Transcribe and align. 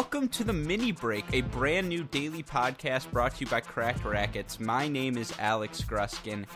Welcome 0.00 0.28
to 0.28 0.44
the 0.44 0.54
Mini 0.54 0.92
Break, 0.92 1.26
a 1.34 1.42
brand 1.42 1.86
new 1.86 2.04
daily 2.04 2.42
podcast 2.42 3.10
brought 3.10 3.34
to 3.34 3.44
you 3.44 3.50
by 3.50 3.60
Cracked 3.60 4.02
Racquets. 4.02 4.58
My 4.58 4.88
name 4.88 5.18
is 5.18 5.30
Alex 5.38 5.82
Gruskin. 5.82 6.46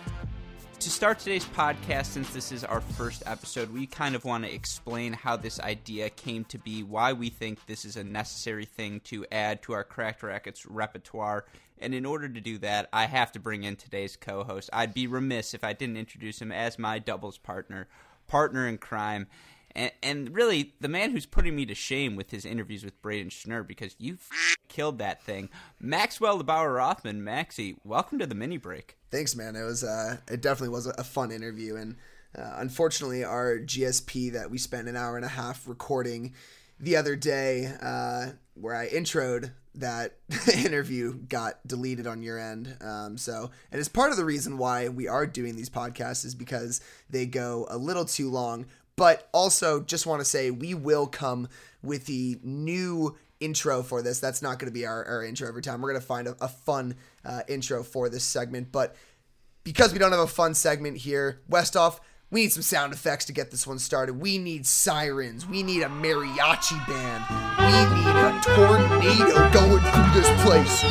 To 0.80 0.91
start 0.91 1.18
today's 1.18 1.45
podcast, 1.45 2.07
since 2.07 2.30
this 2.30 2.50
is 2.53 2.64
our 2.64 2.80
first 2.80 3.22
episode, 3.27 3.71
we 3.71 3.86
kind 3.86 4.14
of 4.14 4.25
want 4.25 4.45
to 4.45 4.53
explain 4.53 5.12
how 5.12 5.36
this 5.36 5.61
idea 5.61 6.09
came 6.09 6.46
to 6.46 6.59
be, 6.59 6.82
why 6.85 7.12
we 7.12 7.29
think 7.29 7.67
this 7.67 7.85
is 7.85 7.96
a 7.96 8.03
necessary 8.03 8.64
thing 8.64 9.00
to 9.00 9.27
add 9.30 9.61
to 9.64 9.75
our 9.75 9.85
Cracked 9.85 10.22
Racquets 10.22 10.64
repertoire. 10.64 11.45
And 11.79 11.95
in 11.95 12.07
order 12.07 12.31
to 12.31 12.40
do 12.40 12.57
that, 12.58 12.89
I 12.95 13.04
have 13.04 13.31
to 13.32 13.40
bring 13.40 13.64
in 13.64 13.76
today's 13.76 14.17
co 14.17 14.43
host. 14.45 14.71
I'd 14.72 14.95
be 14.95 15.07
remiss 15.07 15.53
if 15.53 15.64
I 15.64 15.75
didn't 15.75 15.99
introduce 15.99 16.40
him 16.40 16.50
as 16.50 16.79
my 16.79 16.99
doubles 16.99 17.36
partner, 17.36 17.89
partner 18.26 18.67
in 18.67 18.79
crime 18.79 19.26
and, 19.75 19.93
and 20.03 20.35
really 20.35 20.75
the 20.81 20.89
man 20.89 21.11
who's 21.11 21.27
putting 21.27 21.57
me 21.57 21.67
to 21.67 21.75
shame 21.75 22.17
with 22.17 22.31
his 22.31 22.45
interviews 22.45 22.85
with 22.85 23.01
Brayden 23.03 23.31
Schnur 23.31 23.67
because 23.67 23.97
you 23.99 24.14
f- 24.14 24.57
killed 24.69 24.99
that 24.99 25.23
thing, 25.23 25.49
Maxwell 25.81 26.43
Bauer 26.43 26.73
Rothman. 26.73 27.23
Maxie, 27.25 27.77
welcome 27.85 28.19
to 28.19 28.27
the 28.27 28.35
mini 28.35 28.57
break. 28.57 28.97
Thanks, 29.11 29.35
man. 29.35 29.57
It 29.57 29.64
was 29.64 29.85
uh, 29.85 30.19
it 30.31 30.41
definitely 30.41 30.71
was 30.71 30.87
a 30.87 31.05
fun 31.05 31.31
interview, 31.31 31.77
and 31.77 31.97
uh, 32.37 32.55
unfortunately, 32.56 33.25
our 33.25 33.59
GSP 33.59 34.33
that 34.33 34.50
we 34.50 34.59
spent 34.59 34.89
an 34.89 34.97
hour 34.97 35.17
and 35.17 35.25
a 35.25 35.28
half 35.28 35.69
recording 35.69 36.34
the 36.81 36.97
other 36.97 37.17
day, 37.17 37.72
uh, 37.81 38.33
where 38.55 38.75
I 38.75 38.89
introed 38.89 39.53
that 39.77 40.17
interview, 40.55 41.14
got 41.14 41.67
deleted 41.67 42.06
on 42.06 42.22
your 42.22 42.39
end. 42.39 42.77
Um, 42.81 43.19
so, 43.19 43.50
and 43.70 43.78
it's 43.81 43.89
part 43.89 44.11
of 44.11 44.17
the 44.17 44.25
reason 44.25 44.59
why 44.59 44.89
we 44.89 45.09
are 45.09 45.27
doing 45.27 45.56
these 45.56 45.70
podcasts 45.70 46.25
is 46.25 46.34
because 46.34 46.81
they 47.11 47.27
go 47.27 47.66
a 47.70 47.77
little 47.77 48.05
too 48.05 48.31
long. 48.31 48.66
But 48.97 49.28
also, 49.33 49.81
just 49.81 50.06
want 50.06 50.20
to 50.20 50.25
say 50.25 50.50
we 50.50 50.75
will 50.75 51.06
come 51.06 51.48
with 51.83 52.06
the 52.06 52.39
new 52.42 53.17
intro 53.41 53.83
for 53.83 54.03
this. 54.03 54.20
That's 54.20 54.42
not 54.42 54.59
going 54.59 54.70
to 54.70 54.75
be 54.75 54.87
our, 54.87 55.05
our 55.05 55.25
intro 55.25 55.48
every 55.48 55.62
time. 55.62 55.81
We're 55.81 55.91
going 55.91 56.00
to 56.00 56.06
find 56.06 56.28
a, 56.28 56.37
a 56.41 56.48
fun 56.48 56.95
uh, 57.25 57.42
intro 57.48 57.83
for 57.83 58.09
this 58.09 58.25
segment. 58.25 58.70
But 58.72 58.95
because 59.65 59.92
we 59.92 59.98
don't 59.98 60.12
have 60.12 60.20
a 60.20 60.27
fun 60.27 60.55
segment 60.55 60.98
here, 60.98 61.41
Westoff, 61.50 61.98
we 62.31 62.42
need 62.42 62.53
some 62.53 62.62
sound 62.62 62.92
effects 62.92 63.27
to 63.27 63.33
get 63.33 63.50
this 63.50 63.67
one 63.67 63.78
started. 63.78 64.15
We 64.15 64.39
need 64.39 64.67
sirens. 64.67 65.47
We 65.47 65.62
need 65.62 65.83
a 65.83 65.89
mariachi 65.89 66.84
band. 66.87 67.25
We 67.59 67.70
need 67.95 68.17
a 68.17 68.41
tornado 68.42 69.50
going 69.53 69.83
through 69.83 70.20
this 70.20 70.42
place. 70.42 70.84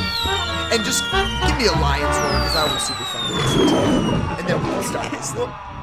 And 0.72 0.84
just 0.84 1.04
give 1.04 1.58
me 1.58 1.68
a 1.68 1.78
lion's 1.82 2.16
roar 2.18 2.32
because 2.32 2.54
that 2.54 2.70
was 2.74 2.84
super 2.84 3.04
fun 3.04 3.28
to 3.28 3.36
listen 3.36 3.68
to. 3.68 3.76
And 4.40 4.48
then 4.48 4.64
we 4.64 4.70
can 4.70 4.84
start 4.84 5.12
this. 5.12 5.83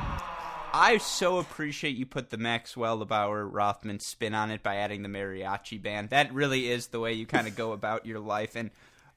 I 0.73 0.99
so 0.99 1.39
appreciate 1.39 1.97
you 1.97 2.07
put 2.07 2.31
the 2.31 2.37
Maxwell 2.37 3.05
Bauer 3.05 3.47
Rothman 3.47 4.01
spin 4.01 4.35
on 4.35 4.51
it 4.51 4.63
by 4.63 4.77
adding 4.77 5.03
the 5.03 5.09
mariachi 5.09 5.83
band. 5.83 6.11
That 6.11 6.33
really 6.33 6.71
is 6.71 6.89
the 6.89 7.01
way 7.01 7.13
you 7.13 7.27
kind 7.27 7.49
of 7.49 7.57
go 7.57 7.73
about 7.81 8.07
your 8.07 8.21
life. 8.21 8.55
And 8.55 8.71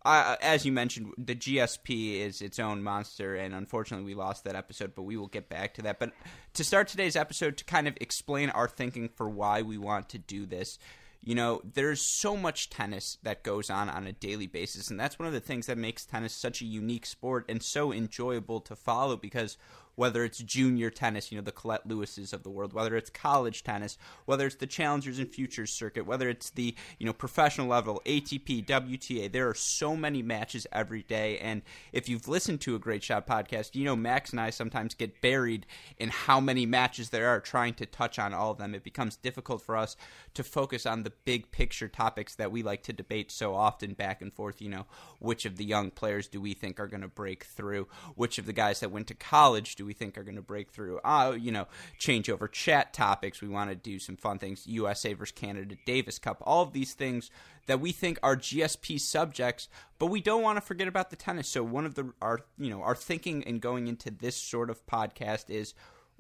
uh, 0.06 0.36
as 0.42 0.66
you 0.66 0.72
mentioned, 0.72 1.14
the 1.18 1.36
GSP 1.36 2.20
is 2.20 2.42
its 2.42 2.60
own 2.60 2.84
monster, 2.84 3.36
and 3.36 3.54
unfortunately, 3.54 4.06
we 4.06 4.16
lost 4.16 4.44
that 4.44 4.56
episode. 4.56 4.96
But 4.96 5.04
we 5.04 5.16
will 5.16 5.28
get 5.28 5.48
back 5.48 5.76
to 5.76 5.82
that. 5.84 6.00
But 6.00 6.12
to 6.56 6.64
start 6.64 6.88
today's 6.88 7.16
episode, 7.16 7.58
to 7.58 7.64
kind 7.64 7.88
of 7.88 7.98
explain 8.02 8.50
our 8.50 8.68
thinking 8.68 9.08
for 9.08 9.30
why 9.30 9.62
we 9.62 9.78
want 9.78 10.10
to 10.10 10.18
do 10.18 10.46
this. 10.46 10.80
You 11.26 11.36
know, 11.36 11.62
there's 11.64 12.02
so 12.02 12.36
much 12.36 12.70
tennis 12.70 13.18
that 13.24 13.44
goes 13.44 13.70
on 13.70 13.90
on 13.90 14.06
a 14.08 14.12
daily 14.12 14.46
basis, 14.46 14.90
and 14.90 15.00
that's 15.00 15.18
one 15.18 15.28
of 15.28 15.34
the 15.34 15.40
things 15.40 15.68
that 15.68 15.78
makes 15.78 16.06
tennis 16.06 16.34
such 16.34 16.62
a 16.62 16.66
unique 16.66 17.06
sport 17.06 17.46
and 17.48 17.64
so 17.64 17.94
enjoyable 17.94 18.60
to 18.60 18.76
follow 18.76 19.16
because 19.16 19.58
whether 19.96 20.24
it's 20.24 20.40
junior 20.40 20.90
tennis, 20.90 21.32
you 21.32 21.38
know, 21.38 21.44
the 21.44 21.52
Colette 21.52 21.88
Lewises 21.88 22.34
of 22.34 22.44
the 22.44 22.50
world, 22.50 22.74
whether 22.74 22.96
it's 22.96 23.10
college 23.10 23.64
tennis, 23.64 23.98
whether 24.26 24.46
it's 24.48 24.56
the 24.56 24.68
Challengers 24.68 25.20
and 25.20 25.30
Futures 25.30 25.72
circuit, 25.72 26.06
whether 26.06 26.30
it's 26.30 26.50
the, 26.52 26.76
you 26.98 27.06
know, 27.06 27.14
professional 27.14 27.68
level, 27.68 28.02
ATP, 28.06 28.66
WTA, 28.66 29.32
there 29.32 29.48
are 29.48 29.56
so 29.56 29.96
many 29.96 30.22
matches 30.22 30.66
every 30.72 31.04
day. 31.04 31.38
And 31.40 31.62
if 31.92 32.10
you've 32.10 32.28
listened 32.28 32.62
to 32.62 32.76
a 32.76 32.80
Great 32.80 33.04
Shot 33.04 33.28
podcast, 33.28 33.76
you 33.76 33.86
know, 33.86 33.96
Max 33.96 34.32
and 34.32 34.40
I 34.40 34.50
sometimes 34.50 34.94
get 34.96 35.22
buried 35.22 35.66
in 35.98 36.10
how 36.10 36.40
many 36.40 36.66
matches 36.66 37.10
there 37.10 37.30
are 37.30 37.40
trying 37.40 37.74
to 37.76 37.86
touch 37.86 38.20
on 38.20 38.34
all 38.34 38.52
of 38.52 38.58
them. 38.58 38.74
It 38.76 38.84
becomes 38.84 39.16
difficult 39.16 39.62
for 39.62 39.78
us 39.78 39.96
to 40.34 40.44
focus 40.44 40.86
on 40.86 41.04
the 41.04 41.14
big 41.26 41.52
picture 41.52 41.88
topics 41.88 42.36
that 42.36 42.52
we 42.52 42.64
like 42.64 42.84
to 42.84 42.94
debate 42.94 43.32
so 43.32 43.54
often 43.54 43.94
back 43.94 44.22
and 44.22 44.34
forth, 44.34 44.62
you 44.62 44.70
know, 44.70 44.86
which 45.20 45.46
of 45.46 45.58
the 45.58 45.66
young 45.66 45.92
players 45.92 46.28
do 46.28 46.42
we 46.42 46.54
think 46.54 46.80
are 46.80 46.88
going 46.88 47.02
to 47.02 47.08
break 47.08 47.44
through? 47.44 47.88
Which 48.16 48.38
of 48.38 48.46
the 48.46 48.54
guys 48.54 48.80
that 48.80 48.92
went 48.92 49.08
to 49.08 49.14
college 49.14 49.76
do 49.76 49.83
do 49.84 49.88
we 49.88 49.94
think 49.94 50.18
are 50.18 50.24
going 50.24 50.36
to 50.36 50.42
break 50.42 50.72
through? 50.72 51.00
Uh, 51.04 51.36
you 51.38 51.52
know, 51.52 51.68
change 52.00 52.30
over 52.30 52.48
chat 52.48 52.94
topics. 52.94 53.42
We 53.42 53.50
want 53.50 53.70
to 53.70 53.76
do 53.76 54.00
some 54.00 54.16
fun 54.16 54.40
things. 54.40 54.66
USA 54.66 55.14
versus 55.14 55.34
Canada, 55.34 55.76
Davis 55.86 56.20
Cup, 56.20 56.42
all 56.46 56.64
of 56.64 56.74
these 56.74 56.94
things 56.94 57.30
that 57.66 57.80
we 57.80 57.92
think 57.92 58.20
are 58.24 58.36
GSP 58.36 59.00
subjects, 59.00 59.70
but 60.00 60.08
we 60.08 60.22
don't 60.22 60.42
want 60.42 60.58
to 60.58 60.62
forget 60.62 60.88
about 60.88 61.10
the 61.10 61.16
tennis. 61.16 61.48
So 61.48 61.64
one 61.64 61.86
of 61.86 61.96
the 61.96 62.14
our 62.22 62.40
you 62.58 62.70
know 62.70 62.82
our 62.82 62.96
thinking 62.96 63.42
in 63.44 63.60
going 63.60 63.88
into 63.88 64.10
this 64.10 64.36
sort 64.36 64.70
of 64.70 64.86
podcast 64.86 65.50
is 65.50 65.74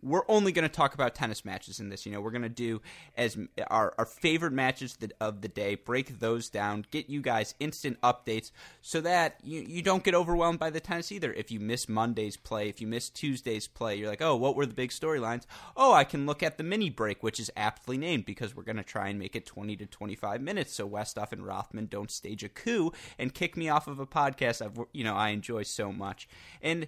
we're 0.03 0.24
only 0.28 0.52
going 0.52 0.68
to 0.68 0.74
talk 0.74 0.94
about 0.94 1.16
tennis 1.16 1.46
matches 1.46 1.80
in 1.80 1.90
this. 1.90 2.06
You 2.06 2.12
know, 2.12 2.22
we're 2.22 2.31
going 2.31 2.44
to 2.44 2.50
do 2.50 2.81
as 3.16 3.38
our, 3.68 3.94
our 3.97 4.06
favorite 4.06 4.53
matches 4.53 4.97
of 5.19 5.41
the 5.41 5.47
day, 5.47 5.75
break 5.75 6.19
those 6.19 6.50
down, 6.50 6.86
get 6.91 7.09
you 7.09 7.22
guys 7.22 7.56
instant 7.59 8.00
updates 8.02 8.52
so 8.81 9.02
that 9.02 9.38
you, 9.44 9.62
you 9.62 9.81
don't 9.81 10.03
get 10.03 10.13
overwhelmed 10.13 10.59
by 10.59 10.69
the 10.69 10.80
tennis 10.80 11.12
either. 11.12 11.34
If 11.34 11.52
you 11.52 11.59
miss 11.59 11.88
Monday's 11.88 12.38
play, 12.38 12.69
if 12.69 12.81
you 12.81 12.88
miss 12.88 13.09
Tuesday's 13.09 13.68
play, 13.68 13.96
you're 13.96 14.09
like, 14.09 14.22
oh, 14.22 14.36
what 14.36 14.56
were 14.56 14.66
the 14.66 14.74
big 14.74 14.90
storylines? 14.90 15.44
Oh, 15.78 15.94
I 15.94 16.03
can 16.03 16.25
look 16.25 16.44
at 16.44 16.58
the 16.58 16.63
mini 16.63 16.90
break, 16.90 17.24
which 17.24 17.40
is 17.40 17.52
aptly 17.56 17.97
named 17.97 18.25
because 18.25 18.56
we're 18.56 18.63
going 18.63 18.78
to 18.78 18.84
try 18.84 19.08
and 19.08 19.18
make 19.18 19.36
it 19.36 19.46
20 19.46 19.75
to 19.78 19.86
25 19.86 20.42
minutes 20.42 20.74
so 20.74 20.88
Westoff 20.88 21.31
and 21.31 21.46
Rothman 21.46 21.86
don't 21.88 22.12
stage 22.12 22.44
a 22.44 22.50
coup 22.50 22.92
and 23.18 23.34
kick 23.34 23.56
me 23.56 23.69
off 23.69 23.88
of 23.88 24.00
a 24.00 24.06
podcast 24.06 24.63
I've, 24.63 24.80
you 24.92 25.03
know, 25.03 25.16
I 25.16 25.30
enjoy 25.30 25.63
so 25.63 25.92
much. 25.92 26.28
And 26.62 26.88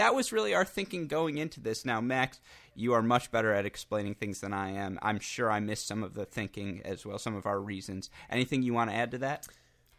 that 0.00 0.14
was 0.14 0.32
really 0.32 0.54
our 0.54 0.64
thinking 0.64 1.06
going 1.06 1.36
into 1.36 1.60
this. 1.60 1.84
Now, 1.84 2.00
Max, 2.00 2.40
you 2.74 2.94
are 2.94 3.02
much 3.02 3.30
better 3.30 3.52
at 3.52 3.66
explaining 3.66 4.14
things 4.14 4.40
than 4.40 4.54
I 4.54 4.70
am. 4.70 4.98
I'm 5.02 5.20
sure 5.20 5.50
I 5.50 5.60
missed 5.60 5.86
some 5.86 6.02
of 6.02 6.14
the 6.14 6.24
thinking 6.24 6.80
as 6.86 7.04
well, 7.04 7.18
some 7.18 7.36
of 7.36 7.44
our 7.44 7.60
reasons. 7.60 8.08
Anything 8.30 8.62
you 8.62 8.72
want 8.72 8.88
to 8.88 8.96
add 8.96 9.10
to 9.10 9.18
that? 9.18 9.46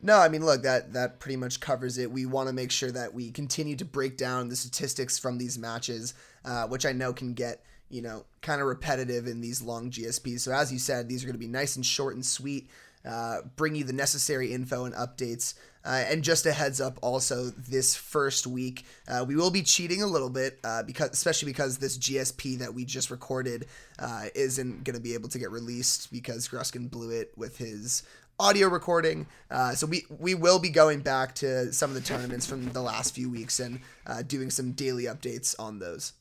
No, 0.01 0.17
I 0.17 0.27
mean, 0.27 0.43
look, 0.43 0.63
that 0.63 0.93
that 0.93 1.19
pretty 1.19 1.35
much 1.35 1.59
covers 1.59 1.99
it. 1.99 2.11
We 2.11 2.25
want 2.25 2.49
to 2.49 2.53
make 2.53 2.71
sure 2.71 2.89
that 2.89 3.13
we 3.13 3.29
continue 3.29 3.75
to 3.75 3.85
break 3.85 4.17
down 4.17 4.49
the 4.49 4.55
statistics 4.55 5.19
from 5.19 5.37
these 5.37 5.59
matches, 5.59 6.15
uh, 6.43 6.65
which 6.65 6.87
I 6.87 6.93
know 6.93 7.13
can 7.13 7.35
get 7.35 7.63
you 7.87 8.01
know 8.01 8.25
kind 8.41 8.59
of 8.59 8.65
repetitive 8.65 9.27
in 9.27 9.39
these 9.39 9.61
long 9.61 9.91
GSPs. 9.91 10.39
So 10.39 10.51
as 10.51 10.73
you 10.73 10.79
said, 10.79 11.07
these 11.09 11.23
are 11.23 11.27
going 11.27 11.35
to 11.35 11.39
be 11.39 11.47
nice 11.47 11.75
and 11.75 11.85
short 11.85 12.15
and 12.15 12.25
sweet. 12.25 12.71
Uh, 13.05 13.37
bring 13.55 13.75
you 13.75 13.83
the 13.83 13.93
necessary 13.93 14.53
info 14.53 14.85
and 14.85 14.93
updates. 14.95 15.53
Uh, 15.83 16.03
and 16.07 16.23
just 16.23 16.45
a 16.45 16.51
heads 16.51 16.79
up, 16.79 16.99
also 17.01 17.45
this 17.57 17.95
first 17.95 18.45
week, 18.45 18.85
uh, 19.07 19.25
we 19.27 19.35
will 19.35 19.49
be 19.49 19.63
cheating 19.63 20.03
a 20.03 20.05
little 20.05 20.29
bit 20.29 20.59
uh, 20.63 20.83
because, 20.83 21.09
especially 21.11 21.51
because 21.51 21.79
this 21.79 21.97
GSP 21.97 22.59
that 22.59 22.73
we 22.73 22.85
just 22.85 23.09
recorded 23.09 23.65
uh, 23.97 24.25
isn't 24.35 24.83
going 24.83 24.95
to 24.95 25.01
be 25.01 25.15
able 25.15 25.29
to 25.29 25.39
get 25.39 25.49
released 25.49 26.11
because 26.11 26.47
Gruskin 26.47 26.89
blew 26.91 27.09
it 27.09 27.31
with 27.35 27.57
his 27.57 28.03
audio 28.39 28.67
recording. 28.67 29.25
So 29.73 29.87
we 29.87 30.05
we 30.19 30.35
will 30.35 30.59
be 30.59 30.69
going 30.69 31.01
back 31.01 31.35
to 31.35 31.71
some 31.73 31.91
of 31.91 31.95
the 31.95 32.01
tournaments 32.01 32.45
from 32.45 32.71
the 32.71 32.81
last 32.81 33.15
few 33.15 33.29
weeks 33.29 33.59
and 33.59 33.79
doing 34.27 34.49
some 34.51 34.71
daily 34.73 35.03
updates 35.05 35.55
on 35.59 35.79
those. 35.79 36.13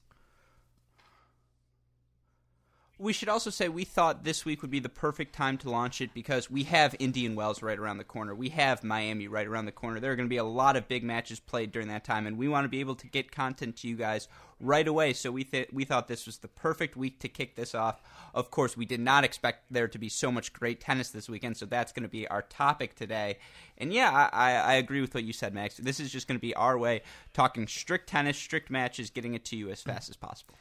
We 3.00 3.14
should 3.14 3.30
also 3.30 3.48
say 3.48 3.70
we 3.70 3.84
thought 3.84 4.24
this 4.24 4.44
week 4.44 4.60
would 4.60 4.70
be 4.70 4.78
the 4.78 4.90
perfect 4.90 5.34
time 5.34 5.56
to 5.58 5.70
launch 5.70 6.02
it 6.02 6.12
because 6.12 6.50
we 6.50 6.64
have 6.64 6.94
Indian 6.98 7.34
Wells 7.34 7.62
right 7.62 7.78
around 7.78 7.96
the 7.96 8.04
corner. 8.04 8.34
We 8.34 8.50
have 8.50 8.84
Miami 8.84 9.26
right 9.26 9.46
around 9.46 9.64
the 9.64 9.72
corner. 9.72 10.00
There 10.00 10.12
are 10.12 10.16
going 10.16 10.28
to 10.28 10.30
be 10.30 10.36
a 10.36 10.44
lot 10.44 10.76
of 10.76 10.86
big 10.86 11.02
matches 11.02 11.40
played 11.40 11.72
during 11.72 11.88
that 11.88 12.04
time, 12.04 12.26
and 12.26 12.36
we 12.36 12.46
want 12.46 12.66
to 12.66 12.68
be 12.68 12.80
able 12.80 12.96
to 12.96 13.06
get 13.06 13.32
content 13.32 13.78
to 13.78 13.88
you 13.88 13.96
guys 13.96 14.28
right 14.60 14.86
away. 14.86 15.14
So 15.14 15.32
we 15.32 15.44
th- 15.44 15.70
we 15.72 15.86
thought 15.86 16.08
this 16.08 16.26
was 16.26 16.36
the 16.36 16.48
perfect 16.48 16.94
week 16.94 17.20
to 17.20 17.28
kick 17.30 17.54
this 17.56 17.74
off. 17.74 18.02
Of 18.34 18.50
course, 18.50 18.76
we 18.76 18.84
did 18.84 19.00
not 19.00 19.24
expect 19.24 19.64
there 19.70 19.88
to 19.88 19.98
be 19.98 20.10
so 20.10 20.30
much 20.30 20.52
great 20.52 20.78
tennis 20.78 21.08
this 21.08 21.26
weekend, 21.26 21.56
so 21.56 21.64
that's 21.64 21.92
going 21.92 22.02
to 22.02 22.08
be 22.10 22.28
our 22.28 22.42
topic 22.42 22.96
today. 22.96 23.38
And 23.78 23.94
yeah, 23.94 24.28
I, 24.30 24.52
I 24.56 24.72
agree 24.74 25.00
with 25.00 25.14
what 25.14 25.24
you 25.24 25.32
said, 25.32 25.54
Max. 25.54 25.78
This 25.78 26.00
is 26.00 26.12
just 26.12 26.28
going 26.28 26.38
to 26.38 26.46
be 26.46 26.54
our 26.54 26.76
way 26.76 27.00
talking 27.32 27.66
strict 27.66 28.10
tennis, 28.10 28.36
strict 28.36 28.68
matches, 28.68 29.08
getting 29.08 29.32
it 29.32 29.46
to 29.46 29.56
you 29.56 29.70
as 29.70 29.80
fast 29.80 30.10
as 30.10 30.16
possible. 30.18 30.54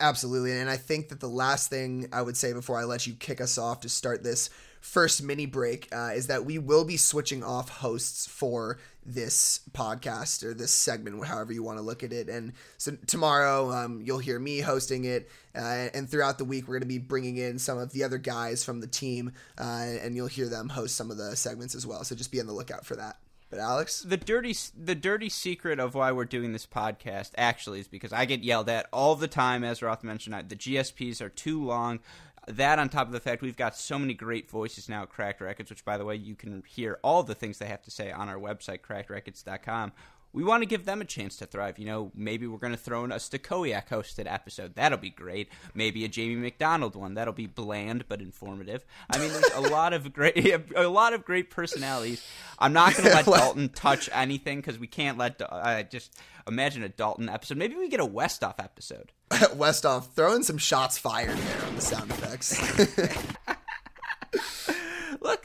Absolutely. 0.00 0.52
And 0.58 0.70
I 0.70 0.76
think 0.76 1.08
that 1.08 1.20
the 1.20 1.28
last 1.28 1.70
thing 1.70 2.08
I 2.12 2.22
would 2.22 2.36
say 2.36 2.52
before 2.52 2.78
I 2.78 2.84
let 2.84 3.06
you 3.06 3.14
kick 3.14 3.40
us 3.40 3.58
off 3.58 3.80
to 3.80 3.88
start 3.88 4.22
this 4.22 4.48
first 4.80 5.22
mini 5.22 5.44
break 5.44 5.88
uh, 5.92 6.12
is 6.14 6.28
that 6.28 6.44
we 6.44 6.58
will 6.58 6.84
be 6.84 6.96
switching 6.96 7.42
off 7.42 7.68
hosts 7.68 8.26
for 8.26 8.78
this 9.04 9.60
podcast 9.72 10.44
or 10.44 10.54
this 10.54 10.70
segment, 10.70 11.24
however 11.26 11.52
you 11.52 11.62
want 11.62 11.78
to 11.78 11.82
look 11.82 12.02
at 12.02 12.12
it. 12.12 12.28
And 12.28 12.52
so 12.76 12.92
tomorrow, 13.06 13.72
um, 13.72 14.00
you'll 14.02 14.18
hear 14.18 14.38
me 14.38 14.60
hosting 14.60 15.04
it. 15.04 15.28
Uh, 15.54 15.88
and 15.94 16.08
throughout 16.08 16.38
the 16.38 16.44
week, 16.44 16.68
we're 16.68 16.74
going 16.74 16.82
to 16.82 16.86
be 16.86 16.98
bringing 16.98 17.36
in 17.36 17.58
some 17.58 17.78
of 17.78 17.92
the 17.92 18.04
other 18.04 18.18
guys 18.18 18.64
from 18.64 18.80
the 18.80 18.86
team, 18.86 19.32
uh, 19.58 19.86
and 20.02 20.14
you'll 20.14 20.28
hear 20.28 20.48
them 20.48 20.68
host 20.68 20.94
some 20.94 21.10
of 21.10 21.16
the 21.16 21.34
segments 21.34 21.74
as 21.74 21.86
well. 21.86 22.04
So 22.04 22.14
just 22.14 22.30
be 22.30 22.40
on 22.40 22.46
the 22.46 22.52
lookout 22.52 22.86
for 22.86 22.96
that. 22.96 23.16
But 23.50 23.60
Alex, 23.60 24.00
the 24.00 24.16
dirty 24.16 24.54
the 24.76 24.94
dirty 24.94 25.28
secret 25.28 25.80
of 25.80 25.94
why 25.94 26.12
we're 26.12 26.26
doing 26.26 26.52
this 26.52 26.66
podcast 26.66 27.30
actually 27.38 27.80
is 27.80 27.88
because 27.88 28.12
I 28.12 28.26
get 28.26 28.44
yelled 28.44 28.68
at 28.68 28.88
all 28.92 29.14
the 29.14 29.28
time. 29.28 29.64
As 29.64 29.82
Roth 29.82 30.04
mentioned, 30.04 30.48
the 30.48 30.56
GSPs 30.56 31.20
are 31.20 31.30
too 31.30 31.64
long. 31.64 32.00
that 32.46 32.78
on 32.78 32.88
top 32.88 33.06
of 33.06 33.12
the 33.12 33.20
fact 33.20 33.42
we've 33.42 33.56
got 33.56 33.76
so 33.76 33.98
many 33.98 34.14
great 34.14 34.50
voices 34.50 34.88
now 34.88 35.02
at 35.02 35.10
Cracked 35.10 35.40
Racquets, 35.40 35.70
which, 35.70 35.84
by 35.84 35.98
the 35.98 36.04
way, 36.04 36.16
you 36.16 36.34
can 36.34 36.62
hear 36.66 36.98
all 37.02 37.22
the 37.22 37.34
things 37.34 37.58
they 37.58 37.66
have 37.66 37.82
to 37.82 37.90
say 37.90 38.10
on 38.10 38.28
our 38.28 38.38
website, 38.38 38.80
crackedracquets.com 38.80 39.92
we 40.32 40.44
want 40.44 40.62
to 40.62 40.66
give 40.66 40.84
them 40.84 41.00
a 41.00 41.04
chance 41.04 41.36
to 41.36 41.46
thrive. 41.46 41.78
You 41.78 41.86
know, 41.86 42.12
maybe 42.14 42.46
we're 42.46 42.58
going 42.58 42.72
to 42.72 42.78
throw 42.78 43.04
in 43.04 43.12
a 43.12 43.16
Stakowiak 43.16 43.88
hosted 43.88 44.30
episode. 44.30 44.74
That'll 44.74 44.98
be 44.98 45.10
great. 45.10 45.48
Maybe 45.74 46.04
a 46.04 46.08
Jamie 46.08 46.36
McDonald 46.36 46.94
one. 46.94 47.14
That'll 47.14 47.32
be 47.32 47.46
bland 47.46 48.04
but 48.08 48.20
informative. 48.20 48.84
I 49.10 49.18
mean, 49.18 49.32
there's 49.32 49.52
a 49.54 49.60
lot 49.60 49.92
of 49.92 50.12
great, 50.12 50.54
a 50.76 50.88
lot 50.88 51.14
of 51.14 51.24
great 51.24 51.50
personalities. 51.50 52.24
I'm 52.58 52.72
not 52.72 52.94
going 52.94 53.08
to 53.08 53.14
let 53.14 53.24
Dalton 53.24 53.70
touch 53.70 54.08
anything 54.12 54.58
because 54.58 54.78
we 54.78 54.86
can't 54.86 55.18
let. 55.18 55.40
Uh, 55.40 55.82
just 55.84 56.14
imagine 56.46 56.82
a 56.82 56.88
Dalton 56.88 57.28
episode. 57.28 57.56
Maybe 57.56 57.76
we 57.76 57.88
get 57.88 58.00
a 58.00 58.06
Westoff 58.06 58.58
episode. 58.58 59.12
Westoff 59.30 60.10
throwing 60.14 60.42
some 60.42 60.58
shots 60.58 60.98
fired 60.98 61.36
there 61.36 61.66
on 61.66 61.74
the 61.74 61.80
sound 61.80 62.10
effects. 62.10 62.58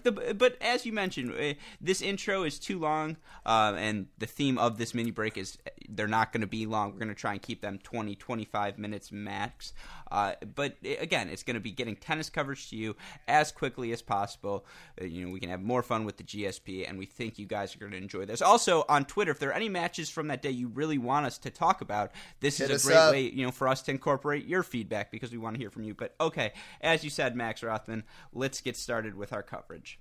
The, 0.04 0.34
but 0.38 0.58
as 0.62 0.86
you 0.86 0.94
mentioned, 0.94 1.32
uh, 1.32 1.54
this 1.80 2.02
intro 2.02 2.44
is 2.44 2.60
too 2.60 2.80
long, 2.80 3.18
uh, 3.46 3.74
and 3.78 4.08
the 4.18 4.26
theme 4.26 4.58
of 4.58 4.78
this 4.78 4.94
mini 4.94 5.12
break 5.12 5.38
is 5.38 5.58
they're 5.90 6.08
not 6.08 6.32
going 6.32 6.42
to 6.42 6.48
be 6.48 6.66
long. 6.66 6.92
We're 6.92 7.00
going 7.00 7.10
to 7.10 7.16
try 7.16 7.34
and 7.34 7.42
keep 7.42 7.62
them 7.62 7.80
20, 7.84 8.16
25 8.16 8.78
minutes 8.78 9.12
max. 9.12 9.74
Uh, 10.14 10.36
but 10.56 10.76
again, 11.00 11.28
it's 11.28 11.42
going 11.42 11.56
to 11.56 11.60
be 11.60 11.72
getting 11.72 11.96
tennis 11.96 12.30
coverage 12.30 12.70
to 12.70 12.76
you 12.76 12.96
as 13.28 13.52
quickly 13.52 13.92
as 13.92 14.02
possible. 14.04 14.64
Uh, 15.02 15.06
you 15.06 15.26
know, 15.26 15.32
we 15.32 15.40
can 15.40 15.50
have 15.50 15.62
more 15.62 15.82
fun 15.82 16.06
with 16.06 16.18
the 16.18 16.24
GSP, 16.24 16.88
and 16.88 17.00
we 17.00 17.08
think 17.08 17.40
you 17.40 17.48
guys 17.48 17.76
are 17.76 17.80
going 17.80 17.92
to 17.92 17.98
enjoy 17.98 18.24
this. 18.24 18.40
Also, 18.40 18.86
on 18.88 19.06
Twitter, 19.06 19.32
if 19.32 19.40
there 19.40 19.50
are 19.50 19.54
any 19.54 19.70
matches 19.70 20.12
from 20.12 20.28
that 20.28 20.44
day 20.44 20.52
you 20.52 20.68
really 20.68 21.00
want 21.00 21.26
us 21.26 21.40
to 21.40 21.50
talk 21.50 21.82
about, 21.82 22.12
this 22.42 22.60
Hit 22.60 22.70
is 22.70 22.86
a 22.86 22.88
great 22.88 22.98
up. 22.98 23.12
way, 23.12 23.22
you 23.24 23.44
know, 23.44 23.52
for 23.52 23.68
us 23.68 23.82
to 23.84 23.92
incorporate 23.92 24.46
your 24.46 24.62
feedback 24.62 25.10
because 25.10 25.32
we 25.32 25.40
want 25.40 25.56
to 25.56 25.60
hear 25.60 25.72
from 25.72 25.84
you. 25.84 25.96
But 25.96 26.14
okay, 26.22 26.54
as 26.80 27.04
you 27.04 27.10
said, 27.10 27.36
Max 27.36 27.64
Rothman, 27.64 28.04
let's 28.32 28.62
get 28.62 28.78
started 28.78 29.16
with 29.16 29.34
our 29.34 29.42
coverage. 29.42 30.00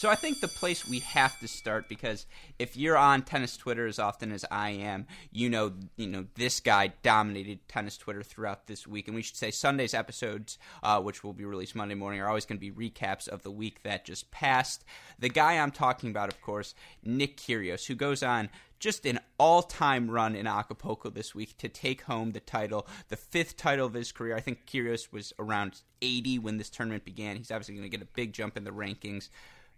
So 0.00 0.08
I 0.08 0.14
think 0.14 0.40
the 0.40 0.48
place 0.48 0.88
we 0.88 1.00
have 1.00 1.38
to 1.40 1.46
start 1.46 1.86
because 1.86 2.24
if 2.58 2.74
you're 2.74 2.96
on 2.96 3.20
tennis 3.20 3.58
Twitter 3.58 3.86
as 3.86 3.98
often 3.98 4.32
as 4.32 4.46
I 4.50 4.70
am, 4.70 5.06
you 5.30 5.50
know, 5.50 5.74
you 5.98 6.06
know 6.06 6.24
this 6.36 6.58
guy 6.60 6.94
dominated 7.02 7.68
tennis 7.68 7.98
Twitter 7.98 8.22
throughout 8.22 8.66
this 8.66 8.86
week, 8.86 9.08
and 9.08 9.14
we 9.14 9.20
should 9.20 9.36
say 9.36 9.50
Sunday's 9.50 9.92
episodes, 9.92 10.56
uh, 10.82 11.02
which 11.02 11.22
will 11.22 11.34
be 11.34 11.44
released 11.44 11.74
Monday 11.74 11.96
morning, 11.96 12.18
are 12.22 12.28
always 12.28 12.46
going 12.46 12.58
to 12.58 12.72
be 12.72 12.90
recaps 12.90 13.28
of 13.28 13.42
the 13.42 13.50
week 13.50 13.82
that 13.82 14.06
just 14.06 14.30
passed. 14.30 14.86
The 15.18 15.28
guy 15.28 15.58
I'm 15.58 15.70
talking 15.70 16.08
about, 16.08 16.30
of 16.30 16.40
course, 16.40 16.74
Nick 17.04 17.36
Kyrgios, 17.36 17.84
who 17.84 17.94
goes 17.94 18.22
on 18.22 18.48
just 18.78 19.04
an 19.04 19.20
all-time 19.36 20.10
run 20.10 20.34
in 20.34 20.46
Acapulco 20.46 21.10
this 21.10 21.34
week 21.34 21.58
to 21.58 21.68
take 21.68 22.00
home 22.04 22.32
the 22.32 22.40
title, 22.40 22.86
the 23.08 23.16
fifth 23.16 23.58
title 23.58 23.86
of 23.86 23.92
his 23.92 24.12
career. 24.12 24.34
I 24.34 24.40
think 24.40 24.64
Kyrgios 24.64 25.12
was 25.12 25.34
around 25.38 25.82
80 26.00 26.38
when 26.38 26.56
this 26.56 26.70
tournament 26.70 27.04
began. 27.04 27.36
He's 27.36 27.50
obviously 27.50 27.74
going 27.74 27.90
to 27.90 27.94
get 27.94 28.00
a 28.00 28.08
big 28.14 28.32
jump 28.32 28.56
in 28.56 28.64
the 28.64 28.70
rankings. 28.70 29.28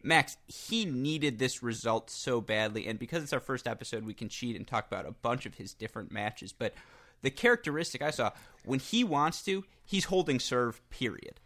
Max, 0.02 0.36
he 0.46 0.84
needed 0.84 1.38
this 1.38 1.62
result 1.62 2.10
so 2.10 2.40
badly, 2.40 2.86
and 2.86 2.98
because 2.98 3.22
it's 3.22 3.32
our 3.32 3.40
first 3.40 3.66
episode, 3.66 4.04
we 4.04 4.14
can 4.14 4.28
cheat 4.28 4.56
and 4.56 4.66
talk 4.66 4.86
about 4.86 5.06
a 5.06 5.12
bunch 5.12 5.46
of 5.46 5.54
his 5.54 5.74
different 5.74 6.10
matches. 6.10 6.52
But 6.52 6.74
the 7.22 7.30
characteristic 7.30 8.02
I 8.02 8.10
saw 8.10 8.32
when 8.64 8.80
he 8.80 9.04
wants 9.04 9.42
to, 9.44 9.64
he's 9.84 10.06
holding 10.06 10.40
serve. 10.40 10.80
Period. 10.90 11.40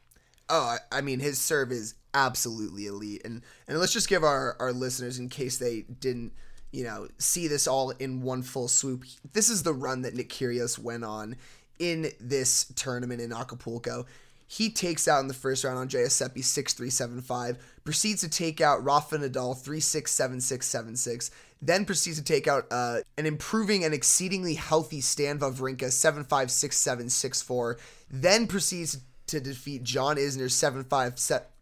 Oh, 0.48 0.76
I 0.92 1.00
mean, 1.00 1.20
his 1.20 1.38
serve 1.38 1.72
is 1.72 1.94
absolutely 2.14 2.86
elite, 2.86 3.22
and 3.24 3.42
and 3.68 3.78
let's 3.78 3.92
just 3.92 4.08
give 4.08 4.24
our 4.24 4.56
our 4.58 4.72
listeners, 4.72 5.18
in 5.18 5.28
case 5.28 5.58
they 5.58 5.82
didn't, 5.82 6.32
you 6.70 6.84
know, 6.84 7.08
see 7.18 7.48
this 7.48 7.66
all 7.66 7.90
in 7.90 8.22
one 8.22 8.42
full 8.42 8.68
swoop. 8.68 9.04
This 9.32 9.50
is 9.50 9.64
the 9.64 9.74
run 9.74 10.02
that 10.02 10.14
Nick 10.14 10.30
Kyrgios 10.30 10.78
went 10.78 11.04
on 11.04 11.36
in 11.78 12.10
this 12.20 12.72
tournament 12.76 13.20
in 13.20 13.32
Acapulco. 13.32 14.06
He 14.46 14.70
takes 14.70 15.08
out 15.08 15.20
in 15.20 15.28
the 15.28 15.34
first 15.34 15.64
round 15.64 15.78
on 15.78 15.88
Giuseppe 15.88 16.42
6 16.42 16.74
3 16.74 16.90
7 16.90 17.20
5, 17.20 17.58
proceeds 17.84 18.20
to 18.20 18.28
take 18.28 18.60
out 18.60 18.84
Rafa 18.84 19.18
Nadal 19.18 19.58
3 19.58 19.80
6 19.80 20.10
7 20.10 20.40
6 20.40 20.66
7 20.66 20.96
6, 20.96 21.30
then 21.60 21.84
proceeds 21.84 22.18
to 22.18 22.24
take 22.24 22.46
out 22.46 22.66
uh, 22.70 22.98
an 23.18 23.26
improving 23.26 23.84
and 23.84 23.92
exceedingly 23.92 24.54
healthy 24.54 25.00
Stan 25.00 25.38
Wawrinka 25.38 25.90
7 25.90 26.24
5 26.24 26.50
6 26.50 26.76
7 26.76 27.10
6 27.10 27.42
4, 27.42 27.78
then 28.10 28.46
proceeds 28.46 28.98
to 29.26 29.40
defeat 29.40 29.82
John 29.82 30.16
Isner 30.16 30.50
7 30.50 30.84
5 30.84 31.18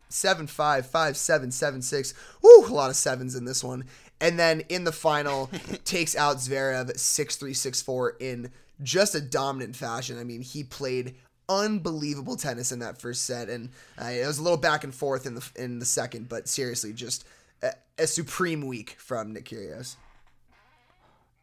7 0.09 0.47
5 0.47 0.87
5 0.87 1.17
7 1.17 1.51
7 1.51 1.83
6. 1.83 2.15
Woo, 2.43 2.67
a 2.67 2.69
lot 2.69 2.91
of 2.91 2.97
sevens 2.97 3.35
in 3.35 3.45
this 3.45 3.65
one. 3.65 3.85
And 4.21 4.39
then 4.39 4.61
in 4.69 4.85
the 4.85 4.93
final, 4.93 5.51
takes 5.85 6.15
out 6.15 6.37
Zverev 6.37 6.99
6 6.99 7.37
3 7.37 7.55
6 7.55 7.83
4 7.83 8.17
in 8.21 8.51
just 8.83 9.15
a 9.15 9.21
dominant 9.21 9.77
fashion. 9.77 10.19
I 10.19 10.25
mean, 10.25 10.43
he 10.43 10.65
played 10.65 11.15
unbelievable 11.49 12.37
tennis 12.37 12.73
in 12.73 12.79
that 12.81 13.01
first 13.01 13.25
set, 13.25 13.49
and 13.49 13.71
uh, 14.01 14.07
it 14.07 14.27
was 14.27 14.39
a 14.39 14.43
little 14.43 14.59
back 14.59 14.85
and 14.85 14.95
forth 14.95 15.27
in 15.27 15.35
the 15.35 15.51
in 15.57 15.79
the 15.79 15.87
second, 15.87 16.29
but 16.29 16.49
seriously, 16.49 16.93
just 16.93 17.25
a, 17.63 17.73
a 17.99 18.07
supreme 18.07 18.67
week 18.67 18.97
from 18.99 19.33
Nick 19.33 19.47
Kyrgios. 19.47 19.97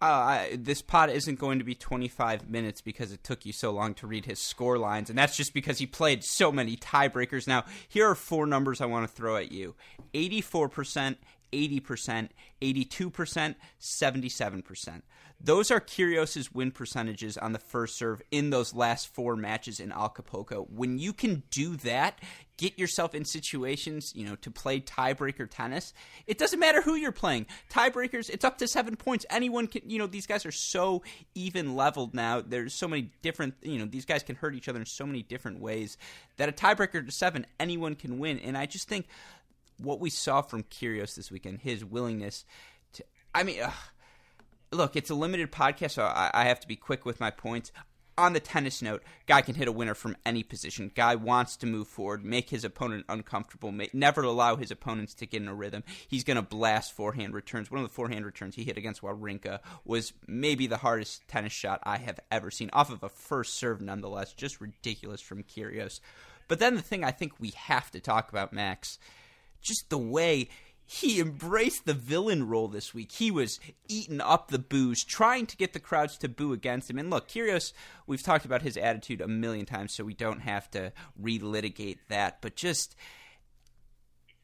Uh, 0.01 0.05
I, 0.05 0.57
this 0.59 0.81
pod 0.81 1.11
isn't 1.11 1.37
going 1.37 1.59
to 1.59 1.63
be 1.63 1.75
25 1.75 2.49
minutes 2.49 2.81
because 2.81 3.11
it 3.11 3.23
took 3.23 3.45
you 3.45 3.53
so 3.53 3.69
long 3.69 3.93
to 3.95 4.07
read 4.07 4.25
his 4.25 4.39
score 4.39 4.79
lines, 4.79 5.11
and 5.11 5.17
that's 5.17 5.37
just 5.37 5.53
because 5.53 5.77
he 5.77 5.85
played 5.85 6.23
so 6.23 6.51
many 6.51 6.75
tiebreakers. 6.75 7.47
Now, 7.47 7.65
here 7.87 8.09
are 8.09 8.15
four 8.15 8.47
numbers 8.47 8.81
I 8.81 8.87
want 8.87 9.07
to 9.07 9.13
throw 9.13 9.35
at 9.35 9.51
you 9.51 9.75
84%, 10.15 11.17
80%, 11.53 12.29
82%, 12.61 13.55
77%. 13.79 15.01
Those 15.43 15.71
are 15.71 15.79
Kyrgios's 15.79 16.53
win 16.53 16.71
percentages 16.71 17.35
on 17.37 17.53
the 17.53 17.59
first 17.59 17.97
serve 17.97 18.21
in 18.29 18.51
those 18.51 18.75
last 18.75 19.07
four 19.13 19.35
matches 19.35 19.79
in 19.79 19.91
Acapulco. 19.91 20.67
When 20.69 20.99
you 20.99 21.13
can 21.13 21.41
do 21.49 21.75
that, 21.77 22.19
get 22.57 22.77
yourself 22.77 23.15
in 23.15 23.25
situations, 23.25 24.13
you 24.15 24.23
know, 24.23 24.35
to 24.35 24.51
play 24.51 24.79
tiebreaker 24.79 25.49
tennis. 25.49 25.93
It 26.27 26.37
doesn't 26.37 26.59
matter 26.59 26.81
who 26.81 26.93
you're 26.93 27.11
playing. 27.11 27.47
Tiebreakers, 27.71 28.29
it's 28.29 28.45
up 28.45 28.59
to 28.59 28.67
seven 28.67 28.95
points. 28.95 29.25
Anyone 29.31 29.65
can, 29.65 29.89
you 29.89 29.97
know, 29.97 30.05
these 30.05 30.27
guys 30.27 30.45
are 30.45 30.51
so 30.51 31.01
even 31.33 31.75
leveled 31.75 32.13
now. 32.13 32.41
There's 32.41 32.75
so 32.75 32.87
many 32.87 33.09
different, 33.23 33.55
you 33.63 33.79
know, 33.79 33.85
these 33.85 34.05
guys 34.05 34.21
can 34.21 34.35
hurt 34.35 34.53
each 34.53 34.69
other 34.69 34.79
in 34.79 34.85
so 34.85 35.07
many 35.07 35.23
different 35.23 35.59
ways 35.59 35.97
that 36.37 36.49
a 36.49 36.51
tiebreaker 36.51 37.03
to 37.03 37.11
seven, 37.11 37.47
anyone 37.59 37.95
can 37.95 38.19
win. 38.19 38.37
And 38.39 38.55
I 38.55 38.67
just 38.67 38.87
think 38.87 39.07
what 39.79 39.99
we 39.99 40.11
saw 40.11 40.43
from 40.43 40.61
Kyrgios 40.63 41.15
this 41.15 41.31
weekend, 41.31 41.61
his 41.61 41.83
willingness 41.83 42.45
to, 42.93 43.03
I 43.33 43.41
mean, 43.41 43.61
ugh, 43.63 43.73
look, 44.71 44.95
it's 44.95 45.09
a 45.09 45.15
limited 45.15 45.51
podcast, 45.51 45.91
so 45.91 46.03
I, 46.03 46.31
I 46.33 46.43
have 46.45 46.59
to 46.61 46.67
be 46.67 46.75
quick 46.75 47.05
with 47.05 47.19
my 47.19 47.31
points. 47.31 47.71
On 48.17 48.33
the 48.33 48.39
tennis 48.39 48.81
note, 48.81 49.03
guy 49.25 49.41
can 49.41 49.55
hit 49.55 49.67
a 49.67 49.71
winner 49.71 49.95
from 49.95 50.17
any 50.25 50.43
position. 50.43 50.91
Guy 50.93 51.15
wants 51.15 51.55
to 51.57 51.65
move 51.65 51.87
forward, 51.87 52.23
make 52.23 52.49
his 52.49 52.63
opponent 52.63 53.05
uncomfortable, 53.09 53.73
never 53.93 54.21
allow 54.21 54.57
his 54.57 54.69
opponents 54.69 55.13
to 55.15 55.25
get 55.25 55.41
in 55.41 55.47
a 55.47 55.55
rhythm. 55.55 55.83
He's 56.07 56.25
going 56.25 56.35
to 56.35 56.43
blast 56.43 56.91
forehand 56.91 57.33
returns. 57.33 57.71
One 57.71 57.81
of 57.81 57.87
the 57.87 57.93
forehand 57.93 58.25
returns 58.25 58.55
he 58.55 58.63
hit 58.63 58.77
against 58.77 59.01
Wawrinka 59.01 59.59
was 59.85 60.13
maybe 60.27 60.67
the 60.67 60.77
hardest 60.77 61.27
tennis 61.29 61.53
shot 61.53 61.79
I 61.83 61.97
have 61.97 62.19
ever 62.29 62.51
seen, 62.51 62.69
off 62.73 62.91
of 62.91 63.01
a 63.01 63.09
first 63.09 63.55
serve, 63.55 63.81
nonetheless. 63.81 64.33
Just 64.33 64.61
ridiculous 64.61 65.21
from 65.21 65.43
Kyrgios. 65.43 66.01
But 66.47 66.59
then 66.59 66.75
the 66.75 66.81
thing 66.81 67.03
I 67.03 67.11
think 67.11 67.39
we 67.39 67.51
have 67.51 67.89
to 67.91 68.01
talk 68.01 68.29
about, 68.29 68.51
Max, 68.51 68.99
just 69.61 69.89
the 69.89 69.97
way 69.97 70.49
he 70.93 71.21
embraced 71.21 71.85
the 71.85 71.93
villain 71.93 72.49
role 72.49 72.67
this 72.67 72.93
week. 72.93 73.13
He 73.13 73.31
was 73.31 73.61
eating 73.87 74.19
up 74.19 74.49
the 74.49 74.59
boos, 74.59 75.05
trying 75.05 75.45
to 75.45 75.55
get 75.55 75.71
the 75.71 75.79
crowds 75.79 76.17
to 76.17 76.27
boo 76.27 76.51
against 76.51 76.89
him. 76.89 76.99
And 76.99 77.09
look, 77.09 77.29
Kyrgios, 77.29 77.71
we've 78.07 78.21
talked 78.21 78.43
about 78.43 78.61
his 78.61 78.75
attitude 78.75 79.21
a 79.21 79.27
million 79.27 79.65
times, 79.65 79.93
so 79.93 80.03
we 80.03 80.13
don't 80.13 80.41
have 80.41 80.69
to 80.71 80.91
relitigate 81.19 81.99
that. 82.09 82.41
But 82.41 82.57
just, 82.57 82.97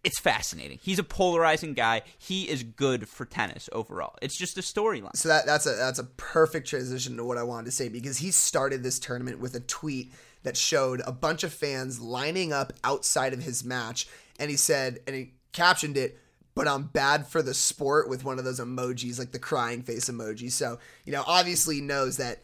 it's 0.06 0.20
fascinating. 0.20 0.80
He's 0.82 1.00
a 1.00 1.04
polarizing 1.04 1.74
guy. 1.74 2.04
He 2.18 2.48
is 2.48 2.64
good 2.64 3.10
for 3.10 3.26
tennis 3.26 3.68
overall. 3.74 4.16
It's 4.22 4.38
just 4.38 4.58
a 4.58 4.62
storyline. 4.62 5.18
So 5.18 5.28
that 5.28 5.46
that's 5.46 5.66
a 5.66 5.76
that's 5.76 6.00
a 6.00 6.06
perfect 6.06 6.70
transition 6.70 7.18
to 7.18 7.26
what 7.26 7.38
I 7.38 7.44
wanted 7.44 7.66
to 7.66 7.72
say 7.72 7.90
because 7.90 8.20
he 8.20 8.32
started 8.32 8.84
this 8.84 9.00
tournament 9.00 9.40
with 9.40 9.54
a 9.56 9.60
tweet 9.60 10.14
that 10.44 10.56
showed 10.56 11.02
a 11.06 11.12
bunch 11.12 11.44
of 11.44 11.52
fans 11.52 12.00
lining 12.00 12.54
up 12.54 12.72
outside 12.86 13.34
of 13.34 13.44
his 13.44 13.66
match, 13.66 14.08
and 14.40 14.50
he 14.50 14.56
said, 14.56 15.00
and 15.06 15.14
he 15.14 15.34
captioned 15.52 15.98
it 15.98 16.18
but 16.58 16.68
I'm 16.68 16.86
bad 16.86 17.28
for 17.28 17.44
the 17.44 17.54
sport 17.54 18.10
with 18.10 18.26
one 18.26 18.40
of 18.40 18.44
those 18.44 18.60
emojis, 18.60 19.20
like 19.20 19.32
the 19.32 19.38
crying 19.38 19.84
face 19.84 20.10
emoji. 20.10 20.52
So, 20.52 20.80
you 21.06 21.14
know, 21.14 21.24
obviously 21.28 21.82
knows 21.82 22.18
that 22.18 22.42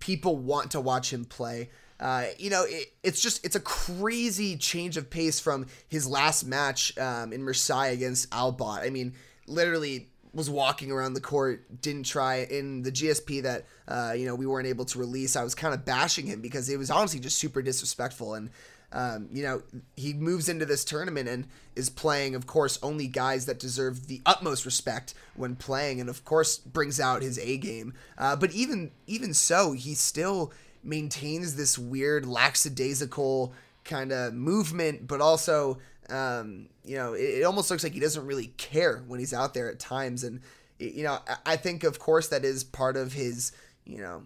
people 0.00 0.36
want 0.36 0.72
to 0.72 0.80
watch 0.82 1.10
him 1.10 1.24
play. 1.24 1.70
Uh, 1.98 2.26
you 2.36 2.50
know, 2.50 2.64
it, 2.68 2.92
it's 3.02 3.22
just 3.22 3.42
it's 3.42 3.56
a 3.56 3.60
crazy 3.60 4.58
change 4.58 4.98
of 4.98 5.08
pace 5.08 5.40
from 5.40 5.66
his 5.88 6.06
last 6.06 6.44
match 6.44 6.96
um, 6.98 7.32
in 7.32 7.42
Marseille 7.42 7.92
against 7.94 8.28
Albot. 8.30 8.82
I 8.82 8.90
mean, 8.90 9.14
literally 9.46 10.08
was 10.34 10.50
walking 10.50 10.90
around 10.90 11.14
the 11.14 11.20
court, 11.20 11.80
didn't 11.80 12.04
try 12.04 12.46
in 12.50 12.82
the 12.82 12.92
GSP 12.92 13.44
that 13.44 13.64
uh, 13.88 14.12
you 14.14 14.26
know 14.26 14.34
we 14.34 14.44
weren't 14.44 14.66
able 14.66 14.84
to 14.84 14.98
release. 14.98 15.36
I 15.36 15.44
was 15.44 15.54
kind 15.54 15.72
of 15.72 15.86
bashing 15.86 16.26
him 16.26 16.42
because 16.42 16.68
it 16.68 16.78
was 16.78 16.90
honestly 16.90 17.18
just 17.18 17.38
super 17.38 17.62
disrespectful 17.62 18.34
and 18.34 18.50
um, 18.94 19.28
you 19.32 19.42
know, 19.42 19.62
he 19.96 20.14
moves 20.14 20.48
into 20.48 20.64
this 20.64 20.84
tournament 20.84 21.28
and 21.28 21.48
is 21.74 21.90
playing, 21.90 22.36
of 22.36 22.46
course, 22.46 22.78
only 22.80 23.08
guys 23.08 23.44
that 23.46 23.58
deserve 23.58 24.06
the 24.06 24.22
utmost 24.24 24.64
respect 24.64 25.14
when 25.34 25.56
playing, 25.56 26.00
and 26.00 26.08
of 26.08 26.24
course 26.24 26.58
brings 26.58 27.00
out 27.00 27.20
his 27.20 27.36
A 27.40 27.56
game. 27.56 27.92
Uh, 28.16 28.36
but 28.36 28.52
even 28.52 28.92
even 29.08 29.34
so, 29.34 29.72
he 29.72 29.94
still 29.94 30.52
maintains 30.84 31.56
this 31.56 31.76
weird 31.76 32.24
lackadaisical 32.24 33.52
kind 33.84 34.12
of 34.12 34.32
movement, 34.32 35.08
but 35.08 35.20
also, 35.20 35.78
um, 36.08 36.68
you 36.84 36.96
know, 36.96 37.14
it, 37.14 37.40
it, 37.40 37.42
almost 37.44 37.70
looks 37.70 37.82
like 37.82 37.94
he 37.94 38.00
doesn't 38.00 38.26
really 38.26 38.48
care 38.58 39.02
when 39.08 39.18
he's 39.18 39.34
out 39.34 39.54
there 39.54 39.70
at 39.70 39.78
times. 39.80 40.22
And, 40.22 40.40
you 40.78 41.02
know, 41.02 41.18
I, 41.28 41.36
I 41.46 41.56
think, 41.56 41.82
of 41.82 41.98
course, 41.98 42.28
that 42.28 42.44
is 42.44 42.62
part 42.62 42.96
of 42.96 43.12
his, 43.12 43.52
you 43.84 43.98
know, 43.98 44.22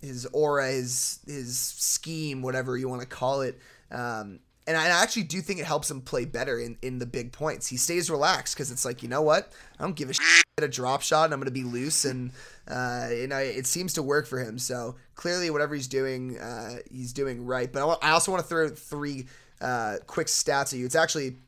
his 0.00 0.26
aura, 0.32 0.70
his 0.70 1.20
his 1.26 1.56
scheme, 1.56 2.42
whatever 2.42 2.76
you 2.76 2.88
want 2.88 3.02
to 3.02 3.06
call 3.06 3.42
it. 3.42 3.58
Um, 3.92 4.40
and 4.66 4.76
I 4.76 4.86
actually 4.86 5.24
do 5.24 5.40
think 5.40 5.58
it 5.58 5.66
helps 5.66 5.90
him 5.90 6.00
play 6.00 6.24
better 6.24 6.58
in, 6.58 6.76
in 6.82 6.98
the 6.98 7.06
big 7.06 7.32
points. 7.32 7.66
He 7.66 7.76
stays 7.76 8.08
relaxed 8.08 8.54
because 8.54 8.70
it's 8.70 8.84
like, 8.84 9.02
you 9.02 9.08
know 9.08 9.22
what? 9.22 9.52
I 9.78 9.82
don't 9.82 9.96
give 9.96 10.08
a 10.08 10.12
shit 10.12 10.44
at 10.58 10.64
a 10.64 10.68
drop 10.68 11.02
shot 11.02 11.24
and 11.24 11.34
I'm 11.34 11.40
going 11.40 11.46
to 11.46 11.50
be 11.50 11.64
loose. 11.64 12.04
And, 12.04 12.30
uh, 12.68 13.08
know, 13.26 13.38
it 13.38 13.66
seems 13.66 13.92
to 13.94 14.02
work 14.02 14.26
for 14.26 14.38
him. 14.38 14.58
So 14.58 14.94
clearly, 15.16 15.50
whatever 15.50 15.74
he's 15.74 15.88
doing, 15.88 16.38
uh, 16.38 16.76
he's 16.90 17.12
doing 17.12 17.44
right. 17.44 17.72
But 17.72 17.98
I, 18.02 18.12
also 18.12 18.30
want 18.30 18.44
to 18.44 18.48
throw 18.48 18.68
three 18.68 19.26
uh, 19.60 19.96
quick 20.06 20.28
stats 20.28 20.72
at 20.72 20.78
you. 20.78 20.86
It's 20.86 20.94
actually 20.94 21.38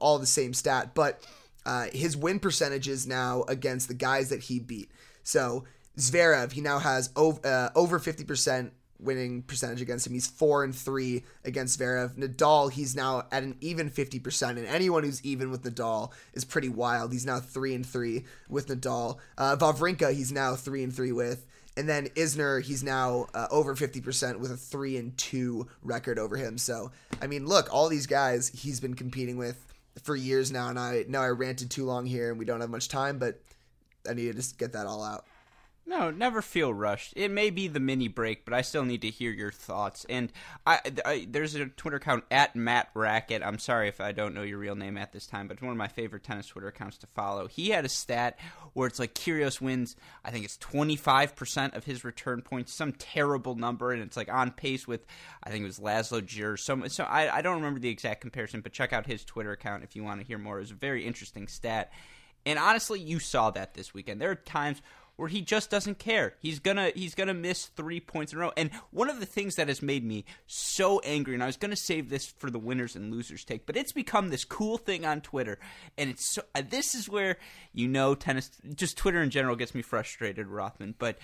all 0.00 0.20
the 0.20 0.26
same 0.26 0.54
stat, 0.54 0.94
but 0.94 1.26
uh, 1.66 1.86
his 1.92 2.16
win 2.16 2.38
percentages 2.38 3.04
now 3.04 3.44
against 3.48 3.88
the 3.88 3.94
guys 3.94 4.28
that 4.28 4.44
he 4.44 4.60
beat. 4.60 4.92
So 5.24 5.64
Zverev, 5.98 6.52
he 6.52 6.60
now 6.60 6.78
has 6.78 7.10
over, 7.16 7.44
uh, 7.44 7.70
over 7.74 7.98
50% 7.98 8.70
winning 8.98 9.42
percentage 9.42 9.80
against 9.80 10.06
him. 10.06 10.12
He's 10.12 10.26
four 10.26 10.64
and 10.64 10.74
three 10.74 11.24
against 11.44 11.78
Zverev. 11.78 12.14
Nadal, 12.16 12.72
he's 12.72 12.94
now 12.94 13.26
at 13.30 13.42
an 13.42 13.56
even 13.60 13.90
50%, 13.90 14.50
and 14.50 14.66
anyone 14.66 15.04
who's 15.04 15.24
even 15.24 15.50
with 15.50 15.62
Nadal 15.62 16.10
is 16.32 16.44
pretty 16.44 16.68
wild. 16.68 17.12
He's 17.12 17.26
now 17.26 17.40
three 17.40 17.74
and 17.74 17.84
three 17.84 18.24
with 18.48 18.68
Nadal. 18.68 19.18
Uh, 19.36 19.56
Wawrinka, 19.56 20.12
he's 20.12 20.32
now 20.32 20.54
three 20.54 20.82
and 20.82 20.94
three 20.94 21.12
with. 21.12 21.46
And 21.76 21.88
then 21.88 22.06
Isner, 22.10 22.62
he's 22.62 22.84
now 22.84 23.26
uh, 23.34 23.48
over 23.50 23.74
50% 23.74 24.38
with 24.38 24.52
a 24.52 24.56
3 24.56 24.96
and 24.96 25.18
2 25.18 25.66
record 25.82 26.20
over 26.20 26.36
him. 26.36 26.56
So, 26.56 26.92
I 27.20 27.26
mean, 27.26 27.46
look, 27.46 27.72
all 27.72 27.88
these 27.88 28.06
guys 28.06 28.48
he's 28.48 28.78
been 28.78 28.94
competing 28.94 29.36
with 29.36 29.56
for 30.02 30.14
years 30.14 30.52
now. 30.52 30.68
And 30.68 30.78
I 30.78 31.04
know 31.08 31.20
I 31.20 31.28
ranted 31.28 31.70
too 31.70 31.84
long 31.84 32.06
here 32.06 32.30
and 32.30 32.38
we 32.38 32.44
don't 32.44 32.60
have 32.60 32.70
much 32.70 32.88
time, 32.88 33.18
but 33.18 33.40
I 34.08 34.14
need 34.14 34.26
to 34.26 34.34
just 34.34 34.58
get 34.58 34.72
that 34.74 34.86
all 34.86 35.02
out. 35.02 35.24
No, 35.86 36.10
never 36.10 36.40
feel 36.40 36.72
rushed. 36.72 37.12
It 37.14 37.30
may 37.30 37.50
be 37.50 37.68
the 37.68 37.80
mini 37.80 38.08
break, 38.08 38.46
but 38.46 38.54
I 38.54 38.62
still 38.62 38.84
need 38.84 39.02
to 39.02 39.10
hear 39.10 39.30
your 39.30 39.52
thoughts. 39.52 40.06
And 40.08 40.32
I, 40.66 40.80
I, 41.04 41.26
there's 41.28 41.54
a 41.54 41.66
Twitter 41.66 41.98
account 41.98 42.24
at 42.30 42.56
Matt 42.56 42.88
Racket. 42.94 43.42
I'm 43.42 43.58
sorry 43.58 43.88
if 43.88 44.00
I 44.00 44.12
don't 44.12 44.34
know 44.34 44.42
your 44.42 44.56
real 44.56 44.76
name 44.76 44.96
at 44.96 45.12
this 45.12 45.26
time, 45.26 45.46
but 45.46 45.54
it's 45.54 45.62
one 45.62 45.72
of 45.72 45.76
my 45.76 45.88
favorite 45.88 46.24
tennis 46.24 46.46
Twitter 46.46 46.68
accounts 46.68 46.96
to 46.98 47.06
follow. 47.08 47.48
He 47.48 47.68
had 47.68 47.84
a 47.84 47.90
stat 47.90 48.38
where 48.72 48.88
it's 48.88 48.98
like 48.98 49.14
Kyrgios 49.14 49.60
wins. 49.60 49.94
I 50.24 50.30
think 50.30 50.46
it's 50.46 50.56
25 50.56 51.36
percent 51.36 51.74
of 51.74 51.84
his 51.84 52.02
return 52.02 52.40
points, 52.40 52.72
some 52.72 52.92
terrible 52.92 53.54
number, 53.54 53.92
and 53.92 54.02
it's 54.02 54.16
like 54.16 54.32
on 54.32 54.52
pace 54.52 54.88
with 54.88 55.04
I 55.42 55.50
think 55.50 55.64
it 55.64 55.66
was 55.66 55.80
Laszlo 55.80 56.22
Djere. 56.22 56.58
So, 56.58 56.88
so 56.88 57.04
I, 57.04 57.36
I 57.36 57.42
don't 57.42 57.56
remember 57.56 57.78
the 57.78 57.90
exact 57.90 58.22
comparison, 58.22 58.62
but 58.62 58.72
check 58.72 58.94
out 58.94 59.04
his 59.04 59.22
Twitter 59.22 59.52
account 59.52 59.84
if 59.84 59.94
you 59.94 60.02
want 60.02 60.20
to 60.20 60.26
hear 60.26 60.38
more. 60.38 60.56
It 60.56 60.62
was 60.62 60.70
a 60.70 60.74
very 60.74 61.04
interesting 61.04 61.46
stat. 61.46 61.92
And 62.46 62.58
honestly, 62.58 63.00
you 63.00 63.18
saw 63.18 63.50
that 63.50 63.74
this 63.74 63.94
weekend. 63.94 64.20
There 64.20 64.30
are 64.30 64.34
times 64.34 64.82
where 65.16 65.28
he 65.28 65.40
just 65.40 65.70
doesn't 65.70 65.98
care. 65.98 66.34
He's 66.40 66.58
gonna 66.58 66.90
he's 66.94 67.14
gonna 67.14 67.34
miss 67.34 67.66
three 67.66 68.00
points 68.00 68.32
in 68.32 68.38
a 68.38 68.42
row. 68.42 68.52
And 68.56 68.70
one 68.90 69.08
of 69.08 69.20
the 69.20 69.26
things 69.26 69.54
that 69.56 69.68
has 69.68 69.82
made 69.82 70.04
me 70.04 70.24
so 70.46 70.98
angry, 71.00 71.34
and 71.34 71.42
I 71.42 71.46
was 71.46 71.56
gonna 71.56 71.76
save 71.76 72.10
this 72.10 72.26
for 72.26 72.50
the 72.50 72.58
winners 72.58 72.96
and 72.96 73.12
losers 73.12 73.44
take, 73.44 73.66
but 73.66 73.76
it's 73.76 73.92
become 73.92 74.28
this 74.28 74.44
cool 74.44 74.78
thing 74.78 75.04
on 75.04 75.20
Twitter, 75.20 75.58
and 75.96 76.10
it's 76.10 76.34
so, 76.34 76.42
uh, 76.54 76.62
this 76.68 76.94
is 76.94 77.08
where 77.08 77.36
you 77.72 77.86
know 77.86 78.14
tennis, 78.14 78.50
just 78.74 78.96
Twitter 78.96 79.22
in 79.22 79.30
general 79.30 79.56
gets 79.56 79.74
me 79.74 79.82
frustrated, 79.82 80.48
Rothman. 80.48 80.94
But 80.98 81.18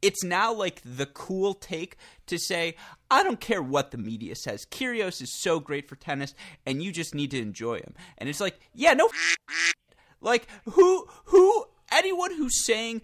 it's 0.00 0.22
now 0.22 0.52
like 0.52 0.82
the 0.84 1.06
cool 1.06 1.54
take 1.54 1.96
to 2.26 2.38
say, 2.38 2.76
I 3.10 3.22
don't 3.22 3.40
care 3.40 3.62
what 3.62 3.90
the 3.90 3.96
media 3.96 4.34
says. 4.34 4.66
Kyrgios 4.66 5.22
is 5.22 5.32
so 5.40 5.60
great 5.60 5.88
for 5.88 5.96
tennis, 5.96 6.34
and 6.66 6.82
you 6.82 6.92
just 6.92 7.14
need 7.14 7.30
to 7.30 7.40
enjoy 7.40 7.76
him. 7.76 7.94
And 8.18 8.28
it's 8.28 8.40
like, 8.40 8.60
yeah, 8.74 8.92
no. 8.92 9.08
Like 10.20 10.46
who 10.64 11.06
who 11.26 11.66
anyone 11.92 12.32
who's 12.34 12.64
saying 12.64 13.02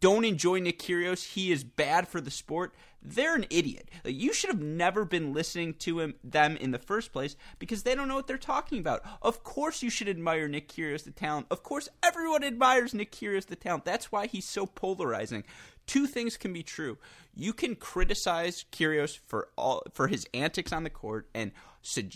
don't 0.00 0.24
enjoy 0.24 0.60
Nick 0.60 0.78
Kyrgios, 0.78 1.34
he 1.34 1.52
is 1.52 1.64
bad 1.64 2.08
for 2.08 2.20
the 2.20 2.30
sport, 2.30 2.74
they're 3.00 3.36
an 3.36 3.46
idiot. 3.48 3.90
You 4.04 4.32
should 4.32 4.50
have 4.50 4.60
never 4.60 5.04
been 5.04 5.32
listening 5.32 5.74
to 5.74 6.00
him 6.00 6.14
them 6.24 6.56
in 6.56 6.72
the 6.72 6.78
first 6.78 7.12
place 7.12 7.36
because 7.58 7.82
they 7.82 7.94
don't 7.94 8.08
know 8.08 8.16
what 8.16 8.26
they're 8.26 8.38
talking 8.38 8.80
about. 8.80 9.02
Of 9.22 9.44
course 9.44 9.82
you 9.82 9.90
should 9.90 10.08
admire 10.08 10.48
Nick 10.48 10.68
Kyrgios 10.68 11.04
the 11.04 11.12
talent. 11.12 11.46
Of 11.50 11.62
course 11.62 11.88
everyone 12.02 12.42
admires 12.42 12.94
Nick 12.94 13.12
Kyrgios 13.12 13.46
the 13.46 13.56
talent. 13.56 13.84
That's 13.84 14.10
why 14.10 14.26
he's 14.26 14.48
so 14.48 14.66
polarizing. 14.66 15.44
Two 15.86 16.06
things 16.06 16.36
can 16.36 16.52
be 16.52 16.62
true. 16.62 16.98
You 17.34 17.52
can 17.52 17.76
criticize 17.76 18.64
Kyrgios 18.72 19.16
for 19.26 19.48
all 19.56 19.84
for 19.94 20.08
his 20.08 20.26
antics 20.34 20.72
on 20.72 20.82
the 20.82 20.90
court 20.90 21.28
and 21.34 21.52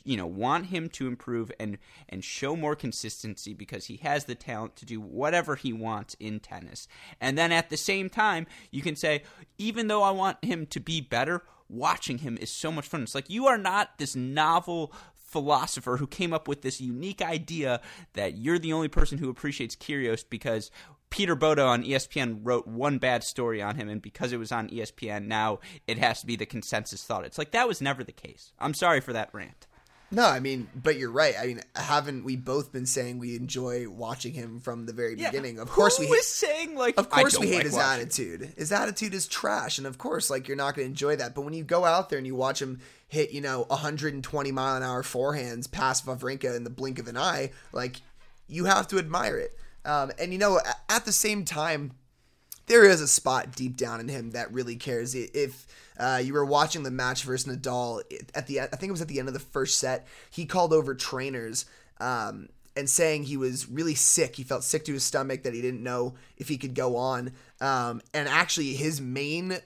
you 0.04 0.16
know 0.16 0.26
want 0.26 0.66
him 0.66 0.88
to 0.90 1.06
improve 1.06 1.50
and 1.58 1.78
and 2.08 2.24
show 2.24 2.56
more 2.56 2.76
consistency 2.76 3.54
because 3.54 3.86
he 3.86 3.96
has 3.98 4.24
the 4.24 4.34
talent 4.34 4.76
to 4.76 4.84
do 4.84 5.00
whatever 5.00 5.56
he 5.56 5.72
wants 5.72 6.16
in 6.20 6.40
tennis. 6.40 6.88
And 7.20 7.38
then 7.38 7.52
at 7.52 7.70
the 7.70 7.76
same 7.76 8.08
time, 8.08 8.46
you 8.70 8.82
can 8.82 8.96
say 8.96 9.22
even 9.58 9.88
though 9.88 10.02
I 10.02 10.10
want 10.10 10.44
him 10.44 10.66
to 10.66 10.80
be 10.80 11.00
better, 11.00 11.42
watching 11.68 12.18
him 12.18 12.36
is 12.40 12.50
so 12.50 12.70
much 12.70 12.86
fun. 12.86 13.02
It's 13.02 13.14
like 13.14 13.30
you 13.30 13.46
are 13.46 13.58
not 13.58 13.98
this 13.98 14.14
novel 14.14 14.92
philosopher 15.14 15.96
who 15.96 16.06
came 16.06 16.32
up 16.32 16.46
with 16.46 16.60
this 16.60 16.80
unique 16.80 17.22
idea 17.22 17.80
that 18.12 18.36
you're 18.36 18.58
the 18.58 18.72
only 18.72 18.88
person 18.88 19.16
who 19.16 19.30
appreciates 19.30 19.74
Kyrgios 19.74 20.24
because 20.28 20.70
Peter 21.12 21.34
Bodo 21.34 21.66
on 21.66 21.84
ESPN 21.84 22.40
wrote 22.42 22.66
one 22.66 22.96
bad 22.96 23.22
story 23.22 23.60
on 23.60 23.76
him, 23.76 23.90
and 23.90 24.00
because 24.00 24.32
it 24.32 24.38
was 24.38 24.50
on 24.50 24.70
ESPN, 24.70 25.26
now 25.26 25.60
it 25.86 25.98
has 25.98 26.22
to 26.22 26.26
be 26.26 26.36
the 26.36 26.46
consensus 26.46 27.04
thought. 27.04 27.26
It's 27.26 27.36
like 27.36 27.50
that 27.50 27.68
was 27.68 27.82
never 27.82 28.02
the 28.02 28.12
case. 28.12 28.54
I'm 28.58 28.72
sorry 28.72 29.00
for 29.02 29.12
that 29.12 29.28
rant. 29.34 29.66
No, 30.10 30.26
I 30.26 30.40
mean, 30.40 30.68
but 30.74 30.96
you're 30.96 31.10
right. 31.10 31.34
I 31.38 31.46
mean, 31.46 31.60
haven't 31.76 32.24
we 32.24 32.36
both 32.36 32.72
been 32.72 32.86
saying 32.86 33.18
we 33.18 33.36
enjoy 33.36 33.90
watching 33.90 34.32
him 34.32 34.60
from 34.60 34.86
the 34.86 34.94
very 34.94 35.18
yeah. 35.18 35.30
beginning? 35.30 35.58
Of 35.58 35.68
course, 35.68 35.98
Who 35.98 36.04
we 36.04 36.16
hate, 36.16 36.24
saying 36.24 36.76
like. 36.76 36.98
Of 36.98 37.10
course, 37.10 37.38
we 37.38 37.46
hate 37.48 37.56
like 37.56 37.64
his 37.64 37.74
watching. 37.74 38.02
attitude. 38.02 38.54
His 38.56 38.72
attitude 38.72 39.12
is 39.12 39.26
trash, 39.26 39.76
and 39.76 39.86
of 39.86 39.98
course, 39.98 40.30
like 40.30 40.48
you're 40.48 40.56
not 40.56 40.74
going 40.74 40.86
to 40.86 40.90
enjoy 40.90 41.16
that. 41.16 41.34
But 41.34 41.42
when 41.42 41.52
you 41.52 41.62
go 41.62 41.84
out 41.84 42.08
there 42.08 42.16
and 42.16 42.26
you 42.26 42.34
watch 42.34 42.60
him 42.60 42.80
hit, 43.08 43.32
you 43.32 43.42
know, 43.42 43.64
120 43.68 44.52
mile 44.52 44.76
an 44.76 44.82
hour 44.82 45.02
forehands 45.02 45.70
past 45.70 46.06
Wawrinka 46.06 46.56
in 46.56 46.64
the 46.64 46.70
blink 46.70 46.98
of 46.98 47.06
an 47.06 47.18
eye, 47.18 47.50
like 47.72 48.00
you 48.48 48.64
have 48.64 48.88
to 48.88 48.98
admire 48.98 49.38
it. 49.38 49.58
Um, 49.84 50.12
and 50.18 50.32
you 50.32 50.38
know, 50.38 50.60
at 50.88 51.04
the 51.04 51.12
same 51.12 51.44
time, 51.44 51.92
there 52.66 52.84
is 52.84 53.00
a 53.00 53.08
spot 53.08 53.54
deep 53.54 53.76
down 53.76 54.00
in 54.00 54.08
him 54.08 54.30
that 54.32 54.52
really 54.52 54.76
cares. 54.76 55.14
If 55.14 55.66
uh, 55.98 56.20
you 56.22 56.32
were 56.32 56.44
watching 56.44 56.82
the 56.82 56.90
match 56.90 57.24
versus 57.24 57.52
Nadal 57.52 58.02
at 58.34 58.46
the, 58.46 58.60
I 58.60 58.66
think 58.66 58.88
it 58.88 58.92
was 58.92 59.02
at 59.02 59.08
the 59.08 59.18
end 59.18 59.28
of 59.28 59.34
the 59.34 59.40
first 59.40 59.78
set, 59.78 60.06
he 60.30 60.46
called 60.46 60.72
over 60.72 60.94
trainers 60.94 61.66
um, 62.00 62.48
and 62.76 62.88
saying 62.88 63.24
he 63.24 63.36
was 63.36 63.68
really 63.68 63.94
sick. 63.94 64.36
He 64.36 64.44
felt 64.44 64.64
sick 64.64 64.84
to 64.84 64.92
his 64.92 65.04
stomach 65.04 65.42
that 65.42 65.54
he 65.54 65.60
didn't 65.60 65.82
know 65.82 66.14
if 66.36 66.48
he 66.48 66.56
could 66.56 66.74
go 66.74 66.96
on. 66.96 67.32
Um, 67.60 68.00
and 68.14 68.28
actually, 68.28 68.74
his 68.74 69.00
main 69.00 69.58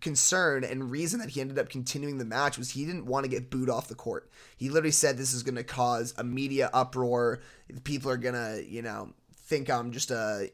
concern 0.00 0.64
and 0.64 0.90
reason 0.90 1.20
that 1.20 1.30
he 1.30 1.40
ended 1.40 1.58
up 1.58 1.68
continuing 1.68 2.18
the 2.18 2.24
match 2.24 2.58
was 2.58 2.70
he 2.70 2.84
didn't 2.84 3.06
want 3.06 3.24
to 3.24 3.30
get 3.30 3.50
booed 3.50 3.70
off 3.70 3.88
the 3.88 3.94
court. 3.94 4.30
He 4.56 4.68
literally 4.68 4.90
said 4.90 5.16
this 5.16 5.32
is 5.32 5.42
going 5.42 5.54
to 5.54 5.64
cause 5.64 6.14
a 6.18 6.24
media 6.24 6.68
uproar. 6.72 7.40
People 7.84 8.10
are 8.10 8.16
going 8.16 8.34
to, 8.34 8.62
you 8.68 8.82
know, 8.82 9.14
think 9.44 9.70
I'm 9.70 9.92
just 9.92 10.10
a, 10.10 10.50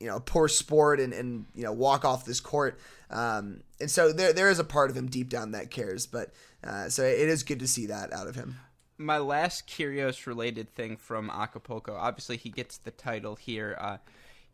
you 0.00 0.06
know 0.06 0.18
poor 0.18 0.48
sport 0.48 0.98
and 0.98 1.12
and 1.12 1.44
you 1.54 1.62
know 1.62 1.72
walk 1.72 2.04
off 2.04 2.24
this 2.24 2.40
court. 2.40 2.80
Um, 3.10 3.62
and 3.80 3.90
so 3.90 4.12
there 4.12 4.32
there 4.32 4.50
is 4.50 4.58
a 4.58 4.64
part 4.64 4.90
of 4.90 4.96
him 4.96 5.08
deep 5.08 5.28
down 5.28 5.52
that 5.52 5.70
cares, 5.70 6.06
but 6.06 6.32
uh, 6.64 6.88
so 6.88 7.04
it 7.04 7.28
is 7.28 7.42
good 7.42 7.60
to 7.60 7.68
see 7.68 7.86
that 7.86 8.12
out 8.12 8.26
of 8.26 8.34
him. 8.34 8.56
My 8.96 9.18
last 9.18 9.66
Kyrgios 9.68 10.26
related 10.26 10.74
thing 10.74 10.96
from 10.96 11.30
Acapulco. 11.30 11.94
Obviously, 11.94 12.36
he 12.36 12.50
gets 12.50 12.78
the 12.78 12.90
title 12.90 13.36
here. 13.36 13.76
Uh, 13.80 13.96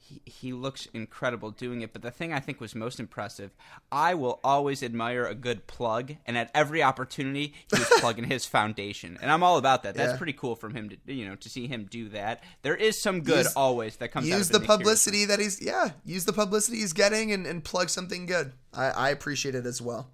he, 0.09 0.21
he 0.25 0.53
looks 0.53 0.87
incredible 0.93 1.51
doing 1.51 1.83
it. 1.83 1.93
But 1.93 2.03
the 2.03 2.11
thing 2.11 2.33
I 2.33 2.41
think 2.41 2.61
was 2.61 2.75
most 2.75 3.01
impressive, 3.01 3.55
I 3.91 4.15
will 4.15 4.41
always 4.45 4.83
admire 4.83 5.27
a 5.27 5.35
good 5.35 5.67
plug, 5.67 6.15
and 6.27 6.39
at 6.39 6.51
every 6.55 6.83
opportunity, 6.83 7.55
he 7.73 7.79
was 7.79 7.89
plugging 7.99 8.25
his 8.25 8.47
foundation, 8.47 9.19
and 9.21 9.31
I'm 9.31 9.43
all 9.43 9.59
about 9.59 9.83
that. 9.83 9.95
That's 9.95 10.13
yeah. 10.13 10.19
pretty 10.19 10.33
cool 10.33 10.55
from 10.55 10.75
him 10.75 10.91
to 10.91 11.13
you 11.13 11.27
know 11.27 11.35
to 11.37 11.49
see 11.49 11.67
him 11.67 11.87
do 11.91 12.09
that. 12.11 12.43
There 12.63 12.77
is 12.77 13.01
some 13.01 13.23
good 13.23 13.45
use, 13.45 13.55
always 13.55 13.97
that 13.97 14.13
comes. 14.13 14.29
Use 14.29 14.49
the 14.49 14.61
publicity 14.61 15.25
that 15.25 15.41
he's 15.41 15.61
yeah. 15.61 15.91
Use 16.05 16.25
the 16.25 16.33
publicity 16.33 16.79
he's 16.79 16.93
getting 16.93 17.33
and, 17.33 17.47
and 17.47 17.65
plug 17.65 17.91
something 17.91 18.27
good. 18.27 18.53
I, 18.73 18.87
I 18.87 19.11
appreciate 19.11 19.55
it 19.55 19.67
as 19.67 19.81
well. 19.81 20.11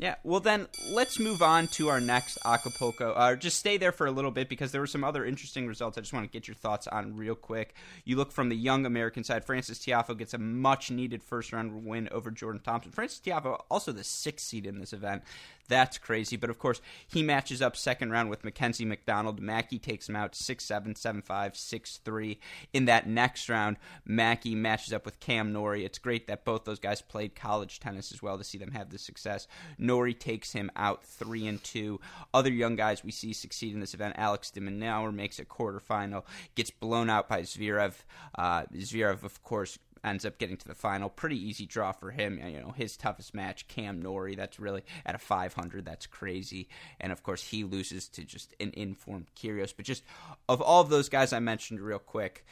Yeah, 0.00 0.14
well 0.22 0.38
then 0.38 0.68
let's 0.92 1.18
move 1.18 1.42
on 1.42 1.66
to 1.68 1.88
our 1.88 2.00
next 2.00 2.38
Acapulco. 2.44 3.12
Uh, 3.14 3.34
just 3.34 3.58
stay 3.58 3.78
there 3.78 3.90
for 3.90 4.06
a 4.06 4.12
little 4.12 4.30
bit 4.30 4.48
because 4.48 4.70
there 4.70 4.80
were 4.80 4.86
some 4.86 5.02
other 5.02 5.24
interesting 5.24 5.66
results. 5.66 5.98
I 5.98 6.02
just 6.02 6.12
want 6.12 6.24
to 6.24 6.30
get 6.30 6.46
your 6.46 6.54
thoughts 6.54 6.86
on 6.86 7.16
real 7.16 7.34
quick. 7.34 7.74
You 8.04 8.14
look 8.14 8.30
from 8.30 8.48
the 8.48 8.56
young 8.56 8.86
American 8.86 9.24
side. 9.24 9.44
Francis 9.44 9.80
Tiafoe 9.80 10.16
gets 10.16 10.34
a 10.34 10.38
much 10.38 10.92
needed 10.92 11.24
first 11.24 11.52
round 11.52 11.84
win 11.84 12.08
over 12.12 12.30
Jordan 12.30 12.60
Thompson. 12.64 12.92
Francis 12.92 13.18
Tiafoe 13.18 13.60
also 13.68 13.90
the 13.90 14.04
sixth 14.04 14.46
seed 14.46 14.66
in 14.66 14.78
this 14.78 14.92
event. 14.92 15.24
That's 15.68 15.98
crazy. 15.98 16.36
But 16.36 16.50
of 16.50 16.58
course, 16.58 16.80
he 17.06 17.22
matches 17.22 17.60
up 17.62 17.76
second 17.76 18.10
round 18.10 18.30
with 18.30 18.44
Mackenzie 18.44 18.84
McDonald. 18.84 19.40
Mackey 19.40 19.78
takes 19.78 20.08
him 20.08 20.16
out 20.16 20.34
6 20.34 20.64
7, 20.64 20.96
7 20.96 21.22
5, 21.22 21.56
6 21.56 21.96
3. 21.98 22.40
In 22.72 22.86
that 22.86 23.06
next 23.06 23.48
round, 23.48 23.76
Mackey 24.04 24.54
matches 24.54 24.92
up 24.92 25.04
with 25.04 25.20
Cam 25.20 25.52
Norrie. 25.52 25.84
It's 25.84 25.98
great 25.98 26.26
that 26.26 26.44
both 26.44 26.64
those 26.64 26.78
guys 26.78 27.02
played 27.02 27.34
college 27.34 27.80
tennis 27.80 28.12
as 28.12 28.22
well 28.22 28.38
to 28.38 28.44
see 28.44 28.58
them 28.58 28.72
have 28.72 28.90
this 28.90 29.04
success. 29.04 29.46
Norrie 29.76 30.14
takes 30.14 30.52
him 30.52 30.70
out 30.74 31.04
3 31.04 31.46
and 31.46 31.62
2. 31.62 32.00
Other 32.32 32.52
young 32.52 32.76
guys 32.76 33.04
we 33.04 33.12
see 33.12 33.32
succeed 33.32 33.74
in 33.74 33.80
this 33.80 33.94
event 33.94 34.14
Alex 34.16 34.50
de 34.50 34.60
Minaur 34.60 35.12
makes 35.12 35.38
a 35.38 35.44
quarterfinal, 35.44 36.24
gets 36.54 36.70
blown 36.70 37.10
out 37.10 37.28
by 37.28 37.42
Zverev. 37.42 37.94
Uh, 38.36 38.62
Zverev, 38.74 39.22
of 39.22 39.42
course, 39.42 39.78
ends 40.04 40.24
up 40.24 40.38
getting 40.38 40.56
to 40.56 40.68
the 40.68 40.74
final. 40.74 41.08
Pretty 41.08 41.36
easy 41.36 41.66
draw 41.66 41.92
for 41.92 42.10
him. 42.10 42.40
You 42.44 42.60
know, 42.60 42.74
his 42.76 42.96
toughest 42.96 43.34
match, 43.34 43.68
Cam 43.68 44.00
Norrie. 44.00 44.34
That's 44.34 44.58
really 44.60 44.82
at 45.04 45.14
a 45.14 45.18
500. 45.18 45.84
That's 45.84 46.06
crazy. 46.06 46.68
And 47.00 47.12
of 47.12 47.22
course, 47.22 47.42
he 47.42 47.64
loses 47.64 48.08
to 48.10 48.24
just 48.24 48.54
an 48.60 48.72
informed 48.74 49.28
Kyrgios. 49.36 49.74
But 49.76 49.86
just 49.86 50.02
of 50.48 50.60
all 50.60 50.80
of 50.80 50.88
those 50.88 51.08
guys 51.08 51.32
I 51.32 51.40
mentioned, 51.40 51.80
real 51.80 51.98
quick, 51.98 52.44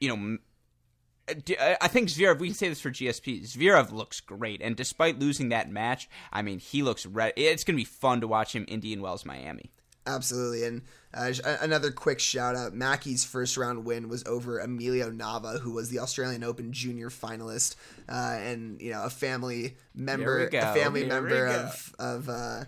you 0.00 0.14
know. 0.14 0.38
I 1.26 1.88
think 1.88 2.10
Zverev. 2.10 2.38
We 2.38 2.48
can 2.48 2.54
say 2.54 2.68
this 2.68 2.82
for 2.82 2.90
GSP. 2.90 3.44
Zverev 3.44 3.92
looks 3.92 4.20
great, 4.20 4.60
and 4.60 4.76
despite 4.76 5.18
losing 5.18 5.48
that 5.48 5.70
match, 5.70 6.06
I 6.30 6.42
mean, 6.42 6.58
he 6.58 6.82
looks. 6.82 7.06
Re- 7.06 7.32
it's 7.34 7.64
going 7.64 7.76
to 7.76 7.80
be 7.80 7.86
fun 7.86 8.20
to 8.20 8.28
watch 8.28 8.54
him 8.54 8.66
Indian 8.68 9.00
Wells, 9.00 9.24
Miami. 9.24 9.70
Absolutely. 10.06 10.64
And 10.64 10.82
uh, 11.14 11.32
another 11.60 11.90
quick 11.90 12.20
shout 12.20 12.56
out 12.56 12.74
Mackey's 12.74 13.24
first 13.24 13.56
round 13.56 13.84
win 13.84 14.08
was 14.08 14.22
over 14.26 14.58
Emilio 14.58 15.10
Nava, 15.10 15.60
who 15.60 15.72
was 15.72 15.88
the 15.88 16.00
Australian 16.00 16.44
Open 16.44 16.72
junior 16.72 17.08
finalist, 17.08 17.76
uh, 18.08 18.36
and, 18.40 18.80
you 18.80 18.92
know, 18.92 19.02
a 19.04 19.10
family 19.10 19.76
member, 19.94 20.46
a 20.48 20.74
family 20.74 21.00
Here 21.00 21.08
member 21.08 21.46
of, 21.46 21.94
of 21.98 22.28
uh, 22.28 22.64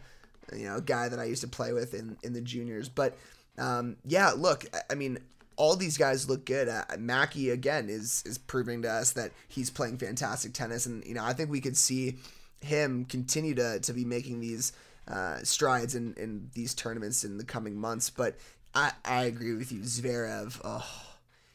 you 0.55 0.64
know, 0.64 0.76
a 0.76 0.81
guy 0.81 1.09
that 1.09 1.19
I 1.19 1.25
used 1.25 1.43
to 1.43 1.49
play 1.49 1.73
with 1.73 1.93
in, 1.93 2.16
in 2.23 2.33
the 2.33 2.40
juniors. 2.40 2.88
But, 2.88 3.16
um, 3.59 3.97
yeah, 4.05 4.31
look, 4.31 4.64
I 4.90 4.95
mean, 4.95 5.19
all 5.57 5.76
these 5.76 5.99
guys 5.99 6.28
look 6.28 6.45
good. 6.45 6.69
Uh, 6.69 6.85
Mackey 6.99 7.50
again 7.50 7.88
is 7.88 8.23
is 8.26 8.38
proving 8.38 8.83
to 8.83 8.90
us 8.90 9.12
that 9.12 9.33
he's 9.49 9.71
playing 9.71 9.99
fantastic 9.99 10.52
tennis, 10.52 10.87
and 10.87 11.05
you 11.05 11.14
know 11.14 11.25
I 11.25 11.33
think 11.33 11.50
we 11.50 11.61
could 11.61 11.76
see 11.76 12.16
him 12.61 13.05
continue 13.05 13.55
to 13.55 13.81
to 13.81 13.93
be 13.93 14.05
making 14.05 14.40
these 14.40 14.73
uh, 15.08 15.38
strides 15.42 15.94
in, 15.94 16.14
in 16.14 16.50
these 16.54 16.75
tournaments 16.75 17.25
in 17.25 17.38
the 17.38 17.44
coming 17.44 17.78
months. 17.78 18.10
But 18.10 18.36
I, 18.75 18.92
I 19.04 19.25
agree 19.25 19.54
with 19.54 19.72
you, 19.72 19.80
Zverev. 19.80 20.60
Oh, 20.64 21.06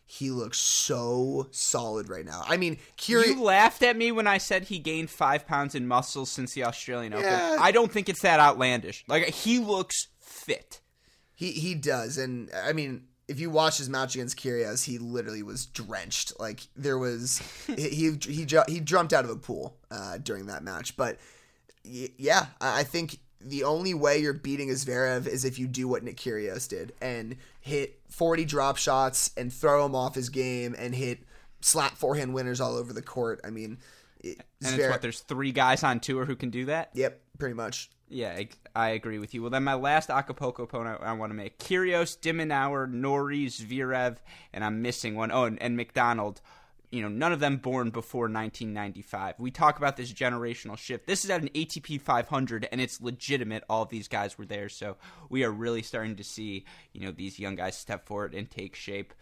he 0.05 0.29
looks 0.29 0.59
so 0.59 1.47
solid 1.51 2.09
right 2.09 2.25
now. 2.25 2.43
I 2.45 2.57
mean, 2.57 2.77
curious. 2.97 3.29
You 3.29 3.43
laughed 3.43 3.81
at 3.81 3.95
me 3.95 4.11
when 4.11 4.27
I 4.27 4.39
said 4.39 4.63
he 4.63 4.79
gained 4.79 5.09
five 5.09 5.47
pounds 5.47 5.73
in 5.73 5.87
muscle 5.87 6.25
since 6.25 6.53
the 6.53 6.65
Australian 6.65 7.13
Open. 7.13 7.29
I 7.29 7.71
don't 7.71 7.91
think 7.91 8.09
it's 8.09 8.21
that 8.21 8.39
outlandish. 8.39 9.05
Like 9.07 9.27
he 9.29 9.59
looks 9.59 10.07
fit. 10.19 10.81
He 11.33 11.51
he 11.51 11.75
does, 11.75 12.17
and 12.17 12.49
I 12.53 12.73
mean, 12.73 13.05
if 13.29 13.39
you 13.39 13.49
watch 13.49 13.77
his 13.77 13.89
match 13.89 14.15
against 14.15 14.37
Kyrgios, 14.37 14.83
he 14.83 14.97
literally 14.97 15.43
was 15.43 15.65
drenched. 15.65 16.39
Like 16.39 16.59
there 16.75 16.97
was, 16.97 17.41
he 17.67 17.89
he 17.89 18.17
he, 18.27 18.47
he 18.67 18.79
jumped 18.81 19.13
out 19.13 19.23
of 19.23 19.31
a 19.31 19.37
pool 19.37 19.77
uh, 19.89 20.17
during 20.17 20.47
that 20.47 20.61
match. 20.61 20.97
But 20.97 21.17
yeah, 21.83 22.47
I 22.59 22.83
think 22.83 23.17
the 23.43 23.63
only 23.63 23.93
way 23.93 24.19
you're 24.19 24.33
beating 24.33 24.69
Zverev 24.69 25.27
is 25.27 25.45
if 25.45 25.57
you 25.59 25.67
do 25.67 25.87
what 25.87 26.03
Nick 26.03 26.17
Kyrgios 26.17 26.67
did 26.67 26.93
and 27.01 27.35
hit 27.59 27.99
40 28.09 28.45
drop 28.45 28.77
shots 28.77 29.31
and 29.37 29.51
throw 29.51 29.85
him 29.85 29.95
off 29.95 30.15
his 30.15 30.29
game 30.29 30.75
and 30.77 30.93
hit 30.95 31.19
slap 31.61 31.97
forehand 31.97 32.33
winners 32.33 32.61
all 32.61 32.75
over 32.75 32.93
the 32.93 33.01
court. 33.01 33.41
I 33.43 33.49
mean, 33.49 33.77
it, 34.19 34.39
and 34.63 34.79
it's 34.79 34.89
what 34.89 35.01
there's 35.01 35.21
three 35.21 35.51
guys 35.51 35.83
on 35.83 35.99
tour 35.99 36.25
who 36.25 36.35
can 36.35 36.49
do 36.49 36.65
that. 36.65 36.91
Yep, 36.93 37.21
pretty 37.39 37.55
much. 37.55 37.89
Yeah, 38.09 38.31
I, 38.31 38.49
I 38.75 38.89
agree 38.89 39.19
with 39.19 39.33
you. 39.33 39.41
Well, 39.41 39.51
then 39.51 39.63
my 39.63 39.73
last 39.73 40.09
Acapulco 40.09 40.63
opponent 40.63 40.99
I, 41.01 41.13
want 41.13 41.31
to 41.31 41.33
make: 41.33 41.57
Kyrgios, 41.59 42.19
de 42.19 42.33
Minaur, 42.33 42.91
Norrie, 42.91 43.45
Zverev, 43.45 44.17
and 44.51 44.65
I'm 44.65 44.81
missing 44.81 45.15
one. 45.15 45.31
Oh, 45.31 45.45
and, 45.45 45.61
and 45.61 45.77
McDonald 45.77 46.41
you 46.91 47.01
know, 47.01 47.07
none 47.07 47.31
of 47.31 47.39
them 47.39 47.57
born 47.57 47.89
before 47.89 48.23
1995. 48.23 49.35
We 49.39 49.49
talk 49.49 49.77
about 49.77 49.97
this 49.97 50.11
generational 50.11 50.77
shift. 50.77 51.07
This 51.07 51.23
is 51.23 51.29
at 51.29 51.41
an 51.41 51.49
ATP 51.49 52.01
500, 52.01 52.67
and 52.71 52.81
it's 52.81 53.01
legitimate. 53.01 53.63
All 53.69 53.85
these 53.85 54.07
guys 54.07 54.37
were 54.37 54.45
there, 54.45 54.69
so 54.69 54.97
we 55.29 55.43
are 55.43 55.51
really 55.51 55.81
starting 55.81 56.17
to 56.17 56.23
see, 56.23 56.65
you 56.93 57.01
know, 57.01 57.11
these 57.11 57.39
young 57.39 57.55
guys 57.55 57.77
step 57.77 58.05
forward 58.05 58.35
and 58.35 58.51
take 58.51 58.75
shape. 58.75 59.13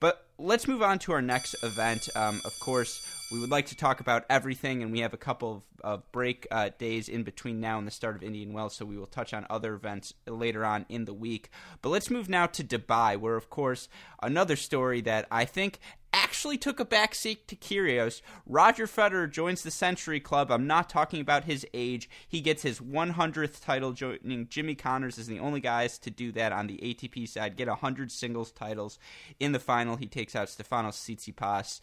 But 0.00 0.26
let's 0.36 0.68
move 0.68 0.82
on 0.82 0.98
to 1.00 1.12
our 1.12 1.22
next 1.22 1.54
event. 1.62 2.10
Um, 2.14 2.42
of 2.44 2.52
course, 2.60 3.00
we 3.32 3.40
would 3.40 3.50
like 3.50 3.66
to 3.66 3.76
talk 3.76 4.00
about 4.00 4.26
everything, 4.28 4.82
and 4.82 4.92
we 4.92 5.00
have 5.00 5.14
a 5.14 5.16
couple 5.16 5.52
of, 5.52 5.62
of 5.82 6.12
break 6.12 6.46
uh, 6.50 6.70
days 6.76 7.08
in 7.08 7.22
between 7.22 7.58
now 7.58 7.78
and 7.78 7.86
the 7.86 7.90
start 7.90 8.16
of 8.16 8.22
Indian 8.22 8.52
Wells, 8.52 8.74
so 8.74 8.84
we 8.84 8.98
will 8.98 9.06
touch 9.06 9.32
on 9.32 9.46
other 9.48 9.72
events 9.72 10.12
later 10.26 10.62
on 10.62 10.84
in 10.90 11.06
the 11.06 11.14
week. 11.14 11.48
But 11.80 11.88
let's 11.88 12.10
move 12.10 12.28
now 12.28 12.44
to 12.46 12.62
Dubai, 12.62 13.16
where, 13.16 13.36
of 13.36 13.48
course, 13.48 13.88
another 14.22 14.56
story 14.56 15.00
that 15.02 15.26
I 15.30 15.46
think 15.46 15.78
actually 16.14 16.56
took 16.56 16.78
a 16.78 16.84
backseat 16.84 17.46
to 17.48 17.56
Kyrgios. 17.56 18.22
Roger 18.46 18.86
Federer 18.86 19.30
joins 19.30 19.62
the 19.62 19.70
Century 19.70 20.20
Club. 20.20 20.50
I'm 20.50 20.66
not 20.66 20.88
talking 20.88 21.20
about 21.20 21.44
his 21.44 21.66
age. 21.74 22.08
He 22.28 22.40
gets 22.40 22.62
his 22.62 22.78
100th 22.78 23.62
title, 23.62 23.92
joining 23.92 24.46
Jimmy 24.48 24.76
Connors 24.76 25.18
is 25.18 25.26
the 25.26 25.40
only 25.40 25.60
guys 25.60 25.98
to 25.98 26.10
do 26.10 26.30
that 26.32 26.52
on 26.52 26.68
the 26.68 26.78
ATP 26.78 27.28
side. 27.28 27.56
Get 27.56 27.68
100 27.68 28.12
singles 28.12 28.52
titles. 28.52 28.98
In 29.40 29.52
the 29.52 29.58
final, 29.58 29.96
he 29.96 30.06
takes 30.06 30.36
out 30.36 30.48
Stefanos 30.48 30.94
Tsitsipas. 30.94 31.80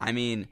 I 0.00 0.12
mean, 0.12 0.48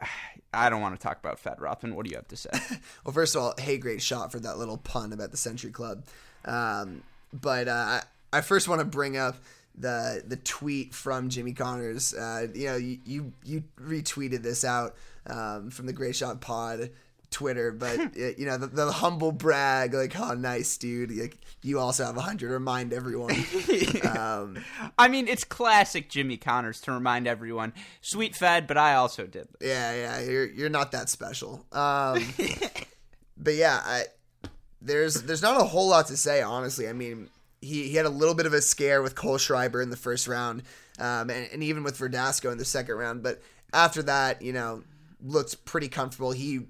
I 0.54 0.70
don't 0.70 0.80
want 0.80 0.98
to 0.98 1.02
talk 1.02 1.18
about 1.18 1.40
Fed 1.40 1.60
Rothman. 1.60 1.94
What 1.94 2.04
do 2.04 2.10
you 2.10 2.16
have 2.16 2.28
to 2.28 2.36
say? 2.36 2.50
well, 3.04 3.12
first 3.12 3.34
of 3.34 3.42
all, 3.42 3.54
hey, 3.58 3.78
great 3.78 4.00
shot 4.00 4.30
for 4.30 4.38
that 4.40 4.58
little 4.58 4.78
pun 4.78 5.12
about 5.12 5.32
the 5.32 5.36
Century 5.36 5.72
Club. 5.72 6.04
Um, 6.44 7.02
but 7.32 7.68
uh, 7.68 8.00
I 8.32 8.40
first 8.42 8.68
want 8.68 8.80
to 8.80 8.84
bring 8.84 9.16
up 9.16 9.36
the 9.78 10.22
the 10.26 10.36
tweet 10.36 10.94
from 10.94 11.28
Jimmy 11.28 11.52
Connors. 11.52 12.14
Uh, 12.14 12.48
you 12.54 12.66
know, 12.66 12.76
you, 12.76 12.98
you, 13.04 13.32
you 13.44 13.64
retweeted 13.80 14.42
this 14.42 14.64
out 14.64 14.96
um, 15.26 15.70
from 15.70 15.86
the 15.86 15.92
Great 15.92 16.16
Shot 16.16 16.40
Pod 16.40 16.90
Twitter, 17.30 17.72
but 17.72 18.16
you 18.38 18.46
know 18.46 18.56
the, 18.56 18.66
the, 18.66 18.90
humble 18.90 19.32
brag, 19.32 19.94
like, 19.94 20.18
"Oh, 20.18 20.34
nice, 20.34 20.76
dude! 20.76 21.10
Like, 21.10 21.36
you 21.62 21.78
also 21.78 22.04
have 22.04 22.16
a 22.16 22.20
hundred. 22.20 22.50
Remind 22.50 22.92
everyone." 22.92 23.36
um, 24.16 24.58
I 24.98 25.08
mean, 25.08 25.28
it's 25.28 25.44
classic 25.44 26.08
Jimmy 26.08 26.36
Connors 26.36 26.80
to 26.82 26.92
remind 26.92 27.26
everyone. 27.26 27.72
Sweet 28.00 28.34
fed, 28.34 28.66
but 28.66 28.76
I 28.76 28.94
also 28.94 29.26
did. 29.26 29.48
This. 29.58 29.68
Yeah, 29.68 29.94
yeah, 29.94 30.20
you're 30.20 30.46
you're 30.46 30.68
not 30.70 30.92
that 30.92 31.08
special. 31.08 31.64
Um, 31.78 32.24
but 33.36 33.54
yeah, 33.54 33.80
I, 33.84 34.04
there's 34.82 35.22
there's 35.22 35.42
not 35.42 35.60
a 35.60 35.64
whole 35.64 35.88
lot 35.88 36.08
to 36.08 36.16
say, 36.16 36.42
honestly. 36.42 36.88
I 36.88 36.92
mean, 36.92 37.28
he, 37.60 37.88
he 37.88 37.94
had 37.94 38.06
a 38.06 38.10
little 38.10 38.34
bit 38.34 38.46
of 38.46 38.52
a 38.52 38.60
scare 38.60 39.02
with 39.02 39.14
Kohlschreiber 39.14 39.82
in 39.82 39.90
the 39.90 39.96
first 39.96 40.28
round, 40.28 40.62
um, 40.98 41.30
and, 41.30 41.48
and 41.52 41.62
even 41.62 41.82
with 41.82 41.98
Verdasco 41.98 42.52
in 42.52 42.58
the 42.58 42.64
second 42.64 42.94
round. 42.94 43.22
But 43.22 43.40
after 43.72 44.02
that, 44.04 44.42
you 44.42 44.52
know, 44.52 44.82
looked 45.24 45.64
pretty 45.64 45.88
comfortable. 45.88 46.32
He, 46.32 46.60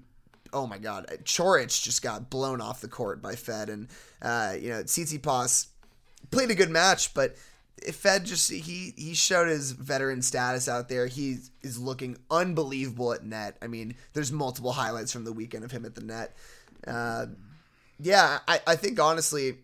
oh 0.53 0.67
my 0.67 0.77
God, 0.77 1.07
Coric 1.23 1.81
just 1.81 2.01
got 2.01 2.29
blown 2.29 2.61
off 2.61 2.81
the 2.81 2.87
court 2.87 3.21
by 3.21 3.35
Fed, 3.35 3.69
and 3.69 3.87
uh, 4.21 4.55
you 4.59 4.69
know, 4.69 4.83
Tsitsipas 4.83 5.67
played 6.31 6.51
a 6.51 6.55
good 6.55 6.69
match, 6.69 7.13
but 7.13 7.35
Fed 7.93 8.25
just 8.25 8.51
he 8.51 8.93
he 8.97 9.13
showed 9.13 9.47
his 9.47 9.71
veteran 9.71 10.21
status 10.21 10.67
out 10.67 10.89
there. 10.89 11.07
He 11.07 11.37
is 11.61 11.79
looking 11.79 12.17
unbelievable 12.29 13.13
at 13.13 13.23
net. 13.23 13.57
I 13.61 13.67
mean, 13.67 13.95
there's 14.13 14.31
multiple 14.31 14.71
highlights 14.71 15.11
from 15.11 15.23
the 15.23 15.33
weekend 15.33 15.63
of 15.63 15.71
him 15.71 15.85
at 15.85 15.95
the 15.95 16.01
net. 16.01 16.35
Uh, 16.85 17.27
yeah, 17.99 18.39
I, 18.47 18.61
I 18.65 18.75
think 18.75 18.99
honestly 18.99 19.57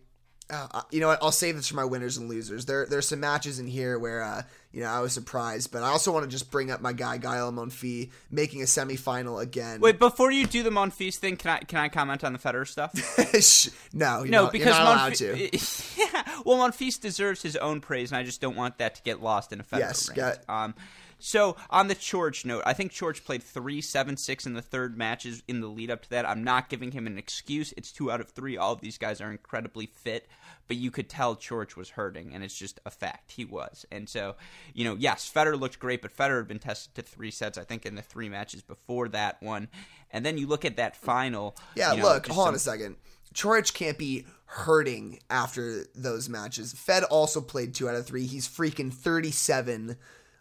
uh, 0.48 0.82
you 0.90 1.00
know 1.00 1.08
what? 1.08 1.18
I'll 1.22 1.32
save 1.32 1.56
this 1.56 1.68
for 1.68 1.74
my 1.74 1.84
winners 1.84 2.16
and 2.16 2.28
losers. 2.28 2.66
There, 2.66 2.86
there's 2.86 3.08
some 3.08 3.20
matches 3.20 3.58
in 3.58 3.66
here 3.66 3.98
where, 3.98 4.22
uh, 4.22 4.42
you 4.72 4.80
know, 4.80 4.88
I 4.88 5.00
was 5.00 5.12
surprised, 5.12 5.72
but 5.72 5.82
I 5.82 5.88
also 5.88 6.12
want 6.12 6.24
to 6.24 6.30
just 6.30 6.50
bring 6.50 6.70
up 6.70 6.80
my 6.80 6.92
guy 6.92 7.18
Gael 7.18 7.50
Monfils 7.52 8.10
making 8.30 8.62
a 8.62 8.66
semifinal 8.66 9.42
again. 9.42 9.80
Wait, 9.80 9.98
before 9.98 10.30
you 10.30 10.46
do 10.46 10.62
the 10.62 10.70
Monfils 10.70 11.16
thing, 11.16 11.36
can 11.36 11.50
I 11.50 11.58
can 11.58 11.78
I 11.78 11.88
comment 11.88 12.22
on 12.22 12.32
the 12.32 12.38
Federer 12.38 12.66
stuff? 12.66 12.92
no, 13.92 14.22
no, 14.22 14.42
not, 14.44 14.52
because 14.52 14.74
Monf- 14.74 15.98
yeah, 15.98 16.22
well, 16.44 16.58
Monfils 16.58 17.00
deserves 17.00 17.42
his 17.42 17.56
own 17.56 17.80
praise, 17.80 18.12
and 18.12 18.18
I 18.18 18.22
just 18.22 18.40
don't 18.40 18.56
want 18.56 18.78
that 18.78 18.94
to 18.96 19.02
get 19.02 19.20
lost 19.20 19.52
in 19.52 19.60
a 19.60 19.64
Federer. 19.64 19.78
Yes, 19.78 20.08
got, 20.10 20.38
um, 20.48 20.74
so 21.18 21.56
on 21.70 21.88
the 21.88 21.94
Coric 21.94 22.44
note, 22.44 22.62
I 22.66 22.72
think 22.72 22.92
Coric 22.92 23.24
played 23.24 23.42
three, 23.42 23.80
seven, 23.80 24.16
six 24.16 24.46
in 24.46 24.54
the 24.54 24.62
third 24.62 24.98
matches 24.98 25.42
in 25.48 25.60
the 25.60 25.66
lead 25.66 25.90
up 25.90 26.02
to 26.02 26.10
that. 26.10 26.28
I'm 26.28 26.44
not 26.44 26.68
giving 26.68 26.92
him 26.92 27.06
an 27.06 27.18
excuse. 27.18 27.72
It's 27.76 27.90
two 27.90 28.10
out 28.10 28.20
of 28.20 28.30
three. 28.30 28.56
All 28.56 28.72
of 28.72 28.80
these 28.80 28.98
guys 28.98 29.20
are 29.20 29.30
incredibly 29.30 29.86
fit, 29.86 30.28
but 30.68 30.76
you 30.76 30.90
could 30.90 31.08
tell 31.08 31.34
Coric 31.34 31.76
was 31.76 31.90
hurting, 31.90 32.34
and 32.34 32.44
it's 32.44 32.56
just 32.56 32.80
a 32.84 32.90
fact. 32.90 33.32
He 33.32 33.44
was, 33.44 33.86
and 33.90 34.08
so 34.08 34.36
you 34.74 34.84
know, 34.84 34.96
yes, 34.98 35.30
Federer 35.32 35.58
looked 35.58 35.78
great, 35.78 36.02
but 36.02 36.16
Federer 36.16 36.38
had 36.38 36.48
been 36.48 36.58
tested 36.58 36.94
to 36.96 37.02
three 37.02 37.30
sets. 37.30 37.56
I 37.56 37.64
think 37.64 37.86
in 37.86 37.94
the 37.94 38.02
three 38.02 38.28
matches 38.28 38.62
before 38.62 39.08
that 39.08 39.42
one, 39.42 39.68
and 40.10 40.24
then 40.24 40.36
you 40.38 40.46
look 40.46 40.64
at 40.64 40.76
that 40.76 40.96
final. 40.96 41.56
Yeah, 41.74 41.92
you 41.92 42.02
know, 42.02 42.08
look, 42.08 42.26
hold 42.26 42.38
some, 42.38 42.48
on 42.48 42.54
a 42.54 42.58
second. 42.58 42.96
Coric 43.34 43.72
can't 43.74 43.98
be 43.98 44.26
hurting 44.46 45.20
after 45.28 45.84
those 45.94 46.28
matches. 46.28 46.72
Fed 46.72 47.04
also 47.04 47.40
played 47.40 47.74
two 47.74 47.88
out 47.88 47.94
of 47.94 48.06
three. 48.06 48.26
He's 48.26 48.48
freaking 48.48 48.92
37 48.92 49.96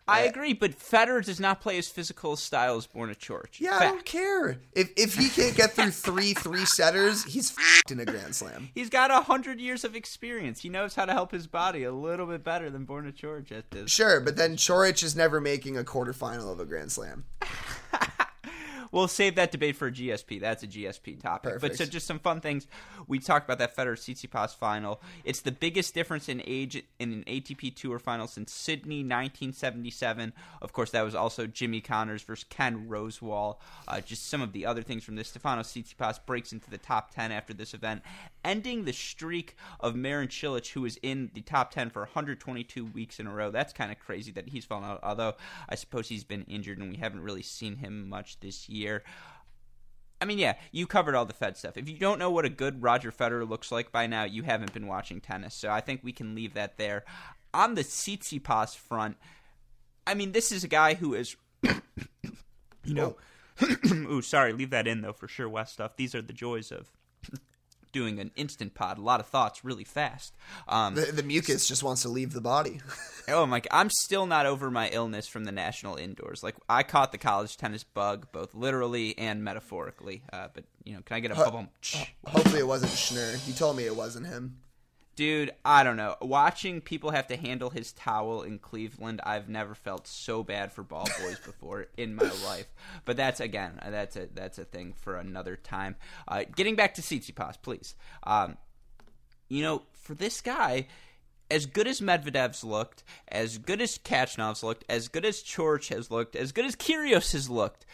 I 0.07 0.25
Uh, 0.25 0.29
agree, 0.29 0.53
but 0.53 0.77
Federer 0.77 1.25
does 1.25 1.39
not 1.39 1.61
play 1.61 1.77
as 1.79 1.87
physical 1.87 2.33
a 2.33 2.37
style 2.37 2.75
as 2.77 2.85
Borna 2.85 3.17
Coric. 3.17 3.59
Yeah, 3.59 3.77
I 3.77 3.85
don't 3.85 4.05
care. 4.05 4.59
If 4.73 4.91
if 4.95 5.15
he 5.15 5.29
can't 5.29 5.55
get 5.55 5.71
through 5.71 5.91
three 5.91 6.33
three 6.35 6.65
setters, 6.65 7.23
he's 7.23 7.51
f***ed 7.51 7.91
in 7.91 7.99
a 7.99 8.05
Grand 8.05 8.35
Slam. 8.35 8.69
He's 8.75 8.89
got 8.89 9.09
a 9.09 9.21
hundred 9.21 9.59
years 9.59 9.83
of 9.83 9.95
experience. 9.95 10.61
He 10.61 10.69
knows 10.69 10.93
how 10.95 11.05
to 11.05 11.13
help 11.13 11.31
his 11.31 11.47
body 11.47 11.83
a 11.83 11.91
little 11.91 12.27
bit 12.27 12.43
better 12.43 12.69
than 12.69 12.85
Borna 12.85 13.13
Coric 13.19 13.51
at 13.51 13.71
this. 13.71 13.89
Sure, 13.91 14.19
but 14.19 14.35
then 14.37 14.57
Coric 14.57 15.03
is 15.03 15.15
never 15.15 15.41
making 15.41 15.77
a 15.77 15.83
quarterfinal 15.83 16.51
of 16.51 16.59
a 16.59 16.65
Grand 16.65 16.91
Slam. 16.91 17.25
We'll 18.95 19.09
save 19.09 19.35
that 19.35 19.51
debate 19.51 19.75
for 19.75 19.87
a 19.87 19.91
GSP. 19.91 20.39
That's 20.39 20.63
a 20.63 20.67
GSP 20.67 21.21
topic. 21.21 21.59
But 21.59 21.75
so 21.75 21.85
just 21.85 22.07
some 22.07 22.17
fun 22.17 22.39
things. 22.39 22.65
We 23.09 23.19
talked 23.19 23.45
about 23.45 23.57
that 23.57 23.75
Federer 23.75 23.97
Tsitsipas 23.97 24.55
final. 24.55 25.01
It's 25.25 25.41
the 25.41 25.51
biggest 25.51 25.93
difference 25.93 26.29
in 26.29 26.41
age 26.47 26.81
in 26.97 27.11
an 27.11 27.25
ATP 27.27 27.75
Tour 27.75 27.99
final 27.99 28.25
since 28.25 28.53
Sydney 28.53 28.99
1977. 28.99 30.31
Of 30.61 30.71
course, 30.71 30.91
that 30.91 31.01
was 31.01 31.13
also 31.13 31.45
Jimmy 31.45 31.81
Connors 31.81 32.21
versus 32.23 32.45
Ken 32.49 32.87
Rosewall. 32.87 33.57
Uh, 33.85 33.99
just 33.99 34.29
some 34.29 34.41
of 34.41 34.53
the 34.53 34.65
other 34.65 34.81
things 34.81 35.03
from 35.03 35.17
this. 35.17 35.27
Stefano 35.27 35.63
Tsitsipas 35.63 36.25
breaks 36.25 36.53
into 36.53 36.69
the 36.69 36.77
top 36.77 37.13
10 37.13 37.33
after 37.33 37.53
this 37.53 37.73
event, 37.73 38.01
ending 38.45 38.85
the 38.85 38.93
streak 38.93 39.57
of 39.81 39.97
Marin 39.97 40.29
Cilic, 40.29 40.71
who 40.71 40.83
was 40.83 40.95
in 41.03 41.31
the 41.33 41.41
top 41.41 41.71
10 41.71 41.89
for 41.89 42.03
122 42.03 42.85
weeks 42.85 43.19
in 43.19 43.27
a 43.27 43.33
row. 43.33 43.51
That's 43.51 43.73
kind 43.73 43.91
of 43.91 43.99
crazy 43.99 44.31
that 44.31 44.47
he's 44.47 44.63
fallen 44.63 44.85
out. 44.85 45.01
Although 45.03 45.33
I 45.67 45.75
suppose 45.75 46.07
he's 46.07 46.23
been 46.23 46.43
injured 46.43 46.77
and 46.77 46.89
we 46.89 46.95
haven't 46.95 47.19
really 47.19 47.43
seen 47.43 47.75
him 47.75 48.07
much 48.07 48.39
this 48.39 48.69
year. 48.69 48.84
I 50.21 50.25
mean, 50.25 50.39
yeah, 50.39 50.55
you 50.71 50.87
covered 50.87 51.15
all 51.15 51.25
the 51.25 51.33
Fed 51.33 51.57
stuff. 51.57 51.77
If 51.77 51.89
you 51.89 51.97
don't 51.97 52.19
know 52.19 52.31
what 52.31 52.45
a 52.45 52.49
good 52.49 52.81
Roger 52.81 53.11
Federer 53.11 53.47
looks 53.47 53.71
like 53.71 53.91
by 53.91 54.07
now, 54.07 54.23
you 54.23 54.43
haven't 54.43 54.73
been 54.73 54.87
watching 54.87 55.19
tennis. 55.19 55.53
So 55.53 55.69
I 55.69 55.81
think 55.81 56.01
we 56.03 56.13
can 56.13 56.35
leave 56.35 56.53
that 56.53 56.77
there. 56.77 57.03
On 57.53 57.75
the 57.75 57.83
Tsitsipas 57.83 58.75
front, 58.75 59.17
I 60.07 60.13
mean, 60.13 60.31
this 60.31 60.51
is 60.51 60.63
a 60.63 60.69
guy 60.69 60.93
who 60.93 61.13
is, 61.13 61.35
you 61.63 62.93
know, 62.93 63.17
ooh, 63.85 64.21
sorry, 64.21 64.53
leave 64.53 64.69
that 64.71 64.87
in 64.87 65.01
though 65.01 65.13
for 65.13 65.27
sure, 65.27 65.49
Westoff. 65.49 65.91
These 65.95 66.15
are 66.15 66.21
the 66.21 66.33
joys 66.33 66.71
of 66.71 66.91
doing 67.95 68.19
an 68.19 68.29
instant 68.35 68.73
pod. 68.75 68.97
A 68.97 69.01
lot 69.01 69.21
of 69.21 69.25
thoughts 69.25 69.63
really 69.63 69.85
fast. 69.85 70.35
Um, 70.67 70.95
The, 70.95 71.05
the 71.13 71.23
mucus 71.23 71.65
just 71.65 71.81
wants 71.81 72.01
to 72.01 72.09
leave 72.09 72.33
the 72.33 72.41
body. 72.41 72.81
Oh 73.27 73.47
my! 73.47 73.59
I'm 73.71 73.89
still 73.89 74.27
not 74.27 74.45
over 74.45 74.69
my 74.69 74.87
illness 74.89 75.27
from 75.27 75.45
the 75.45 75.51
national 75.51 75.95
indoors. 75.95 76.43
Like 76.43 76.53
I 76.69 76.83
caught 76.83 77.11
the 77.11 77.17
college 77.17 77.57
tennis 77.57 77.83
bug, 77.83 78.27
both 78.31 78.53
literally 78.53 79.17
and 79.17 79.43
metaphorically. 79.43 80.21
Uh, 80.31 80.49
but 80.53 80.63
you 80.83 80.93
know, 80.93 81.01
can 81.03 81.15
I 81.17 81.19
get 81.21 81.31
a 81.31 81.33
bubble? 81.33 81.65
Hopefully, 82.27 82.59
it 82.59 82.67
wasn't 82.67 82.91
Schnur. 82.91 83.35
He 83.43 83.51
told 83.51 83.77
me 83.77 83.85
it 83.87 83.95
wasn't 83.95 84.27
him. 84.27 84.57
Dude, 85.15 85.51
I 85.63 85.83
don't 85.83 85.95
know. 85.95 86.15
Watching 86.21 86.81
people 86.81 87.11
have 87.11 87.27
to 87.27 87.37
handle 87.37 87.69
his 87.69 87.93
towel 87.93 88.43
in 88.43 88.59
Cleveland, 88.59 89.21
I've 89.23 89.47
never 89.47 89.73
felt 89.73 90.07
so 90.07 90.43
bad 90.43 90.73
for 90.73 90.83
ball 90.83 91.07
boys 91.21 91.39
before 91.45 91.87
in 91.95 92.15
my 92.15 92.31
life. 92.45 92.67
But 93.05 93.15
that's 93.15 93.39
again, 93.39 93.79
that's 93.89 94.17
a 94.17 94.27
that's 94.33 94.57
a 94.57 94.65
thing 94.65 94.93
for 94.93 95.15
another 95.15 95.55
time. 95.55 95.95
Uh, 96.27 96.43
getting 96.55 96.75
back 96.75 96.95
to 96.95 97.01
Tsitsipas, 97.01 97.61
please. 97.61 97.95
Um, 98.23 98.57
you 99.47 99.61
know, 99.61 99.83
for 99.93 100.15
this 100.15 100.41
guy, 100.41 100.87
as 101.49 101.65
good 101.65 101.87
as 101.87 102.01
Medvedev's 102.01 102.63
looked, 102.63 103.03
as 103.27 103.57
good 103.57 103.81
as 103.81 103.97
Khachanov's 103.97 104.63
looked, 104.63 104.83
as 104.89 105.07
good 105.07 105.25
as 105.25 105.41
Coric 105.41 105.93
has 105.93 106.11
looked, 106.11 106.35
as 106.35 106.51
good 106.51 106.65
as 106.65 106.75
Kyrgios 106.75 107.31
has 107.33 107.49
looked, 107.49 107.85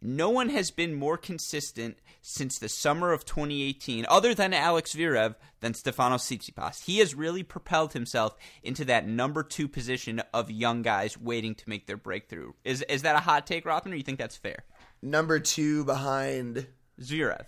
no 0.00 0.30
one 0.30 0.48
has 0.50 0.70
been 0.70 0.94
more 0.94 1.16
consistent 1.16 1.98
since 2.20 2.58
the 2.58 2.68
summer 2.68 3.12
of 3.12 3.24
2018, 3.24 4.06
other 4.08 4.34
than 4.34 4.52
Alex 4.52 4.94
Zverev, 4.94 5.34
than 5.60 5.72
Stefanos 5.72 6.20
Tsitsipas. 6.20 6.84
He 6.84 6.98
has 6.98 7.14
really 7.14 7.42
propelled 7.42 7.92
himself 7.92 8.36
into 8.62 8.84
that 8.86 9.06
number 9.06 9.42
two 9.42 9.68
position 9.68 10.22
of 10.32 10.50
young 10.50 10.82
guys 10.82 11.18
waiting 11.18 11.54
to 11.56 11.68
make 11.68 11.86
their 11.86 11.96
breakthrough. 11.96 12.52
Is 12.64 12.82
is 12.82 13.02
that 13.02 13.16
a 13.16 13.20
hot 13.20 13.46
take, 13.46 13.64
Rothman, 13.64 13.92
or 13.94 13.96
you 13.96 14.02
think 14.02 14.18
that's 14.18 14.36
fair? 14.36 14.64
Number 15.02 15.38
two 15.38 15.84
behind. 15.84 16.66
Zverev. 17.00 17.46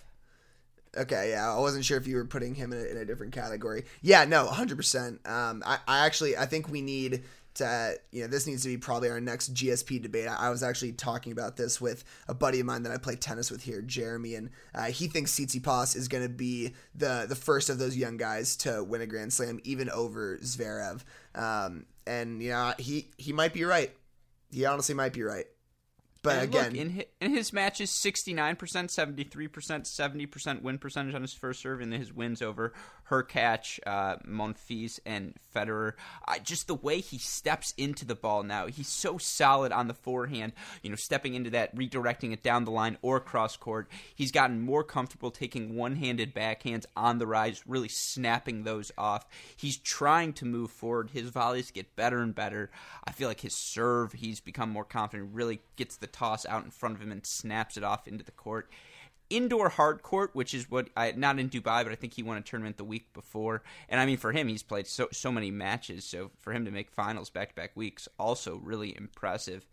Okay, 0.97 1.31
yeah, 1.31 1.55
I 1.55 1.59
wasn't 1.61 1.85
sure 1.85 1.99
if 1.99 2.09
you 2.09 2.17
were 2.17 2.25
putting 2.25 2.55
him 2.55 2.73
in 2.73 2.81
a, 2.81 2.83
in 2.83 2.97
a 2.97 3.05
different 3.05 3.33
category. 3.33 3.85
Yeah, 4.03 4.25
no, 4.25 4.47
100%. 4.47 5.29
Um, 5.29 5.63
I, 5.65 5.79
I 5.87 6.05
actually, 6.05 6.37
I 6.37 6.47
think 6.47 6.69
we 6.69 6.81
need 6.81 7.23
to, 7.61 7.94
you 8.11 8.23
know, 8.23 8.27
this 8.27 8.46
needs 8.46 8.62
to 8.62 8.68
be 8.68 8.77
probably 8.77 9.09
our 9.09 9.20
next 9.20 9.55
GSP 9.55 10.03
debate. 10.03 10.29
I, 10.29 10.49
I 10.49 10.51
was 10.51 10.62
actually 10.62 10.92
talking 10.92 11.33
about 11.33 11.57
this 11.57 11.81
with 11.81 12.05
a 12.29 12.35
buddy 12.35 12.61
of 12.61 12.66
mine 12.66 12.83
that 12.83 12.92
I 12.92 12.99
play 12.99 13.16
tennis 13.16 13.51
with 13.51 13.62
here, 13.62 13.81
Jeremy, 13.81 14.35
and 14.35 14.51
uh, 14.75 14.87
he 14.87 15.07
thinks 15.07 15.33
Tsitsipas 15.33 15.96
is 15.96 16.09
going 16.09 16.25
to 16.25 16.29
be 16.29 16.75
the 16.94 17.27
the 17.29 17.37
first 17.37 17.70
of 17.70 17.79
those 17.79 17.96
young 17.96 18.16
guys 18.16 18.57
to 18.57 18.83
win 18.83 19.01
a 19.01 19.07
Grand 19.07 19.33
Slam, 19.33 19.61
even 19.64 19.88
over 19.88 20.38
Zverev. 20.38 21.03
Um, 21.35 21.87
and 22.07 22.42
you 22.42 22.51
know, 22.51 22.75
he 22.79 23.11
he 23.16 23.33
might 23.33 23.55
be 23.55 23.64
right. 23.64 23.92
He 24.51 24.64
honestly 24.64 24.94
might 24.94 25.12
be 25.12 25.23
right. 25.23 25.46
But 26.23 26.35
And 26.35 26.42
again, 26.42 26.64
look, 26.64 26.75
in 26.75 26.90
his, 26.90 27.05
in 27.20 27.35
his 27.35 27.53
matches, 27.53 27.90
sixty 27.90 28.35
nine 28.35 28.57
percent, 28.57 28.90
seventy 28.90 29.25
three 29.25 29.49
percent, 29.49 29.87
seventy 29.87 30.27
percent 30.27 30.62
win 30.62 30.79
percentage 30.79 31.14
on 31.14 31.23
his 31.23 31.33
first 31.33 31.62
serve, 31.62 31.81
and 31.81 31.92
his 31.92 32.12
wins 32.12 32.42
over 32.42 32.75
Hurkacz, 33.11 33.81
uh, 33.87 34.16
Monfils, 34.27 35.01
and 35.05 35.35
Federer. 35.55 35.94
Uh, 36.27 36.38
just 36.38 36.68
the 36.68 36.75
way 36.75 37.01
he 37.01 37.18
steps 37.18 37.75
into 37.77 38.05
the 38.05 38.14
ball 38.14 38.42
now, 38.42 38.66
he's 38.66 38.88
so 38.88 39.18
solid 39.18 39.73
on 39.73 39.88
the 39.88 39.94
forehand. 39.94 40.53
You 40.83 40.90
know, 40.90 40.96
stepping 40.96 41.35
into 41.35 41.51
that, 41.51 41.75
redirecting 41.75 42.33
it 42.33 42.42
down 42.42 42.64
the 42.64 42.70
line 42.70 42.96
or 43.03 43.20
cross 43.20 43.57
court. 43.57 43.90
He's 44.14 44.31
gotten 44.31 44.61
more 44.61 44.85
comfortable 44.85 45.31
taking 45.31 45.75
one 45.75 45.96
handed 45.96 46.35
backhands 46.35 46.87
on 46.96 47.18
the 47.18 47.27
rise, 47.27 47.62
really 47.66 47.88
snapping 47.88 48.62
those 48.62 48.92
off. 48.96 49.27
He's 49.57 49.77
trying 49.77 50.33
to 50.35 50.44
move 50.44 50.70
forward. 50.70 51.11
His 51.11 51.31
volleys 51.31 51.70
get 51.70 51.96
better 51.96 52.20
and 52.20 52.35
better. 52.35 52.70
I 53.05 53.12
feel 53.12 53.29
like 53.29 53.40
his 53.40 53.57
serve, 53.57 54.12
he's 54.12 54.40
become 54.40 54.70
more 54.70 54.85
confident. 54.85 55.31
Really 55.35 55.61
gets 55.77 55.96
the 55.96 56.07
toss 56.07 56.46
out 56.46 56.64
in 56.64 56.70
front 56.70 56.94
of 56.94 57.03
him 57.03 57.11
and 57.11 57.27
snaps 57.27 57.77
it 57.77 57.85
off 57.85 58.07
into 58.07 58.25
the 58.25 58.31
court. 58.31 58.70
Indoor 59.31 59.69
hard 59.69 60.03
court, 60.03 60.31
which 60.35 60.53
is 60.55 60.69
what 60.69 60.88
I 60.97 61.12
not 61.12 61.38
in 61.38 61.49
Dubai, 61.49 61.85
but 61.85 61.93
I 61.93 61.95
think 61.95 62.14
he 62.14 62.23
won 62.25 62.37
a 62.37 62.40
tournament 62.43 62.77
the 62.77 62.85
week 62.85 63.12
before. 63.12 63.62
And 63.88 64.01
I 64.01 64.07
mean, 64.07 64.16
for 64.16 64.33
him, 64.33 64.49
he's 64.49 64.64
played 64.64 64.88
so 64.88 65.09
so 65.12 65.31
many 65.31 65.53
matches, 65.53 66.05
so 66.05 66.33
for 66.40 66.53
him 66.53 66.64
to 66.64 66.73
make 66.73 66.90
finals 66.90 67.31
back 67.31 67.51
to 67.51 67.55
back 67.55 67.71
weeks, 67.77 68.09
also 68.19 68.57
really 68.57 68.97
impressive. 68.97 69.69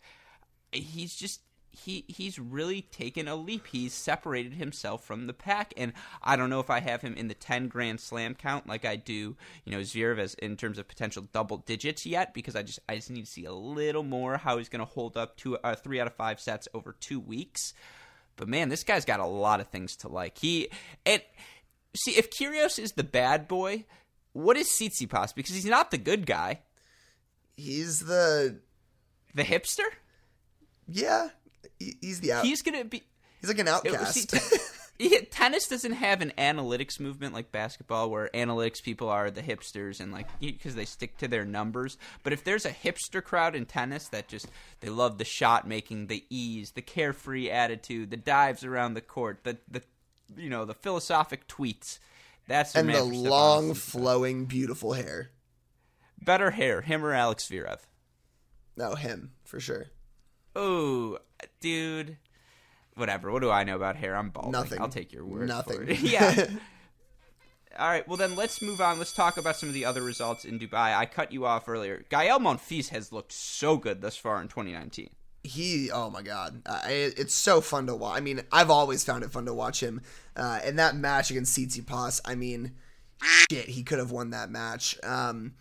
He's 0.70 1.16
just 1.16 1.40
he 1.70 2.04
he's 2.08 2.38
really 2.38 2.82
taken 2.82 3.28
a 3.28 3.36
leap. 3.36 3.66
He's 3.66 3.92
separated 3.92 4.54
himself 4.54 5.04
from 5.04 5.26
the 5.26 5.32
pack, 5.32 5.74
and 5.76 5.92
I 6.22 6.36
don't 6.36 6.50
know 6.50 6.60
if 6.60 6.70
I 6.70 6.80
have 6.80 7.02
him 7.02 7.14
in 7.14 7.28
the 7.28 7.34
ten 7.34 7.68
Grand 7.68 8.00
Slam 8.00 8.34
count 8.34 8.66
like 8.66 8.84
I 8.84 8.96
do, 8.96 9.36
you 9.64 9.72
know, 9.72 9.80
Zverev 9.80 10.18
as 10.18 10.34
in 10.34 10.56
terms 10.56 10.78
of 10.78 10.88
potential 10.88 11.26
double 11.32 11.58
digits 11.58 12.06
yet, 12.06 12.32
because 12.32 12.56
I 12.56 12.62
just 12.62 12.78
I 12.88 12.96
just 12.96 13.10
need 13.10 13.24
to 13.24 13.30
see 13.30 13.44
a 13.44 13.52
little 13.52 14.02
more 14.02 14.36
how 14.36 14.58
he's 14.58 14.68
going 14.68 14.86
to 14.86 14.92
hold 14.92 15.16
up 15.16 15.36
two 15.36 15.56
uh, 15.58 15.74
three 15.74 16.00
out 16.00 16.06
of 16.06 16.14
five 16.14 16.40
sets 16.40 16.68
over 16.74 16.94
two 16.98 17.20
weeks. 17.20 17.74
But 18.38 18.48
man, 18.48 18.70
this 18.70 18.84
guy's 18.84 19.04
got 19.04 19.20
a 19.20 19.26
lot 19.26 19.60
of 19.60 19.66
things 19.66 19.96
to 19.96 20.08
like. 20.08 20.38
He 20.38 20.68
and 21.04 21.20
see 21.94 22.12
if 22.12 22.30
Kyrgios 22.30 22.78
is 22.78 22.92
the 22.92 23.04
bad 23.04 23.46
boy, 23.48 23.84
what 24.32 24.56
is 24.56 24.68
Tsitsipas? 24.68 25.34
Because 25.34 25.54
he's 25.54 25.66
not 25.66 25.90
the 25.90 25.98
good 25.98 26.24
guy, 26.24 26.60
he's 27.56 28.00
the 28.00 28.60
the 29.34 29.42
hipster. 29.42 29.88
yeah, 30.86 31.28
he's 31.78 32.20
the 32.20 32.32
out. 32.32 32.44
He's, 32.44 32.62
gonna 32.62 32.84
be. 32.84 33.02
He's 33.40 33.48
like 33.50 33.58
an 33.58 33.68
oh, 33.68 33.80
It- 33.84 33.94
outcast. 33.94 34.34
Yeah, 34.98 35.20
tennis 35.30 35.68
doesn't 35.68 35.92
have 35.92 36.22
an 36.22 36.32
analytics 36.36 36.98
movement 36.98 37.32
like 37.32 37.52
basketball, 37.52 38.10
where 38.10 38.30
analytics 38.34 38.82
people 38.82 39.08
are 39.08 39.30
the 39.30 39.42
hipsters 39.42 40.00
and 40.00 40.12
like 40.12 40.26
because 40.40 40.74
they 40.74 40.84
stick 40.84 41.16
to 41.18 41.28
their 41.28 41.44
numbers. 41.44 41.96
But 42.22 42.32
if 42.32 42.42
there's 42.42 42.66
a 42.66 42.70
hipster 42.70 43.22
crowd 43.22 43.54
in 43.54 43.66
tennis 43.66 44.08
that 44.08 44.28
just 44.28 44.48
they 44.80 44.88
love 44.88 45.18
the 45.18 45.24
shot 45.24 45.68
making, 45.68 46.08
the 46.08 46.24
ease, 46.30 46.72
the 46.72 46.82
carefree 46.82 47.50
attitude, 47.50 48.10
the 48.10 48.16
dives 48.16 48.64
around 48.64 48.94
the 48.94 49.00
court, 49.00 49.40
the 49.44 49.58
the 49.70 49.82
you 50.36 50.50
know 50.50 50.64
the 50.64 50.74
philosophic 50.74 51.46
tweets. 51.46 51.98
That's 52.48 52.74
and 52.74 52.88
the 52.88 53.04
long, 53.04 53.74
flowing, 53.74 54.46
beautiful 54.46 54.94
hair. 54.94 55.30
better 56.20 56.50
hair, 56.50 56.80
him 56.80 57.04
or 57.04 57.12
Alex 57.12 57.48
Zverev. 57.48 57.80
No, 58.76 58.94
him 58.94 59.32
for 59.44 59.60
sure. 59.60 59.86
Oh, 60.56 61.18
dude. 61.60 62.16
Whatever. 62.98 63.30
What 63.30 63.42
do 63.42 63.50
I 63.50 63.64
know 63.64 63.76
about 63.76 63.96
hair? 63.96 64.16
I'm 64.16 64.30
bald. 64.30 64.52
Nothing. 64.52 64.80
I'll 64.80 64.88
take 64.88 65.12
your 65.12 65.24
word 65.24 65.48
Nothing. 65.48 65.76
for 65.76 65.82
it. 65.84 66.00
yeah. 66.02 66.46
All 67.78 67.88
right. 67.88 68.06
Well, 68.08 68.16
then 68.16 68.34
let's 68.34 68.60
move 68.60 68.80
on. 68.80 68.98
Let's 68.98 69.12
talk 69.12 69.36
about 69.36 69.56
some 69.56 69.68
of 69.68 69.74
the 69.74 69.84
other 69.84 70.02
results 70.02 70.44
in 70.44 70.58
Dubai. 70.58 70.96
I 70.96 71.06
cut 71.06 71.32
you 71.32 71.46
off 71.46 71.68
earlier. 71.68 72.04
Gael 72.10 72.40
Monfils 72.40 72.88
has 72.88 73.12
looked 73.12 73.32
so 73.32 73.76
good 73.76 74.00
thus 74.00 74.16
far 74.16 74.40
in 74.42 74.48
2019. 74.48 75.10
he 75.44 75.88
oh 75.92 76.10
my 76.10 76.20
god 76.20 76.60
uh, 76.66 76.80
it, 76.88 77.16
it's 77.16 77.32
so 77.32 77.60
fun 77.60 77.86
to 77.86 77.94
watch 77.94 78.16
i 78.18 78.20
mean 78.20 78.42
i've 78.50 78.70
always 78.70 79.04
found 79.04 79.22
it 79.22 79.30
fun 79.30 79.46
to 79.46 79.54
watch 79.54 79.80
him 79.80 80.00
uh, 80.36 80.58
and 80.64 80.78
that 80.78 80.96
match 80.96 81.30
against 81.30 81.56
Tsitsipas, 81.56 82.20
i 82.24 82.34
mean 82.34 82.72
shit 83.22 83.68
he 83.68 83.82
could 83.84 83.98
have 84.00 84.10
won 84.10 84.30
that 84.30 84.50
match 84.50 84.98
um, 85.04 85.54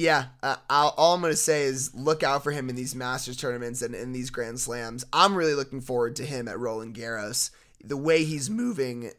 yeah 0.00 0.26
uh, 0.42 0.56
I'll, 0.68 0.94
all 0.96 1.14
i'm 1.14 1.20
gonna 1.20 1.36
say 1.36 1.62
is 1.62 1.94
look 1.94 2.22
out 2.22 2.42
for 2.42 2.50
him 2.52 2.68
in 2.68 2.76
these 2.76 2.94
masters 2.94 3.36
tournaments 3.36 3.82
and 3.82 3.94
in 3.94 4.12
these 4.12 4.30
grand 4.30 4.58
slams 4.58 5.04
i'm 5.12 5.34
really 5.34 5.54
looking 5.54 5.80
forward 5.80 6.16
to 6.16 6.24
him 6.24 6.48
at 6.48 6.58
roland 6.58 6.94
garros 6.94 7.50
the 7.84 7.96
way 7.96 8.24
he's 8.24 8.48
moving 8.50 9.12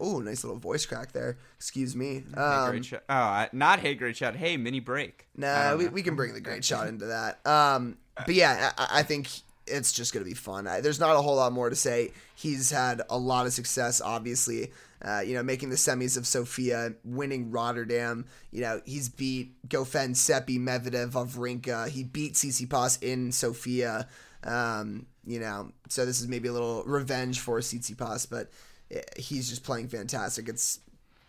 Oh, 0.00 0.20
nice 0.20 0.42
little 0.42 0.58
voice 0.58 0.86
crack 0.86 1.12
there. 1.12 1.38
Excuse 1.56 1.94
me. 1.94 2.24
Hey, 2.34 2.40
Um, 2.40 2.70
great 2.70 2.84
shot. 2.84 3.02
Oh, 3.08 3.46
not 3.52 3.80
hey, 3.80 3.94
great 3.94 4.16
shot. 4.16 4.34
Hey, 4.34 4.56
mini 4.56 4.80
break. 4.80 5.28
Nah, 5.36 5.76
we, 5.76 5.84
know. 5.84 5.90
we 5.90 6.02
can 6.02 6.16
bring 6.16 6.32
the 6.34 6.40
great 6.48 6.64
shot 6.64 6.88
into 6.88 7.06
that. 7.06 7.46
Um, 7.46 7.98
but 8.16 8.34
yeah, 8.34 8.72
I, 8.78 8.88
I 9.00 9.02
think 9.02 9.28
it's 9.66 9.92
just 9.92 10.12
going 10.12 10.24
to 10.24 10.28
be 10.28 10.34
fun. 10.34 10.66
I, 10.66 10.80
there's 10.80 11.00
not 11.00 11.16
a 11.16 11.22
whole 11.22 11.36
lot 11.36 11.52
more 11.52 11.70
to 11.70 11.76
say. 11.76 12.12
He's 12.34 12.70
had 12.70 13.02
a 13.10 13.18
lot 13.18 13.46
of 13.46 13.52
success, 13.52 14.00
obviously. 14.00 14.72
Uh, 15.04 15.20
you 15.20 15.34
know, 15.34 15.42
making 15.42 15.68
the 15.68 15.76
semis 15.76 16.16
of 16.16 16.26
Sofia, 16.26 16.94
winning 17.04 17.50
Rotterdam. 17.50 18.24
You 18.50 18.62
know, 18.62 18.80
he's 18.86 19.08
beat 19.08 19.54
Goffin, 19.68 20.16
Seppi, 20.16 20.58
Medvedev, 20.58 21.12
Wawrinka. 21.12 21.88
He 21.88 22.02
beat 22.02 22.34
Tsitsipas 22.34 23.02
in 23.02 23.30
Sofia. 23.30 24.08
Um, 24.42 25.06
you 25.26 25.40
know, 25.40 25.72
so 25.88 26.06
this 26.06 26.20
is 26.20 26.28
maybe 26.28 26.48
a 26.48 26.52
little 26.52 26.82
revenge 26.84 27.40
for 27.40 27.58
Tsitsipas, 27.60 28.28
but 28.30 28.50
eh, 28.90 29.00
he's 29.16 29.50
just 29.50 29.64
playing 29.64 29.88
fantastic. 29.88 30.48
It's 30.48 30.80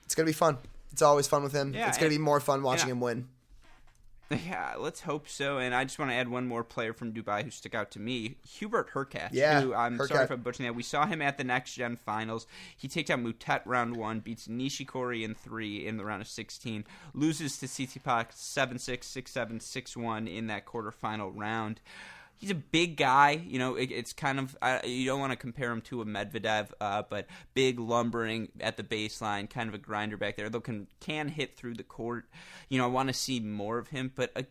it's 0.05 0.15
gonna 0.15 0.27
be 0.27 0.33
fun. 0.33 0.57
It's 0.91 1.01
always 1.01 1.27
fun 1.27 1.43
with 1.43 1.51
him. 1.51 1.73
Yeah, 1.73 1.89
it's 1.89 1.97
gonna 1.97 2.09
be 2.09 2.17
more 2.17 2.39
fun 2.39 2.63
watching 2.63 2.89
him 2.89 3.01
win. 3.01 3.27
Yeah, 4.29 4.75
let's 4.77 5.01
hope 5.01 5.29
so. 5.29 5.57
And 5.57 5.73
I 5.73 5.85
just 5.85 5.97
want 5.99 6.11
to 6.11 6.15
add 6.15 6.27
one 6.27 6.47
more 6.47 6.63
player 6.63 6.93
from 6.93 7.13
Dubai 7.13 7.43
who 7.43 7.49
stuck 7.49 7.73
out 7.73 7.91
to 7.91 7.99
me, 7.99 8.35
Hubert 8.45 8.91
Hurkacz. 8.91 9.29
Yeah, 9.31 9.61
who 9.61 9.73
I'm 9.73 9.97
sorry 9.97 10.25
if 10.25 10.31
I'm 10.31 10.41
butchering 10.41 10.67
that. 10.67 10.75
We 10.75 10.83
saw 10.83 11.05
him 11.05 11.21
at 11.21 11.37
the 11.37 11.43
Next 11.43 11.75
Gen 11.75 11.95
Finals. 11.95 12.45
He 12.75 12.87
takes 12.87 13.09
out 13.09 13.19
Moutet 13.19 13.61
round 13.65 13.95
one, 13.95 14.19
beats 14.19 14.47
Nishikori 14.47 15.23
in 15.23 15.33
three 15.33 15.85
in 15.85 15.97
the 15.97 16.03
round 16.03 16.21
of 16.21 16.27
16, 16.27 16.85
loses 17.13 17.57
to 17.59 17.67
Tsitsipas 17.67 18.33
7-6, 18.33 18.99
6-7, 18.99 19.61
6-1 19.61 20.33
in 20.33 20.47
that 20.47 20.65
quarterfinal 20.65 21.31
round. 21.33 21.79
He's 22.37 22.51
a 22.51 22.55
big 22.55 22.97
guy, 22.97 23.41
you 23.47 23.59
know. 23.59 23.75
It, 23.75 23.91
it's 23.91 24.13
kind 24.13 24.39
of 24.39 24.57
uh, 24.61 24.79
you 24.83 25.05
don't 25.05 25.19
want 25.19 25.31
to 25.31 25.37
compare 25.37 25.71
him 25.71 25.81
to 25.81 26.01
a 26.01 26.05
Medvedev, 26.05 26.69
uh, 26.79 27.03
but 27.09 27.27
big, 27.53 27.79
lumbering 27.79 28.49
at 28.59 28.77
the 28.77 28.83
baseline, 28.83 29.49
kind 29.49 29.67
of 29.69 29.75
a 29.75 29.79
grinder 29.79 30.17
back 30.17 30.37
there. 30.37 30.49
Though 30.49 30.61
can 30.61 30.87
can 30.99 31.29
hit 31.29 31.55
through 31.55 31.75
the 31.75 31.83
court. 31.83 32.25
You 32.69 32.77
know, 32.77 32.85
I 32.85 32.87
want 32.87 33.07
to 33.07 33.13
see 33.13 33.39
more 33.39 33.77
of 33.77 33.89
him, 33.89 34.11
but. 34.15 34.31
Uh, 34.35 34.43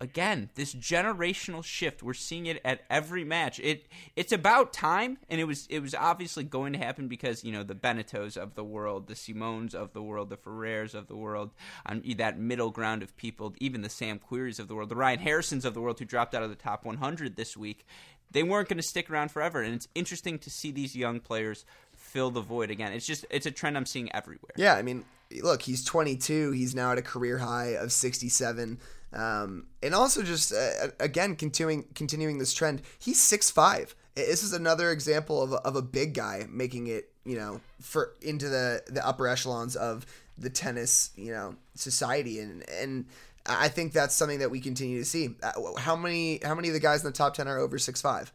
again 0.00 0.50
this 0.54 0.74
generational 0.74 1.62
shift 1.62 2.02
we're 2.02 2.12
seeing 2.12 2.46
it 2.46 2.60
at 2.64 2.82
every 2.90 3.24
match 3.24 3.60
it 3.60 3.86
it's 4.16 4.32
about 4.32 4.72
time 4.72 5.18
and 5.28 5.40
it 5.40 5.44
was 5.44 5.66
it 5.70 5.80
was 5.80 5.94
obviously 5.94 6.42
going 6.42 6.72
to 6.72 6.78
happen 6.78 7.06
because 7.06 7.44
you 7.44 7.52
know 7.52 7.62
the 7.62 7.74
Benneteaus 7.74 8.36
of 8.36 8.54
the 8.54 8.64
world 8.64 9.06
the 9.06 9.14
simones 9.14 9.74
of 9.74 9.92
the 9.92 10.02
world 10.02 10.30
the 10.30 10.36
ferrers 10.36 10.94
of 10.94 11.06
the 11.06 11.16
world 11.16 11.50
um, 11.86 12.02
that 12.16 12.38
middle 12.38 12.70
ground 12.70 13.02
of 13.02 13.16
people 13.16 13.54
even 13.60 13.82
the 13.82 13.88
sam 13.88 14.18
Querreys 14.18 14.58
of 14.58 14.68
the 14.68 14.74
world 14.74 14.88
the 14.88 14.96
ryan 14.96 15.20
harrisons 15.20 15.64
of 15.64 15.74
the 15.74 15.80
world 15.80 15.98
who 15.98 16.04
dropped 16.04 16.34
out 16.34 16.42
of 16.42 16.50
the 16.50 16.56
top 16.56 16.84
100 16.84 17.36
this 17.36 17.56
week 17.56 17.86
they 18.32 18.42
weren't 18.42 18.68
going 18.68 18.78
to 18.78 18.82
stick 18.82 19.08
around 19.10 19.30
forever 19.30 19.62
and 19.62 19.74
it's 19.74 19.88
interesting 19.94 20.38
to 20.40 20.50
see 20.50 20.72
these 20.72 20.96
young 20.96 21.20
players 21.20 21.64
fill 21.94 22.30
the 22.30 22.40
void 22.40 22.70
again 22.70 22.92
it's 22.92 23.06
just 23.06 23.24
it's 23.30 23.46
a 23.46 23.50
trend 23.50 23.76
i'm 23.76 23.86
seeing 23.86 24.12
everywhere 24.14 24.52
Yeah, 24.56 24.74
I 24.74 24.82
mean, 24.82 25.04
look, 25.42 25.62
he's 25.62 25.84
22. 25.84 26.52
He's 26.52 26.74
now 26.74 26.92
at 26.92 26.98
a 26.98 27.02
career 27.02 27.38
high 27.38 27.76
of 27.76 27.92
67. 27.92 28.78
Um, 29.14 29.66
and 29.82 29.94
also 29.94 30.22
just 30.22 30.52
uh, 30.52 30.88
again 31.00 31.36
continuing 31.36 31.84
continuing 31.94 32.38
this 32.38 32.52
trend. 32.52 32.82
He's 32.98 33.20
six 33.22 33.50
five. 33.50 33.94
This 34.14 34.42
is 34.42 34.52
another 34.52 34.90
example 34.90 35.42
of 35.42 35.52
a, 35.52 35.56
of 35.56 35.76
a 35.76 35.82
big 35.82 36.14
guy 36.14 36.46
making 36.48 36.86
it, 36.88 37.10
you 37.24 37.36
know, 37.36 37.60
for 37.80 38.14
into 38.22 38.48
the 38.48 38.82
the 38.86 39.06
upper 39.06 39.28
echelons 39.28 39.76
of 39.76 40.04
the 40.36 40.50
tennis, 40.50 41.10
you 41.16 41.32
know, 41.32 41.54
society 41.74 42.40
and 42.40 42.68
and 42.68 43.06
I 43.46 43.68
think 43.68 43.92
that's 43.92 44.14
something 44.14 44.38
that 44.38 44.50
we 44.50 44.60
continue 44.60 44.98
to 44.98 45.04
see. 45.04 45.36
Uh, 45.42 45.52
How 45.78 45.96
many 45.96 46.40
how 46.42 46.54
many 46.54 46.68
of 46.68 46.74
the 46.74 46.80
guys 46.80 47.04
in 47.04 47.06
the 47.10 47.16
top 47.16 47.34
10 47.34 47.46
are 47.46 47.58
over 47.58 47.76
6'5? 47.76 48.30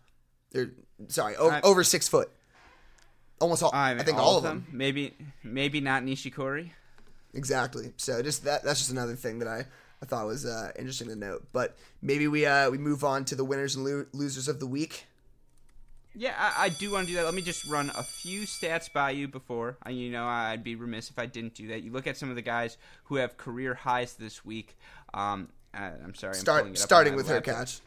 They're 0.51 0.71
sorry, 1.07 1.35
over, 1.35 1.55
I- 1.55 1.61
over 1.61 1.83
6 1.83 2.07
foot. 2.07 2.29
Almost 3.41 3.63
all. 3.63 3.71
I, 3.73 3.93
mean, 3.93 4.03
think 4.03 4.17
all, 4.17 4.37
of 4.37 4.43
them. 4.43 4.67
maybe 4.71 5.15
maybe 5.43 5.79
not 5.79 6.03
nishikori 6.03 6.71
Exactly. 7.33 7.93
So 7.95 8.21
just 8.21 8.43
that 8.43 8.63
that's 8.63 8.79
just 8.79 8.91
another 8.91 9.15
thing 9.15 9.39
that 9.39 9.47
I, 9.47 9.65
I 10.01 10.05
thought 10.05 10.25
was 10.25 10.45
uh, 10.45 10.71
interesting 10.77 11.07
to 11.09 11.15
note. 11.15 11.45
But 11.51 11.75
maybe 12.01 12.27
we 12.27 12.45
uh, 12.45 12.69
we 12.69 12.77
move 12.77 13.03
on 13.03 13.25
to 13.25 13.35
the 13.35 13.43
winners 13.43 13.75
and 13.75 13.85
lo- 13.85 14.05
losers 14.13 14.47
of 14.47 14.59
the 14.59 14.67
week. 14.67 15.05
Yeah, 16.15 16.33
I, 16.37 16.65
I 16.65 16.69
do 16.69 16.91
want 16.91 17.07
to 17.07 17.11
do 17.13 17.17
that. 17.17 17.25
Let 17.25 17.33
me 17.33 17.41
just 17.41 17.65
run 17.65 17.91
a 17.95 18.03
few 18.03 18.41
stats 18.41 18.91
by 18.91 19.11
you 19.11 19.27
before. 19.27 19.77
I, 19.83 19.91
you 19.91 20.11
know, 20.11 20.25
I'd 20.25 20.63
be 20.63 20.75
remiss 20.75 21.09
if 21.09 21.19
I 21.19 21.27
didn't 21.27 21.53
do 21.53 21.67
that. 21.67 21.83
You 21.83 21.91
look 21.91 22.07
at 22.07 22.17
some 22.17 22.29
of 22.29 22.35
the 22.35 22.41
guys 22.41 22.77
who 23.05 23.15
have 23.15 23.37
career 23.37 23.75
highs 23.75 24.15
this 24.15 24.43
week. 24.43 24.77
Um, 25.13 25.49
uh, 25.73 25.91
I'm 26.03 26.15
sorry. 26.15 26.33
I'm 26.33 26.73
it 26.73 26.81
up 26.81 26.85
starting 26.85 27.15
with 27.15 27.27
Hurkacz. 27.27 27.81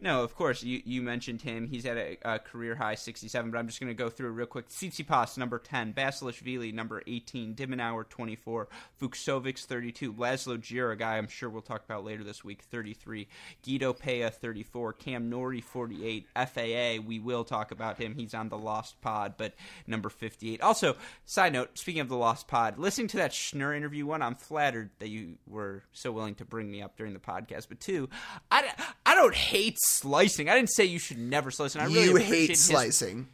No, 0.00 0.22
of 0.22 0.36
course. 0.36 0.62
You 0.62 0.80
you 0.84 1.02
mentioned 1.02 1.42
him. 1.42 1.66
He's 1.66 1.84
at 1.84 1.96
a, 1.96 2.16
a 2.22 2.38
career 2.38 2.76
high 2.76 2.94
67, 2.94 3.50
but 3.50 3.58
I'm 3.58 3.66
just 3.66 3.80
going 3.80 3.88
to 3.90 3.94
go 3.94 4.08
through 4.08 4.30
real 4.30 4.46
quick. 4.46 4.68
Tsitsipas, 4.68 5.36
number 5.36 5.58
10. 5.58 5.92
Basilashvili, 5.92 6.72
number 6.72 7.02
18. 7.06 7.54
de 7.54 7.66
Minaur, 7.66 8.08
24. 8.08 8.68
Fucsovics, 9.00 9.64
32. 9.64 10.12
Laszlo 10.14 10.56
Djere, 10.56 10.92
a 10.92 10.96
guy 10.96 11.16
I'm 11.18 11.26
sure 11.26 11.50
we'll 11.50 11.62
talk 11.62 11.84
about 11.84 12.04
later 12.04 12.22
this 12.22 12.44
week, 12.44 12.62
33. 12.62 13.26
Guido 13.64 13.92
Pella, 13.92 14.30
34. 14.30 14.92
Cam 14.92 15.28
Norrie, 15.28 15.60
48. 15.60 16.26
FAA, 16.36 17.02
we 17.04 17.18
will 17.18 17.42
talk 17.42 17.72
about 17.72 17.98
him. 17.98 18.14
He's 18.14 18.34
on 18.34 18.50
the 18.50 18.58
Lost 18.58 19.00
Pod, 19.00 19.34
but 19.36 19.54
number 19.88 20.10
58. 20.10 20.60
Also, 20.60 20.96
side 21.26 21.52
note, 21.52 21.76
speaking 21.76 22.00
of 22.00 22.08
the 22.08 22.16
Lost 22.16 22.46
Pod, 22.46 22.78
listening 22.78 23.08
to 23.08 23.16
that 23.16 23.32
Schnur 23.32 23.76
interview, 23.76 24.06
one, 24.06 24.22
I'm 24.22 24.36
flattered 24.36 24.90
that 25.00 25.08
you 25.08 25.38
were 25.48 25.82
so 25.92 26.12
willing 26.12 26.36
to 26.36 26.44
bring 26.44 26.70
me 26.70 26.82
up 26.82 26.96
during 26.96 27.14
the 27.14 27.18
podcast, 27.18 27.66
but 27.68 27.80
two, 27.80 28.08
I, 28.52 28.70
I 29.04 29.16
don't 29.16 29.34
hate 29.34 29.76
slicing. 29.88 30.48
I 30.48 30.54
didn't 30.54 30.70
say 30.70 30.84
you 30.84 30.98
should 30.98 31.18
never 31.18 31.50
slice. 31.50 31.74
And 31.74 31.82
I 31.82 31.86
really 31.86 32.04
you 32.08 32.16
hate 32.16 32.50
his- 32.50 32.60
slicing. 32.64 33.28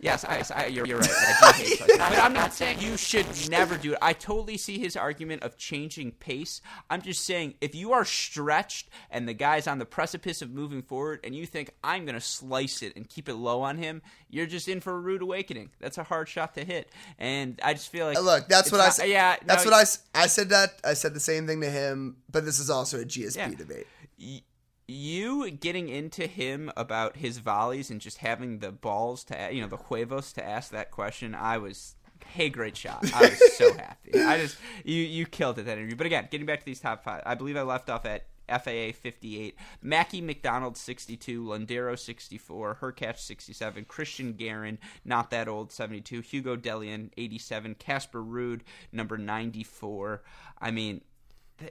Yes, 0.00 0.24
I, 0.24 0.44
I, 0.54 0.66
you're, 0.66 0.86
you're 0.86 0.98
right. 1.00 1.10
I 1.10 1.52
do 1.58 1.64
hate 1.64 1.76
slicing. 1.78 1.98
But 1.98 2.18
I'm 2.20 2.32
not 2.32 2.54
saying 2.54 2.78
you 2.80 2.96
should 2.96 3.26
never 3.50 3.76
do 3.76 3.94
it. 3.94 3.98
I 4.00 4.12
totally 4.12 4.56
see 4.56 4.78
his 4.78 4.96
argument 4.96 5.42
of 5.42 5.56
changing 5.56 6.12
pace. 6.12 6.60
I'm 6.88 7.02
just 7.02 7.24
saying 7.24 7.54
if 7.60 7.74
you 7.74 7.92
are 7.92 8.04
stretched 8.04 8.88
and 9.10 9.26
the 9.26 9.34
guy's 9.34 9.66
on 9.66 9.80
the 9.80 9.84
precipice 9.84 10.40
of 10.40 10.50
moving 10.52 10.82
forward 10.82 11.18
and 11.24 11.34
you 11.34 11.46
think 11.46 11.70
I'm 11.82 12.04
going 12.04 12.14
to 12.14 12.20
slice 12.20 12.80
it 12.80 12.94
and 12.94 13.08
keep 13.08 13.28
it 13.28 13.34
low 13.34 13.60
on 13.62 13.76
him, 13.78 14.00
you're 14.30 14.46
just 14.46 14.68
in 14.68 14.80
for 14.80 14.92
a 14.94 15.00
rude 15.00 15.20
awakening. 15.20 15.70
That's 15.80 15.98
a 15.98 16.04
hard 16.04 16.28
shot 16.28 16.54
to 16.54 16.64
hit. 16.64 16.90
And 17.18 17.58
I 17.64 17.72
just 17.74 17.90
feel 17.90 18.06
like 18.06 18.18
Uh, 18.18 18.20
Look, 18.20 18.46
that's 18.48 18.68
it's 18.68 18.72
what 18.72 18.80
I 18.80 18.90
said. 18.90 19.08
Yeah, 19.08 19.34
that's 19.46 19.64
no, 19.64 19.72
what 19.72 19.78
I 19.78 19.82
s- 19.82 19.98
I 20.14 20.28
said. 20.28 20.50
That 20.50 20.78
I 20.84 20.94
said 20.94 21.12
the 21.12 21.18
same 21.18 21.48
thing 21.48 21.60
to 21.62 21.70
him. 21.70 22.18
But 22.30 22.44
this 22.44 22.60
is 22.60 22.70
also 22.70 23.00
a 23.00 23.04
GSP 23.04 23.34
Yeah. 23.36 23.48
debate. 23.48 23.88
y- 24.16 24.42
you 24.88 25.50
getting 25.50 25.88
into 25.88 26.26
him 26.26 26.72
about 26.76 27.18
his 27.18 27.38
volleys 27.38 27.90
and 27.90 28.00
just 28.00 28.18
having 28.18 28.58
the 28.58 28.72
balls 28.72 29.22
to 29.22 29.48
you 29.52 29.60
know 29.60 29.68
the 29.68 29.76
huevos 29.76 30.32
to 30.32 30.44
ask 30.44 30.70
that 30.70 30.90
question 30.90 31.34
i 31.34 31.58
was 31.58 31.94
hey 32.30 32.48
great 32.48 32.76
shot. 32.76 33.04
I 33.14 33.22
was 33.22 33.56
so 33.56 33.72
happy. 33.76 34.20
I 34.20 34.38
just 34.38 34.58
you 34.84 34.96
you 34.96 35.24
killed 35.24 35.58
it 35.58 35.66
that 35.66 35.78
interview. 35.78 35.96
But 35.96 36.06
again 36.06 36.28
getting 36.30 36.46
back 36.46 36.60
to 36.60 36.66
these 36.66 36.80
top 36.80 37.04
five 37.04 37.22
i 37.24 37.34
believe 37.34 37.56
i 37.56 37.62
left 37.62 37.88
off 37.90 38.04
at 38.04 38.26
FAA 38.48 38.92
58, 38.94 39.56
Mackie 39.82 40.22
McDonald 40.22 40.78
62, 40.78 41.44
Londero 41.44 41.98
64, 41.98 42.78
Hurkacz 42.80 43.18
67, 43.18 43.84
Cristian 43.84 44.36
Garin, 44.38 44.78
not 45.04 45.30
that 45.30 45.48
old 45.48 45.70
72, 45.70 46.22
Hugo 46.22 46.56
Dellien 46.56 47.10
87, 47.18 47.74
Casper 47.74 48.22
Ruud 48.22 48.62
number 48.90 49.18
94. 49.18 50.22
I 50.60 50.70
mean, 50.70 51.02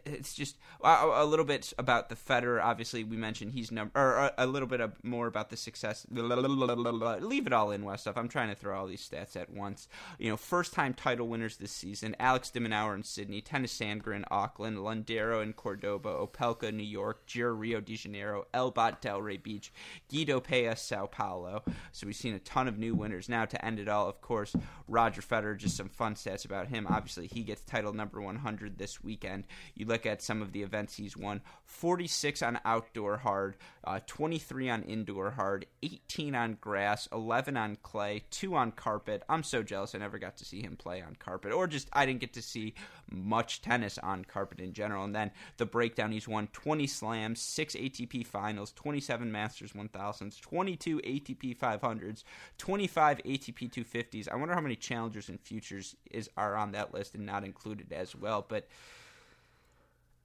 it's 0.05 0.33
just 0.33 0.57
a, 0.83 1.25
little 1.25 1.45
bit 1.45 1.73
about 1.77 2.09
the 2.09 2.15
Federer. 2.15 2.63
Obviously, 2.63 3.03
we 3.03 3.17
mentioned 3.17 3.53
he's 3.53 3.71
number, 3.71 3.97
or 3.97 4.31
a, 4.37 4.45
little 4.45 4.67
bit 4.67 4.81
more 5.03 5.27
about 5.27 5.49
the 5.49 5.57
success. 5.57 6.05
Leave 6.11 7.47
it 7.47 7.53
all 7.53 7.71
in, 7.71 7.83
Westoff. 7.83 8.17
I'm 8.17 8.27
trying 8.27 8.49
to 8.49 8.55
throw 8.55 8.77
all 8.77 8.87
these 8.87 9.07
stats 9.07 9.35
at 9.35 9.49
once. 9.49 9.87
You 10.19 10.29
know, 10.29 10.37
first 10.37 10.73
time 10.73 10.93
title 10.93 11.27
winners 11.27 11.57
this 11.57 11.71
season: 11.71 12.15
Alex 12.19 12.49
de 12.49 12.59
Minaur 12.59 12.95
in 12.95 13.03
Sydney, 13.03 13.41
Tennys 13.41 13.77
Sandgren 13.77 14.23
Auckland, 14.29 14.77
Londero 14.77 15.41
in 15.41 15.53
Cordoba, 15.53 16.09
Opelka 16.09 16.73
New 16.73 16.83
York, 16.83 17.25
Djere 17.27 17.57
Rio 17.57 17.79
de 17.79 17.95
Janeiro, 17.95 18.45
Albot 18.53 19.01
Delray 19.01 19.41
Beach, 19.41 19.71
Guido 20.11 20.39
Pella 20.39 20.75
Sao 20.75 21.05
Paulo. 21.05 21.63
So 21.91 22.07
we've 22.07 22.15
seen 22.15 22.33
a 22.33 22.39
ton 22.39 22.67
of 22.67 22.77
new 22.77 22.93
winners. 22.93 23.29
Now 23.29 23.45
to 23.45 23.65
end 23.65 23.79
it 23.79 23.87
all, 23.87 24.07
of 24.07 24.21
course, 24.21 24.55
Roger 24.87 25.21
Federer. 25.21 25.57
Just 25.57 25.77
some 25.77 25.89
fun 25.89 26.15
stats 26.15 26.45
about 26.45 26.67
him. 26.67 26.87
Obviously, 26.89 27.27
he 27.27 27.43
gets 27.43 27.61
title 27.61 27.93
number 27.93 28.21
100 28.21 28.77
this 28.77 29.03
weekend. 29.03 29.45
You 29.77 29.85
look 29.85 30.07
at 30.07 30.23
some 30.23 30.41
of 30.41 30.53
the 30.53 30.63
events 30.63 30.95
he's 30.95 31.15
won 31.15 31.41
46 31.65 32.41
on 32.41 32.59
outdoor 32.65 33.17
hard, 33.17 33.57
uh, 33.83 33.99
23 34.07 34.69
on 34.69 34.83
indoor 34.83 35.31
hard, 35.31 35.67
18 35.83 36.33
on 36.33 36.57
grass, 36.59 37.07
11 37.11 37.55
on 37.55 37.77
clay, 37.83 38.23
2 38.31 38.55
on 38.55 38.71
carpet. 38.71 39.21
I'm 39.29 39.43
so 39.43 39.61
jealous 39.61 39.93
I 39.93 39.99
never 39.99 40.17
got 40.17 40.35
to 40.37 40.45
see 40.45 40.61
him 40.61 40.77
play 40.77 41.01
on 41.01 41.15
carpet, 41.19 41.51
or 41.51 41.67
just 41.67 41.89
I 41.93 42.07
didn't 42.07 42.21
get 42.21 42.33
to 42.33 42.41
see 42.41 42.73
much 43.11 43.61
tennis 43.61 43.99
on 43.99 44.25
carpet 44.25 44.59
in 44.59 44.73
general. 44.73 45.03
And 45.03 45.15
then 45.15 45.29
the 45.57 45.65
breakdown 45.67 46.11
he's 46.11 46.27
won 46.27 46.47
20 46.53 46.87
slams, 46.87 47.39
6 47.41 47.75
ATP 47.75 48.25
finals, 48.25 48.71
27 48.73 49.31
Masters 49.31 49.73
1000s, 49.73 50.41
22 50.41 50.99
ATP 50.99 51.55
500s, 51.55 52.23
25 52.57 53.17
ATP 53.19 53.71
250s. 53.71 54.27
I 54.27 54.35
wonder 54.35 54.55
how 54.55 54.61
many 54.61 54.75
challengers 54.75 55.29
and 55.29 55.39
futures 55.39 55.95
is 56.09 56.29
are 56.35 56.55
on 56.55 56.71
that 56.71 56.95
list 56.95 57.13
and 57.13 57.27
not 57.27 57.43
included 57.43 57.93
as 57.93 58.15
well. 58.15 58.43
But 58.47 58.67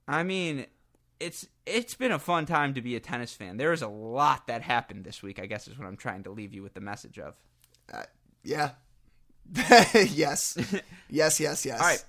I 0.07 0.23
mean, 0.23 0.65
it's 1.19 1.47
it's 1.65 1.95
been 1.95 2.11
a 2.11 2.19
fun 2.19 2.45
time 2.45 2.73
to 2.73 2.81
be 2.81 2.95
a 2.95 2.99
tennis 2.99 3.33
fan. 3.33 3.57
There 3.57 3.73
is 3.73 3.81
a 3.81 3.87
lot 3.87 4.47
that 4.47 4.61
happened 4.61 5.05
this 5.05 5.23
week. 5.23 5.39
I 5.39 5.45
guess 5.45 5.67
is 5.67 5.77
what 5.77 5.87
I'm 5.87 5.97
trying 5.97 6.23
to 6.23 6.31
leave 6.31 6.53
you 6.53 6.61
with 6.61 6.73
the 6.73 6.81
message 6.81 7.19
of. 7.19 7.35
Uh, 7.91 8.03
yeah, 8.43 8.71
yes, 9.93 10.57
yes, 11.09 11.39
yes, 11.39 11.65
yes. 11.65 11.79
All 11.79 11.87
right. 11.87 12.03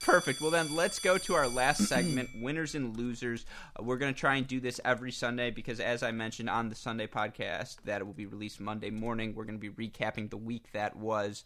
Perfect. 0.00 0.42
Well, 0.42 0.50
then 0.50 0.74
let's 0.76 0.98
go 0.98 1.16
to 1.16 1.34
our 1.34 1.48
last 1.48 1.84
segment 1.86 2.28
winners 2.42 2.74
and 2.74 2.94
losers. 2.94 3.46
Uh, 3.74 3.82
we're 3.82 3.96
going 3.96 4.12
to 4.12 4.18
try 4.18 4.36
and 4.36 4.46
do 4.46 4.60
this 4.60 4.80
every 4.84 5.10
Sunday 5.10 5.50
because, 5.50 5.80
as 5.80 6.02
I 6.02 6.10
mentioned 6.10 6.50
on 6.50 6.68
the 6.68 6.74
Sunday 6.74 7.06
podcast, 7.06 7.76
that 7.84 8.02
it 8.02 8.04
will 8.04 8.12
be 8.12 8.26
released 8.26 8.60
Monday 8.60 8.90
morning. 8.90 9.34
We're 9.34 9.44
going 9.44 9.58
to 9.58 9.70
be 9.70 9.88
recapping 9.88 10.28
the 10.28 10.36
week 10.36 10.72
that 10.72 10.96
was. 10.96 11.44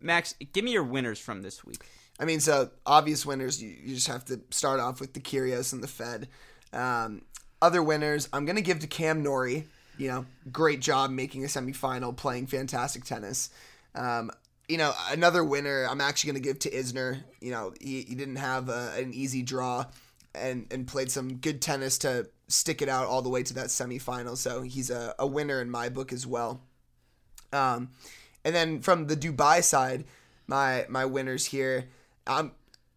Max, 0.00 0.34
give 0.52 0.64
me 0.64 0.72
your 0.72 0.84
winners 0.84 1.18
from 1.18 1.42
this 1.42 1.64
week. 1.64 1.84
I 2.20 2.26
mean, 2.26 2.40
so 2.40 2.70
obvious 2.84 3.24
winners, 3.24 3.62
you, 3.62 3.74
you 3.82 3.94
just 3.94 4.08
have 4.08 4.26
to 4.26 4.40
start 4.50 4.78
off 4.78 5.00
with 5.00 5.14
the 5.14 5.20
Kyrgios 5.20 5.72
and 5.72 5.82
the 5.82 5.88
Fed. 5.88 6.28
Um, 6.72 7.22
other 7.62 7.82
winners, 7.82 8.28
I'm 8.32 8.44
going 8.44 8.56
to 8.56 8.62
give 8.62 8.80
to 8.80 8.86
Cam 8.86 9.22
Norrie. 9.22 9.66
You 9.96 10.08
know, 10.08 10.26
great 10.52 10.80
job 10.80 11.10
making 11.10 11.44
a 11.44 11.46
semifinal, 11.46 12.14
playing 12.14 12.46
fantastic 12.46 13.04
tennis. 13.04 13.50
Um, 13.94 14.30
you 14.68 14.78
know, 14.78 14.92
another 15.10 15.42
winner 15.42 15.86
I'm 15.88 16.00
actually 16.00 16.32
going 16.32 16.42
to 16.42 16.48
give 16.48 16.58
to 16.60 16.70
Isner. 16.70 17.22
You 17.40 17.50
know, 17.50 17.72
he, 17.80 18.02
he 18.02 18.14
didn't 18.14 18.36
have 18.36 18.68
a, 18.68 18.92
an 18.96 19.12
easy 19.12 19.42
draw 19.42 19.86
and, 20.34 20.66
and 20.70 20.86
played 20.86 21.10
some 21.10 21.36
good 21.36 21.60
tennis 21.60 21.98
to 21.98 22.28
stick 22.48 22.82
it 22.82 22.88
out 22.88 23.06
all 23.06 23.22
the 23.22 23.28
way 23.28 23.42
to 23.42 23.54
that 23.54 23.66
semifinal. 23.66 24.36
So 24.36 24.62
he's 24.62 24.90
a, 24.90 25.14
a 25.18 25.26
winner 25.26 25.60
in 25.60 25.70
my 25.70 25.88
book 25.88 26.12
as 26.12 26.26
well. 26.26 26.60
Um, 27.52 27.90
and 28.44 28.54
then 28.54 28.80
from 28.80 29.06
the 29.06 29.16
Dubai 29.16 29.62
side, 29.64 30.04
my 30.46 30.86
my 30.88 31.04
winners 31.04 31.46
here, 31.46 31.86
I 32.26 32.50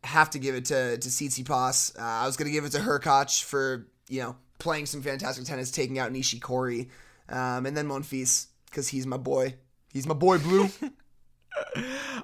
have 0.04 0.30
to 0.32 0.40
give 0.40 0.56
it 0.56 0.66
to 0.66 0.98
to 0.98 1.10
Tsitsipas. 1.10 2.00
Uh, 2.00 2.04
I 2.04 2.26
was 2.26 2.38
to 2.38 2.52
give 2.52 2.66
it 2.66 2.72
to 2.72 2.80
Hurkacz 2.80 3.44
for 3.44 3.88
you 4.10 4.22
know 4.22 4.36
playing 4.60 4.86
some 4.86 5.02
fantastic 5.02 5.46
tennis, 5.46 5.72
taking 5.72 6.00
out 6.00 6.12
Nishikori, 6.12 6.90
um, 7.30 7.66
and 7.66 7.76
then 7.76 7.88
Monfils 7.88 8.48
because 8.66 8.88
he's 8.90 9.06
my 9.06 9.18
boy. 9.18 9.56
He's 9.92 10.08
my 10.08 10.16
boy, 10.16 10.40
Blue. 10.40 10.70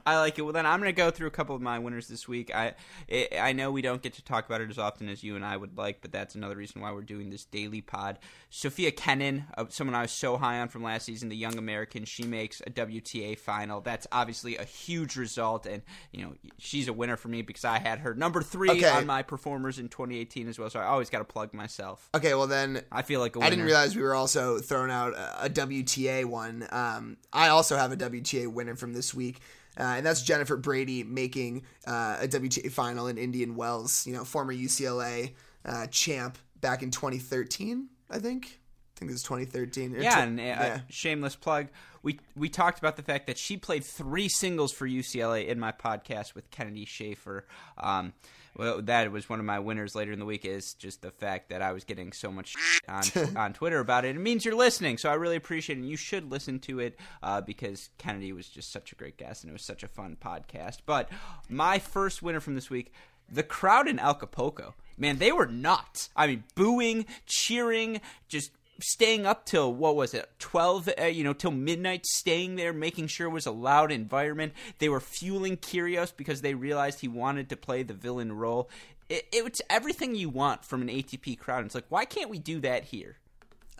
I 0.05 0.17
like 0.17 0.37
it. 0.39 0.41
Well, 0.43 0.53
then 0.53 0.65
I'm 0.65 0.79
going 0.79 0.89
to 0.89 0.93
go 0.93 1.11
through 1.11 1.27
a 1.27 1.31
couple 1.31 1.55
of 1.55 1.61
my 1.61 1.79
winners 1.79 2.07
this 2.07 2.27
week. 2.27 2.53
I 2.55 2.73
it, 3.07 3.33
I 3.39 3.53
know 3.53 3.71
we 3.71 3.81
don't 3.81 4.01
get 4.01 4.13
to 4.13 4.23
talk 4.23 4.45
about 4.45 4.61
it 4.61 4.69
as 4.69 4.77
often 4.77 5.09
as 5.09 5.23
you 5.23 5.35
and 5.35 5.45
I 5.45 5.57
would 5.57 5.77
like, 5.77 6.01
but 6.01 6.11
that's 6.11 6.35
another 6.35 6.55
reason 6.55 6.81
why 6.81 6.91
we're 6.91 7.01
doing 7.01 7.29
this 7.29 7.45
daily 7.45 7.81
pod. 7.81 8.19
Sophia 8.49 8.91
Kenin, 8.91 9.45
uh, 9.57 9.65
someone 9.69 9.95
I 9.95 10.01
was 10.01 10.11
so 10.11 10.37
high 10.37 10.59
on 10.59 10.69
from 10.69 10.83
last 10.83 11.05
season, 11.05 11.29
the 11.29 11.35
young 11.35 11.57
American, 11.57 12.05
she 12.05 12.23
makes 12.23 12.61
a 12.61 12.69
WTA 12.71 13.37
final. 13.37 13.81
That's 13.81 14.07
obviously 14.11 14.57
a 14.57 14.63
huge 14.63 15.15
result, 15.15 15.65
and 15.65 15.81
you 16.11 16.23
know 16.23 16.33
she's 16.57 16.87
a 16.87 16.93
winner 16.93 17.17
for 17.17 17.27
me 17.27 17.41
because 17.41 17.65
I 17.65 17.79
had 17.79 17.99
her 17.99 18.13
number 18.13 18.41
three 18.41 18.69
Okay. 18.69 18.87
on 18.89 19.05
my 19.05 19.23
performers 19.23 19.79
in 19.79 19.89
2018 19.89 20.47
as 20.47 20.57
well. 20.59 20.69
So 20.69 20.79
I 20.79 20.85
always 20.85 21.09
got 21.09 21.19
to 21.19 21.25
plug 21.25 21.53
myself. 21.53 22.09
okay, 22.15 22.33
well 22.33 22.47
then 22.47 22.81
I 22.91 23.01
feel 23.01 23.19
like 23.19 23.35
a 23.35 23.39
winner. 23.39 23.47
I 23.47 23.49
didn't 23.49 23.65
realize 23.65 23.95
we 23.95 24.01
were 24.03 24.15
also 24.15 24.59
throwing 24.59 24.91
out 24.91 25.13
a, 25.13 25.45
a 25.45 25.49
WTA 25.49 26.25
one. 26.25 26.67
Um, 26.71 27.17
I 27.33 27.49
also 27.49 27.77
have 27.77 27.91
a 27.91 27.97
WTA 27.97 28.47
winner 28.51 28.75
from 28.75 28.93
this 28.93 29.13
week, 29.13 29.18
uh, 29.27 29.83
and 29.97 30.05
that's 30.05 30.21
Jennifer 30.21 30.57
Brady 30.57 31.03
making 31.03 31.63
uh, 31.87 32.17
a 32.21 32.27
WTA 32.27 32.71
final 32.71 33.07
in 33.07 33.17
Indian 33.17 33.55
Wells. 33.55 34.05
You 34.05 34.13
know, 34.13 34.23
former 34.23 34.53
UCLA 34.53 35.33
uh, 35.65 35.87
champ 35.87 36.37
back 36.59 36.83
in 36.83 36.91
2013, 36.91 37.87
I 38.09 38.19
think. 38.19 38.59
I 38.95 38.99
think 38.99 39.11
it 39.11 39.13
was 39.13 39.23
2013. 39.23 39.95
Yeah, 39.99 40.15
tw- 40.15 40.17
and 40.17 40.39
uh, 40.39 40.79
shameless 40.89 41.35
plug. 41.35 41.67
We 42.03 42.19
we 42.35 42.49
talked 42.49 42.79
about 42.79 42.97
the 42.97 43.03
fact 43.03 43.27
that 43.27 43.37
she 43.37 43.55
played 43.57 43.83
three 43.83 44.27
singles 44.27 44.73
for 44.73 44.87
UCLA 44.87 45.47
in 45.47 45.59
my 45.59 45.71
podcast 45.71 46.35
with 46.35 46.49
Kennedy 46.51 46.85
Schaefer. 46.85 47.45
Um, 47.77 48.13
well, 48.55 48.81
that 48.81 49.11
was 49.11 49.29
one 49.29 49.39
of 49.39 49.45
my 49.45 49.59
winners 49.59 49.95
later 49.95 50.11
in 50.11 50.19
the 50.19 50.25
week. 50.25 50.45
Is 50.45 50.73
just 50.73 51.01
the 51.01 51.11
fact 51.11 51.49
that 51.49 51.61
I 51.61 51.71
was 51.71 51.83
getting 51.83 52.11
so 52.11 52.31
much 52.31 52.55
on 52.87 53.03
on 53.35 53.53
Twitter 53.53 53.79
about 53.79 54.05
it. 54.05 54.15
It 54.15 54.19
means 54.19 54.45
you're 54.45 54.55
listening, 54.55 54.97
so 54.97 55.09
I 55.09 55.13
really 55.13 55.35
appreciate 55.35 55.77
it. 55.77 55.81
And 55.81 55.89
you 55.89 55.97
should 55.97 56.31
listen 56.31 56.59
to 56.59 56.79
it 56.79 56.99
uh, 57.23 57.41
because 57.41 57.89
Kennedy 57.97 58.33
was 58.33 58.47
just 58.47 58.71
such 58.71 58.91
a 58.91 58.95
great 58.95 59.17
guest, 59.17 59.43
and 59.43 59.49
it 59.49 59.53
was 59.53 59.63
such 59.63 59.83
a 59.83 59.87
fun 59.87 60.17
podcast. 60.19 60.79
But 60.85 61.09
my 61.49 61.79
first 61.79 62.21
winner 62.21 62.39
from 62.39 62.55
this 62.55 62.69
week. 62.69 62.93
The 63.31 63.43
crowd 63.43 63.87
in 63.87 63.99
Acapulco, 63.99 64.73
man, 64.97 65.19
they 65.19 65.31
were 65.31 65.45
nuts. 65.45 66.09
I 66.15 66.25
mean, 66.25 66.45
booing, 66.55 67.05
cheering, 67.27 68.01
just 68.27 68.51
staying 68.81 69.25
up 69.25 69.45
till 69.45 69.73
what 69.73 69.95
was 69.95 70.13
it 70.13 70.29
12 70.39 70.89
uh, 70.99 71.05
you 71.05 71.23
know 71.23 71.33
till 71.33 71.51
midnight 71.51 72.05
staying 72.05 72.55
there 72.55 72.73
making 72.73 73.07
sure 73.07 73.27
it 73.27 73.31
was 73.31 73.45
a 73.45 73.51
loud 73.51 73.91
environment. 73.91 74.53
They 74.79 74.89
were 74.89 74.99
fueling 74.99 75.57
Kyrgios 75.57 76.15
because 76.15 76.41
they 76.41 76.53
realized 76.53 77.01
he 77.01 77.07
wanted 77.07 77.49
to 77.49 77.57
play 77.57 77.83
the 77.83 77.93
villain 77.93 78.33
role. 78.33 78.69
It, 79.09 79.27
it's 79.31 79.61
everything 79.69 80.15
you 80.15 80.29
want 80.29 80.65
from 80.65 80.81
an 80.81 80.87
ATP 80.87 81.39
crowd. 81.39 81.65
It's 81.65 81.75
like 81.75 81.87
why 81.89 82.05
can't 82.05 82.29
we 82.29 82.39
do 82.39 82.59
that 82.61 82.85
here? 82.85 83.17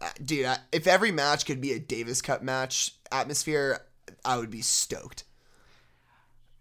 Uh, 0.01 0.09
dude, 0.23 0.45
I, 0.45 0.57
if 0.71 0.87
every 0.87 1.11
match 1.11 1.45
could 1.45 1.59
be 1.59 1.73
a 1.73 1.79
Davis 1.79 2.21
Cup 2.21 2.41
match 2.41 2.93
atmosphere, 3.11 3.81
I 4.23 4.37
would 4.37 4.49
be 4.49 4.61
stoked. 4.61 5.23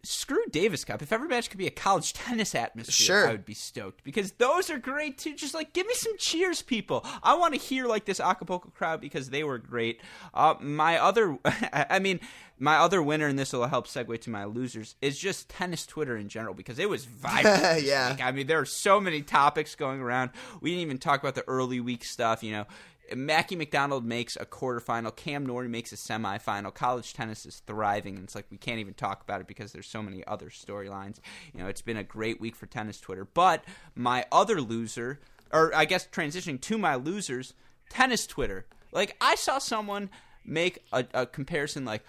Screw 0.02 0.44
Davis 0.50 0.84
Cup. 0.84 1.02
If 1.02 1.12
every 1.12 1.28
match 1.28 1.50
could 1.50 1.58
be 1.58 1.66
a 1.66 1.70
college 1.70 2.12
tennis 2.14 2.54
atmosphere, 2.54 2.92
Sure. 3.06 3.28
I 3.28 3.32
would 3.32 3.44
be 3.44 3.54
stoked 3.54 4.04
because 4.04 4.32
those 4.32 4.70
are 4.70 4.78
great 4.78 5.18
too. 5.18 5.34
Just 5.34 5.54
like 5.54 5.72
give 5.72 5.86
me 5.86 5.94
some 5.94 6.16
cheers, 6.18 6.62
people. 6.62 7.04
I 7.22 7.34
want 7.34 7.54
to 7.54 7.60
hear 7.60 7.86
like 7.86 8.04
this 8.04 8.20
Acapulco 8.20 8.70
crowd 8.70 9.00
because 9.00 9.30
they 9.30 9.44
were 9.44 9.58
great. 9.58 10.00
Uh, 10.32 10.54
my 10.60 10.98
other, 10.98 11.38
I 11.72 11.98
mean, 11.98 12.20
my 12.58 12.76
other 12.76 13.00
winner, 13.02 13.26
and 13.28 13.38
this 13.38 13.52
will 13.52 13.66
help 13.66 13.86
segue 13.86 14.20
to 14.22 14.30
my 14.30 14.44
losers, 14.44 14.96
is 15.00 15.18
just 15.18 15.48
tennis 15.48 15.86
Twitter 15.86 16.16
in 16.16 16.28
general 16.28 16.54
because 16.54 16.78
it 16.78 16.88
was 16.88 17.04
vibrant. 17.06 17.82
Yeah. 17.82 18.16
I 18.20 18.32
mean, 18.32 18.46
there 18.46 18.58
are 18.58 18.64
so 18.66 19.00
many 19.00 19.22
topics 19.22 19.74
going 19.74 20.00
around. 20.00 20.30
We 20.60 20.70
didn't 20.70 20.82
even 20.82 20.98
talk 20.98 21.20
about 21.20 21.34
the 21.34 21.44
early 21.46 21.80
week 21.80 22.04
stuff. 22.04 22.42
You 22.42 22.52
know, 22.52 22.66
Mackie 23.14 23.56
McDonald 23.56 24.04
makes 24.04 24.36
a 24.36 24.44
quarterfinal. 24.44 25.14
Cam 25.14 25.46
Norrie 25.46 25.68
makes 25.68 25.92
a 25.92 25.96
semifinal. 25.96 26.72
College 26.72 27.14
tennis 27.14 27.46
is 27.46 27.62
thriving, 27.66 28.16
and 28.16 28.24
it's 28.24 28.34
like 28.34 28.46
we 28.50 28.56
can't 28.56 28.80
even 28.80 28.94
talk 28.94 29.22
about 29.22 29.40
it 29.40 29.46
because 29.46 29.72
there's 29.72 29.86
so 29.86 30.02
many 30.02 30.26
other 30.26 30.50
storylines. 30.50 31.18
You 31.54 31.60
know, 31.60 31.68
it's 31.68 31.82
been 31.82 31.96
a 31.96 32.04
great 32.04 32.40
week 32.40 32.56
for 32.56 32.66
tennis 32.66 33.00
Twitter. 33.00 33.24
But 33.24 33.64
my 33.94 34.26
other 34.30 34.60
loser, 34.60 35.20
or 35.52 35.74
I 35.74 35.84
guess 35.84 36.06
transitioning 36.06 36.60
to 36.62 36.78
my 36.78 36.94
losers, 36.94 37.54
tennis 37.88 38.26
Twitter. 38.26 38.66
Like 38.92 39.16
I 39.20 39.34
saw 39.34 39.58
someone 39.58 40.10
make 40.44 40.80
a, 40.92 41.04
a 41.14 41.26
comparison 41.26 41.84
like. 41.84 42.02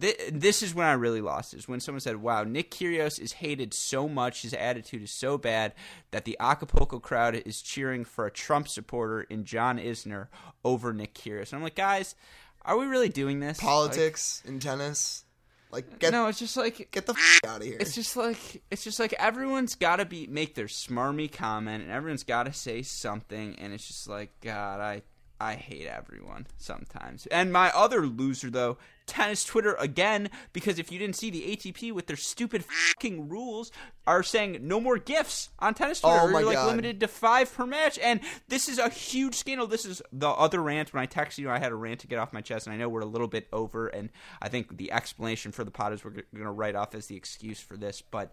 Th- 0.00 0.18
this 0.32 0.62
is 0.62 0.74
when 0.74 0.86
I 0.86 0.92
really 0.92 1.20
lost. 1.20 1.54
Is 1.54 1.66
when 1.68 1.80
someone 1.80 2.00
said, 2.00 2.16
"Wow, 2.16 2.44
Nick 2.44 2.70
Kyrgios 2.70 3.18
is 3.18 3.32
hated 3.32 3.72
so 3.72 4.08
much. 4.08 4.42
His 4.42 4.52
attitude 4.54 5.02
is 5.02 5.10
so 5.10 5.38
bad 5.38 5.72
that 6.10 6.24
the 6.24 6.36
Acapulco 6.40 6.98
crowd 7.00 7.34
is 7.34 7.62
cheering 7.62 8.04
for 8.04 8.26
a 8.26 8.30
Trump 8.30 8.68
supporter 8.68 9.22
in 9.22 9.44
John 9.44 9.78
Isner 9.78 10.28
over 10.64 10.92
Nick 10.92 11.14
Kyrgios." 11.14 11.52
And 11.52 11.54
I'm 11.58 11.62
like, 11.62 11.74
guys, 11.76 12.14
are 12.62 12.76
we 12.76 12.86
really 12.86 13.08
doing 13.08 13.40
this? 13.40 13.58
Politics 13.60 14.42
in 14.46 14.58
tennis, 14.60 15.24
like 15.70 15.86
Like, 15.88 15.98
get 16.00 16.12
no, 16.12 16.26
it's 16.26 16.38
just 16.38 16.56
like 16.56 16.90
get 16.90 17.06
the 17.06 17.14
f- 17.14 17.40
out 17.46 17.60
of 17.60 17.66
here. 17.66 17.78
it's 17.80 17.94
just 17.94 18.16
like 18.16 18.62
it's 18.70 18.84
just 18.84 18.98
like 19.00 19.14
everyone's 19.14 19.74
got 19.74 19.96
to 19.96 20.04
be 20.04 20.26
make 20.26 20.54
their 20.54 20.66
smarmy 20.66 21.30
comment 21.32 21.82
and 21.82 21.92
everyone's 21.92 22.24
got 22.24 22.44
to 22.44 22.52
say 22.52 22.82
something 22.82 23.54
and 23.58 23.72
it's 23.72 23.86
just 23.86 24.08
like 24.08 24.30
god 24.42 24.80
I 24.80 25.02
I 25.40 25.54
hate 25.54 25.86
everyone 25.86 26.46
sometimes. 26.56 27.26
And 27.26 27.52
my 27.52 27.70
other 27.74 28.06
loser 28.06 28.50
though, 28.50 28.76
tennis 29.06 29.44
Twitter 29.44 29.74
again 29.78 30.30
because 30.52 30.78
if 30.78 30.90
you 30.90 30.98
didn't 30.98 31.16
see 31.16 31.30
the 31.30 31.56
ATP 31.56 31.92
with 31.92 32.08
their 32.08 32.16
stupid 32.16 32.64
fucking 32.64 33.28
rules 33.28 33.70
are 34.06 34.22
saying 34.22 34.58
no 34.62 34.80
more 34.80 34.98
gifs 34.98 35.50
on 35.60 35.74
tennis 35.74 36.00
Twitter. 36.00 36.18
Oh 36.20 36.28
You're 36.28 36.44
like 36.44 36.56
God. 36.56 36.66
limited 36.66 37.00
to 37.00 37.08
5 37.08 37.54
per 37.54 37.66
match 37.66 37.98
and 38.00 38.20
this 38.48 38.68
is 38.68 38.78
a 38.78 38.88
huge 38.88 39.36
scandal. 39.36 39.68
This 39.68 39.84
is 39.84 40.02
the 40.12 40.28
other 40.28 40.60
rant 40.60 40.92
when 40.92 41.02
I 41.02 41.06
texted 41.06 41.38
you 41.38 41.50
I 41.50 41.58
had 41.58 41.72
a 41.72 41.76
rant 41.76 42.00
to 42.00 42.08
get 42.08 42.18
off 42.18 42.32
my 42.32 42.40
chest 42.40 42.66
and 42.66 42.74
I 42.74 42.76
know 42.76 42.88
we're 42.88 43.00
a 43.00 43.06
little 43.06 43.28
bit 43.28 43.46
over 43.52 43.86
and 43.86 44.10
I 44.42 44.48
think 44.48 44.76
the 44.76 44.90
explanation 44.90 45.52
for 45.52 45.62
the 45.62 45.70
pod 45.70 45.92
is 45.92 46.04
we're 46.04 46.10
going 46.10 46.24
to 46.34 46.50
write 46.50 46.74
off 46.74 46.94
as 46.94 47.06
the 47.06 47.16
excuse 47.16 47.60
for 47.60 47.76
this, 47.76 48.02
but 48.02 48.32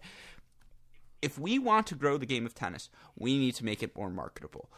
if 1.22 1.38
we 1.38 1.58
want 1.58 1.86
to 1.88 1.94
grow 1.94 2.18
the 2.18 2.26
game 2.26 2.46
of 2.46 2.54
tennis, 2.54 2.90
we 3.16 3.38
need 3.38 3.54
to 3.54 3.64
make 3.64 3.82
it 3.82 3.96
more 3.96 4.10
marketable. 4.10 4.70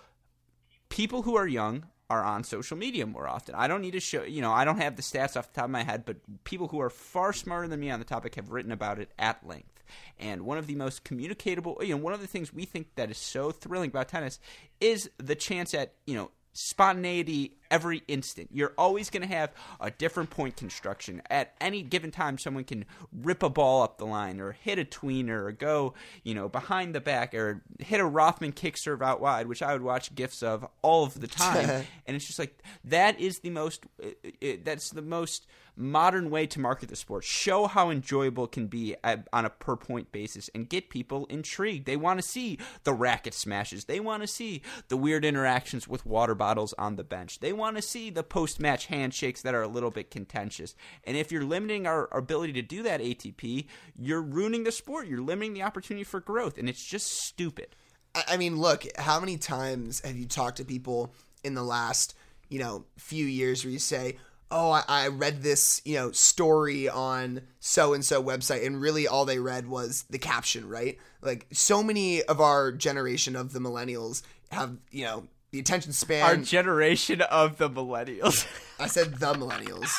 People 0.89 1.23
who 1.23 1.37
are 1.37 1.47
young 1.47 1.87
are 2.11 2.25
on 2.25 2.43
social 2.43 2.77
media 2.77 3.07
more 3.07 3.29
often. 3.29 3.55
I 3.55 3.69
don't 3.69 3.83
need 3.83 3.93
to 3.93 4.01
show, 4.01 4.23
you 4.23 4.41
know, 4.41 4.53
I 4.53 4.65
don't 4.65 4.81
have 4.81 4.97
the 4.97 5.03
stats 5.03 5.37
off 5.37 5.53
the 5.53 5.57
top 5.57 5.67
of 5.67 5.71
my 5.71 5.83
head, 5.83 6.05
but 6.07 6.17
people 6.45 6.69
who 6.69 6.81
are 6.81 6.91
far 6.91 7.33
smarter 7.33 7.69
than 7.69 7.81
me 7.81 7.91
on 7.91 7.99
the 7.99 8.05
topic 8.05 8.37
have 8.37 8.51
written 8.51 8.73
about 8.73 8.99
it 8.99 9.11
at 9.19 9.47
length. 9.47 9.83
And 10.19 10.43
one 10.43 10.59
of 10.59 10.67
the 10.67 10.75
most 10.75 11.05
communicatable, 11.05 11.83
you 11.83 11.95
know, 11.95 12.03
one 12.03 12.13
of 12.13 12.21
the 12.21 12.27
things 12.27 12.53
we 12.53 12.65
think 12.65 12.95
that 12.97 13.11
is 13.11 13.19
so 13.19 13.51
thrilling 13.51 13.91
about 13.91 14.09
tennis 14.09 14.41
is 14.81 15.11
the 15.19 15.35
chance 15.35 15.75
at, 15.75 15.93
you 16.07 16.15
know, 16.15 16.31
spontaneity 16.55 17.58
every 17.71 18.03
instant. 18.09 18.51
You're 18.53 18.75
always 18.79 19.11
going 19.11 19.23
to 19.23 19.29
have 19.29 19.53
a 19.81 19.91
different 19.91 20.31
point 20.31 20.57
construction. 20.57 21.23
At 21.31 21.55
any 21.61 21.83
given 21.83 22.11
time, 22.11 22.39
someone 22.39 22.65
can 22.65 22.85
rip 23.13 23.43
a 23.43 23.51
ball 23.51 23.83
up 23.83 23.99
the 23.99 24.07
line 24.07 24.41
or 24.41 24.53
hit 24.53 24.79
a 24.79 24.85
tweener 24.85 25.47
or 25.47 25.53
go, 25.53 25.95
you 26.23 26.35
know, 26.35 26.49
behind 26.49 26.95
the 26.95 27.01
back 27.01 27.35
or 27.35 27.63
hit 27.79 28.01
a 28.01 28.05
Rothman 28.05 28.53
kick 28.53 28.77
serve 28.77 29.03
out 29.03 29.21
wide, 29.21 29.47
which 29.47 29.63
I 29.63 29.73
would 29.73 29.83
watch 29.83 30.15
gifs 30.15 30.43
of 30.43 30.67
all 30.83 31.05
of 31.05 31.21
the 31.21 31.27
time. 31.29 31.69
and 32.07 32.17
it's 32.17 32.27
just 32.27 32.39
like 32.39 32.59
that 32.85 33.21
is 33.21 33.41
the 33.41 33.51
most 33.51 33.87
it, 33.99 34.37
it, 34.41 34.65
that's 34.65 34.91
the 34.91 35.03
most 35.03 35.47
modern 35.79 36.29
way 36.29 36.47
to 36.47 36.61
market 36.61 36.89
the 36.89 36.97
sport. 36.97 37.25
Show 37.25 37.67
how 37.67 37.91
enjoyable 37.91 38.45
it 38.45 38.53
can 38.53 38.67
be 38.67 38.97
at, 39.05 39.29
on 39.33 39.45
a 39.45 39.51
per 39.51 39.77
point 39.77 40.11
basis 40.13 40.51
and 40.55 40.69
get 40.69 40.91
people 40.91 41.27
intrigued. 41.27 41.87
They 41.87 41.97
want 41.97 42.21
to 42.21 42.27
see 42.27 42.59
the 42.85 42.93
racket 42.93 43.33
smashes. 43.33 43.85
They 43.85 44.01
want 44.01 44.23
to 44.23 44.27
see 44.27 44.63
the 44.89 44.97
weird 44.97 45.25
interactions 45.25 45.87
with 45.87 46.05
water 46.05 46.35
bottles 46.35 46.75
on 46.75 46.97
the 46.97 47.05
bench. 47.05 47.39
They 47.39 47.53
want 47.59 47.77
to 47.77 47.83
see 47.83 48.11
the 48.11 48.23
post 48.23 48.59
match 48.61 48.87
handshakes 48.87 49.43
that 49.43 49.55
are 49.55 49.63
a 49.63 49.69
little 49.69 49.91
bit 49.91 50.11
contentious. 50.11 50.75
And 51.05 51.17
if 51.17 51.31
you're 51.31 51.45
limiting 51.45 51.87
our, 51.87 52.09
our 52.13 52.21
ability 52.21 52.55
to 52.55 52.63
do 52.63 52.83
that, 52.85 53.01
ATP, 53.01 53.67
you're 53.99 54.23
ruining 54.23 54.65
the 54.65 54.73
sport. 54.73 55.07
You're 55.07 55.21
limiting 55.21 55.55
the 55.55 55.63
opportunity 55.63 56.05
for 56.05 56.21
growth, 56.21 56.57
and 56.57 56.69
it's 56.69 56.85
just 56.85 57.23
stupid. 57.23 57.77
I 58.15 58.37
mean, 58.37 58.57
look, 58.57 58.85
how 58.97 59.21
many 59.21 59.37
times 59.37 60.01
have 60.01 60.17
you 60.17 60.27
talked 60.27 60.57
to 60.57 60.65
people 60.65 61.13
in 61.45 61.55
the 61.55 61.63
last, 61.63 62.15
you 62.49 62.59
know, 62.59 62.87
few 62.97 63.27
years 63.27 63.65
where 63.65 63.73
you 63.73 63.79
say, 63.79 64.17
"Oh, 64.51 64.71
I, 64.71 64.83
I 64.89 65.09
read 65.09 65.43
this, 65.43 65.83
you 65.85 65.95
know, 65.95 66.11
story 66.11 66.89
on 66.89 67.43
so 67.61 67.93
and 67.93 68.05
so 68.05 68.23
website," 68.23 68.67
and 68.67 68.81
really 68.81 69.07
all 69.07 69.25
they 69.25 69.39
read 69.39 69.69
was 69.69 70.05
the 70.11 70.19
caption, 70.19 70.69
right? 70.69 70.99
Like, 71.21 71.47
so 71.53 71.83
many 71.83 72.23
of 72.23 72.41
our 72.41 72.73
generation 72.73 73.37
of 73.37 73.53
the 73.53 73.61
millennials 73.61 74.23
have, 74.51 74.79
you 74.91 75.05
know, 75.05 75.29
the 75.51 75.59
attention 75.61 75.93
span. 75.93 76.23
Our 76.25 76.37
generation 76.37 77.21
of 77.23 77.59
the 77.59 77.71
millennials. 77.71 78.47
I 78.81 78.87
said 78.87 79.15
the 79.17 79.33
millennials. 79.35 79.91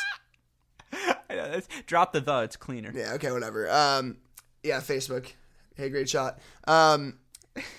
I 0.93 1.35
know, 1.35 1.43
that's- 1.51 1.67
Drop 1.85 2.13
the 2.13 2.21
the. 2.21 2.41
It's 2.41 2.55
cleaner. 2.55 2.91
Yeah, 2.93 3.13
okay, 3.13 3.31
whatever. 3.31 3.69
Um, 3.69 4.17
yeah, 4.63 4.79
Facebook. 4.79 5.31
Hey, 5.75 5.89
great 5.89 6.09
shot. 6.09 6.39
Um, 6.67 7.19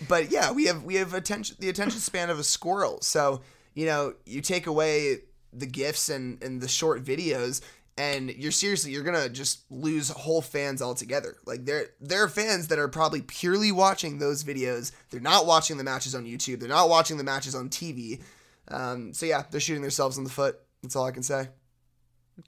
but 0.08 0.30
yeah, 0.30 0.52
we 0.52 0.66
have 0.66 0.84
we 0.84 0.96
have 0.96 1.14
attention 1.14 1.56
the 1.58 1.68
attention 1.68 2.00
span 2.00 2.30
of 2.30 2.38
a 2.38 2.44
squirrel. 2.44 3.00
So 3.02 3.42
you 3.74 3.86
know, 3.86 4.14
you 4.26 4.40
take 4.40 4.66
away 4.66 5.18
the 5.52 5.66
gifs 5.66 6.08
and 6.08 6.42
and 6.42 6.60
the 6.60 6.68
short 6.68 7.04
videos, 7.04 7.60
and 8.00 8.30
you're 8.30 8.50
seriously 8.50 8.92
you're 8.92 9.02
gonna 9.02 9.28
just 9.28 9.70
lose 9.70 10.08
whole 10.08 10.40
fans 10.40 10.80
altogether. 10.80 11.36
Like 11.44 11.66
there 11.66 11.88
there 12.00 12.24
are 12.24 12.28
fans 12.28 12.68
that 12.68 12.78
are 12.78 12.88
probably 12.88 13.20
purely 13.20 13.72
watching 13.72 14.18
those 14.18 14.42
videos. 14.42 14.92
They're 15.10 15.20
not 15.20 15.44
watching 15.44 15.76
the 15.76 15.84
matches 15.84 16.14
on 16.14 16.24
YouTube. 16.24 16.60
They're 16.60 16.68
not 16.68 16.88
watching 16.88 17.18
the 17.18 17.24
matches 17.24 17.54
on 17.54 17.68
TV. 17.68 18.22
Um, 18.68 19.12
so 19.12 19.26
yeah, 19.26 19.42
they're 19.50 19.60
shooting 19.60 19.82
themselves 19.82 20.16
in 20.16 20.24
the 20.24 20.30
foot. 20.30 20.58
That's 20.82 20.96
all 20.96 21.04
I 21.04 21.10
can 21.10 21.22
say. 21.22 21.48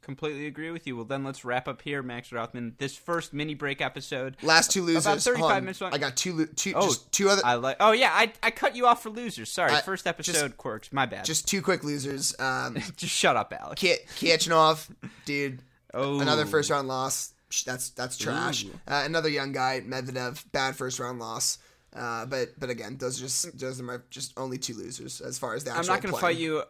Completely 0.01 0.47
agree 0.47 0.71
with 0.71 0.87
you. 0.87 0.97
Well, 0.97 1.05
then 1.05 1.25
let's 1.25 1.45
wrap 1.45 1.69
up 1.69 1.83
here, 1.83 2.03
Max 2.03 2.33
Rothman. 2.33 2.77
This 2.79 2.97
first 2.97 3.35
mini 3.35 3.55
break 3.55 3.81
episode. 3.83 4.37
Last 4.43 4.71
two 4.71 4.83
losers. 4.83 5.05
About 5.05 5.21
35 5.21 5.51
on. 5.51 5.63
minutes 5.65 5.81
long. 5.81 5.93
I 5.93 5.99
got 5.99 6.17
two, 6.17 6.33
lo- 6.33 6.47
two, 6.57 6.73
Oh, 6.75 6.87
just 6.87 7.13
two 7.13 7.29
other. 7.29 7.43
I 7.45 7.55
like. 7.55 7.77
Oh 7.81 7.93
yeah, 7.93 8.11
I, 8.13 8.33
I 8.43 8.51
cut 8.51 8.75
you 8.75 8.87
off 8.87 9.03
for 9.03 9.11
losers. 9.11 9.51
Sorry, 9.51 9.73
I- 9.73 9.81
first 9.83 10.07
episode 10.07 10.57
quirks. 10.57 10.93
My 10.93 11.05
bad. 11.05 11.25
Just 11.27 11.43
just 11.43 11.49
two 11.49 11.63
quick 11.63 11.83
losers. 11.83 12.39
Um, 12.39 12.77
just 12.97 13.15
shut 13.15 13.37
up, 13.37 13.53
Alex. 13.59 13.81
Ki- 13.81 13.97
Khachanov, 14.17 14.89
dude, 15.25 15.63
Oh, 15.95 16.21
another 16.21 16.47
first 16.47 16.71
round 16.71 16.89
loss. 16.89 17.33
That's 17.67 17.91
that's 17.91 18.17
trash. 18.17 18.65
Uh, 18.87 19.03
another 19.05 19.29
young 19.29 19.53
guy, 19.53 19.83
Medvedev, 19.87 20.45
bad 20.53 20.77
first 20.77 20.99
round 20.99 21.19
loss. 21.19 21.59
Uh, 21.95 22.25
but 22.27 22.49
but 22.59 22.71
again, 22.71 22.97
those 22.99 23.19
are 23.19 23.25
just 23.25 23.59
those 23.59 23.81
are 23.81 23.85
my 23.85 23.99
just 24.11 24.33
only 24.39 24.57
two 24.59 24.75
losers 24.75 25.21
as 25.21 25.39
far 25.39 25.55
as 25.55 25.65
the 25.65 25.71
I'm 25.71 25.87
not 25.87 26.01
going 26.01 26.15
to 26.15 26.21
fight 26.21 26.37
you. 26.37 26.63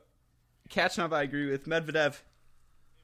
Khachanov, 0.70 1.12
I 1.12 1.22
agree 1.22 1.50
with 1.50 1.66
Medvedev. 1.66 2.16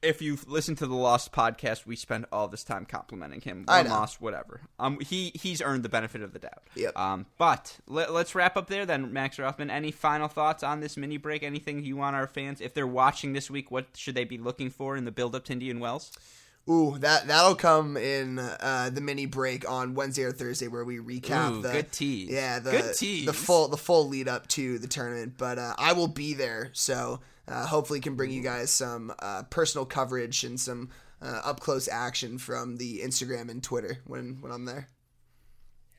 If 0.00 0.22
you've 0.22 0.48
listened 0.48 0.78
to 0.78 0.86
the 0.86 0.94
Lost 0.94 1.32
podcast, 1.32 1.84
we 1.84 1.96
spend 1.96 2.26
all 2.30 2.46
this 2.46 2.62
time 2.62 2.84
complimenting 2.84 3.40
him. 3.40 3.64
I 3.66 3.82
know. 3.82 3.90
loss, 3.90 4.20
whatever. 4.20 4.60
Um, 4.78 5.00
he 5.00 5.32
he's 5.34 5.60
earned 5.60 5.82
the 5.82 5.88
benefit 5.88 6.22
of 6.22 6.32
the 6.32 6.38
doubt. 6.38 6.62
Yep. 6.76 6.96
Um, 6.96 7.26
but 7.36 7.78
let, 7.88 8.12
let's 8.12 8.34
wrap 8.36 8.56
up 8.56 8.68
there 8.68 8.86
then, 8.86 9.12
Max 9.12 9.38
Rothman. 9.40 9.70
Any 9.70 9.90
final 9.90 10.28
thoughts 10.28 10.62
on 10.62 10.78
this 10.80 10.96
mini 10.96 11.16
break? 11.16 11.42
Anything 11.42 11.82
you 11.84 11.96
want 11.96 12.14
our 12.14 12.28
fans, 12.28 12.60
if 12.60 12.74
they're 12.74 12.86
watching 12.86 13.32
this 13.32 13.50
week, 13.50 13.72
what 13.72 13.86
should 13.96 14.14
they 14.14 14.24
be 14.24 14.38
looking 14.38 14.70
for 14.70 14.96
in 14.96 15.04
the 15.04 15.10
build 15.10 15.34
up 15.34 15.44
to 15.46 15.52
Indian 15.52 15.80
Wells? 15.80 16.12
Ooh, 16.70 16.96
that 16.98 17.26
that'll 17.26 17.54
come 17.56 17.96
in 17.96 18.38
uh, 18.38 18.90
the 18.92 19.00
mini 19.00 19.26
break 19.26 19.68
on 19.68 19.94
Wednesday 19.94 20.22
or 20.24 20.32
Thursday 20.32 20.68
where 20.68 20.84
we 20.84 20.98
recap 20.98 21.50
Ooh, 21.50 21.62
the 21.62 21.72
good 21.72 21.90
tease. 21.90 22.28
Yeah, 22.30 22.58
the 22.60 22.70
Good 22.70 22.94
tease. 22.94 23.26
the 23.26 23.32
full 23.32 23.66
the 23.68 23.76
full 23.78 24.06
lead 24.06 24.28
up 24.28 24.46
to 24.48 24.78
the 24.78 24.86
tournament. 24.86 25.34
But 25.38 25.58
uh, 25.58 25.74
I 25.78 25.94
will 25.94 26.08
be 26.08 26.34
there, 26.34 26.70
so 26.74 27.20
uh, 27.48 27.66
hopefully 27.66 28.00
can 28.00 28.14
bring 28.14 28.30
you 28.30 28.42
guys 28.42 28.70
some 28.70 29.12
uh, 29.18 29.42
personal 29.44 29.84
coverage 29.84 30.44
and 30.44 30.58
some 30.60 30.90
uh, 31.20 31.40
up 31.44 31.60
close 31.60 31.88
action 31.88 32.38
from 32.38 32.76
the 32.76 33.00
Instagram 33.00 33.50
and 33.50 33.62
Twitter 33.62 33.98
when 34.06 34.38
when 34.40 34.52
I'm 34.52 34.64
there. 34.64 34.88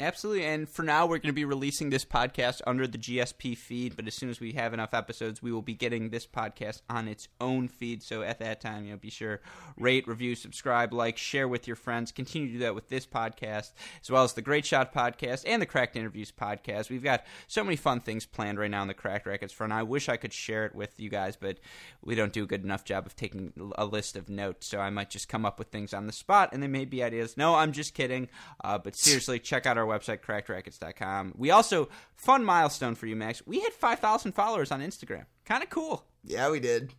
Absolutely. 0.01 0.45
And 0.45 0.69
for 0.69 0.83
now, 0.83 1.05
we're 1.05 1.17
going 1.17 1.27
to 1.27 1.33
be 1.33 1.43
releasing 1.43 1.89
this 1.89 2.05
podcast 2.05 2.61
under 2.65 2.87
the 2.87 2.97
GSP 2.97 3.57
feed. 3.57 3.97
But 3.97 4.07
as 4.07 4.13
soon 4.13 4.29
as 4.29 4.39
we 4.39 4.53
have 4.53 4.73
enough 4.73 4.93
episodes, 4.93 5.41
we 5.41 5.51
will 5.51 5.61
be 5.61 5.73
getting 5.73 6.09
this 6.09 6.25
podcast 6.25 6.83
on 6.89 7.09
its 7.09 7.27
own 7.41 7.67
feed. 7.67 8.01
So 8.01 8.21
at 8.21 8.39
that 8.39 8.61
time, 8.61 8.85
you 8.85 8.91
know, 8.91 8.97
be 8.97 9.09
sure 9.09 9.41
rate, 9.77 10.07
review, 10.07 10.35
subscribe, 10.35 10.93
like, 10.93 11.17
share 11.17 11.49
with 11.49 11.67
your 11.67 11.75
friends. 11.75 12.13
Continue 12.13 12.47
to 12.47 12.53
do 12.53 12.59
that 12.59 12.75
with 12.75 12.87
this 12.87 13.05
podcast, 13.05 13.73
as 14.01 14.09
well 14.09 14.23
as 14.23 14.31
the 14.31 14.41
Great 14.41 14.65
Shot 14.65 14.93
podcast 14.93 15.43
and 15.45 15.61
the 15.61 15.65
Cracked 15.65 15.97
Interviews 15.97 16.31
podcast. 16.31 16.89
We've 16.89 17.03
got 17.03 17.25
so 17.47 17.65
many 17.65 17.75
fun 17.75 17.99
things 17.99 18.25
planned 18.25 18.57
right 18.57 18.71
now 18.71 18.81
on 18.81 18.87
the 18.87 18.93
Cracked 18.93 19.27
Racquets 19.27 19.51
front. 19.51 19.73
I 19.73 19.83
wish 19.83 20.07
I 20.07 20.15
could 20.15 20.31
share 20.31 20.65
it 20.65 20.73
with 20.73 20.97
you 20.97 21.09
guys, 21.09 21.35
but 21.35 21.57
we 22.01 22.15
don't 22.15 22.31
do 22.31 22.43
a 22.43 22.47
good 22.47 22.63
enough 22.63 22.85
job 22.85 23.05
of 23.05 23.17
taking 23.17 23.51
a 23.75 23.83
list 23.83 24.15
of 24.15 24.29
notes. 24.29 24.65
So 24.67 24.79
I 24.79 24.89
might 24.91 25.09
just 25.09 25.27
come 25.27 25.45
up 25.45 25.59
with 25.59 25.67
things 25.67 25.93
on 25.93 26.07
the 26.07 26.13
spot, 26.13 26.51
and 26.53 26.63
they 26.63 26.67
may 26.67 26.85
be 26.85 27.03
ideas. 27.03 27.35
No, 27.35 27.55
I'm 27.55 27.73
just 27.73 27.93
kidding. 27.93 28.29
Uh, 28.63 28.77
but 28.77 28.95
seriously, 28.95 29.39
check 29.39 29.65
out 29.65 29.77
our 29.77 29.88
website, 29.89 30.21
crackedracquets.com. 30.21 31.33
We 31.37 31.51
also, 31.51 31.89
fun 32.15 32.43
milestone 32.45 32.95
for 32.95 33.07
you, 33.07 33.15
Max. 33.15 33.41
We 33.45 33.59
hit 33.59 33.73
5,000 33.73 34.31
followers 34.33 34.71
on 34.71 34.81
Instagram. 34.81 35.25
Kind 35.45 35.63
of 35.63 35.69
cool. 35.69 36.05
Yeah, 36.23 36.49
we 36.49 36.59
did. 36.59 36.93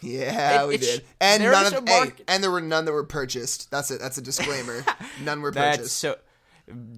Yeah, 0.00 0.62
It- 0.62 0.68
we 0.68 0.76
did. 0.76 1.04
And 1.20 1.42
there 1.42 1.50
none 1.50 1.74
of 1.74 1.88
hey, 1.88 2.12
and 2.28 2.42
there 2.42 2.50
were 2.52 2.60
none 2.60 2.84
that 2.84 2.92
were 2.92 3.02
purchased. 3.04 3.70
That's 3.70 3.90
a 3.90 3.98
that's 3.98 4.16
a 4.18 4.22
disclaimer. 4.22 4.84
none 5.24 5.40
were 5.42 5.50
That's 5.50 5.78
purchased. 5.78 5.96
so. 5.96 6.16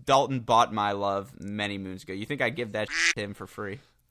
Dalton 0.05 0.41
bought 0.41 0.75
my 0.75 0.91
love 0.93 1.31
many 1.41 1.79
moons 1.79 2.03
ago. 2.03 2.13
You 2.13 2.27
think 2.27 2.43
I'd 2.43 2.57
give 2.57 2.73
that 2.73 2.89
to 3.15 3.21
him 3.23 3.35
for 3.35 3.47
free? 3.47 3.79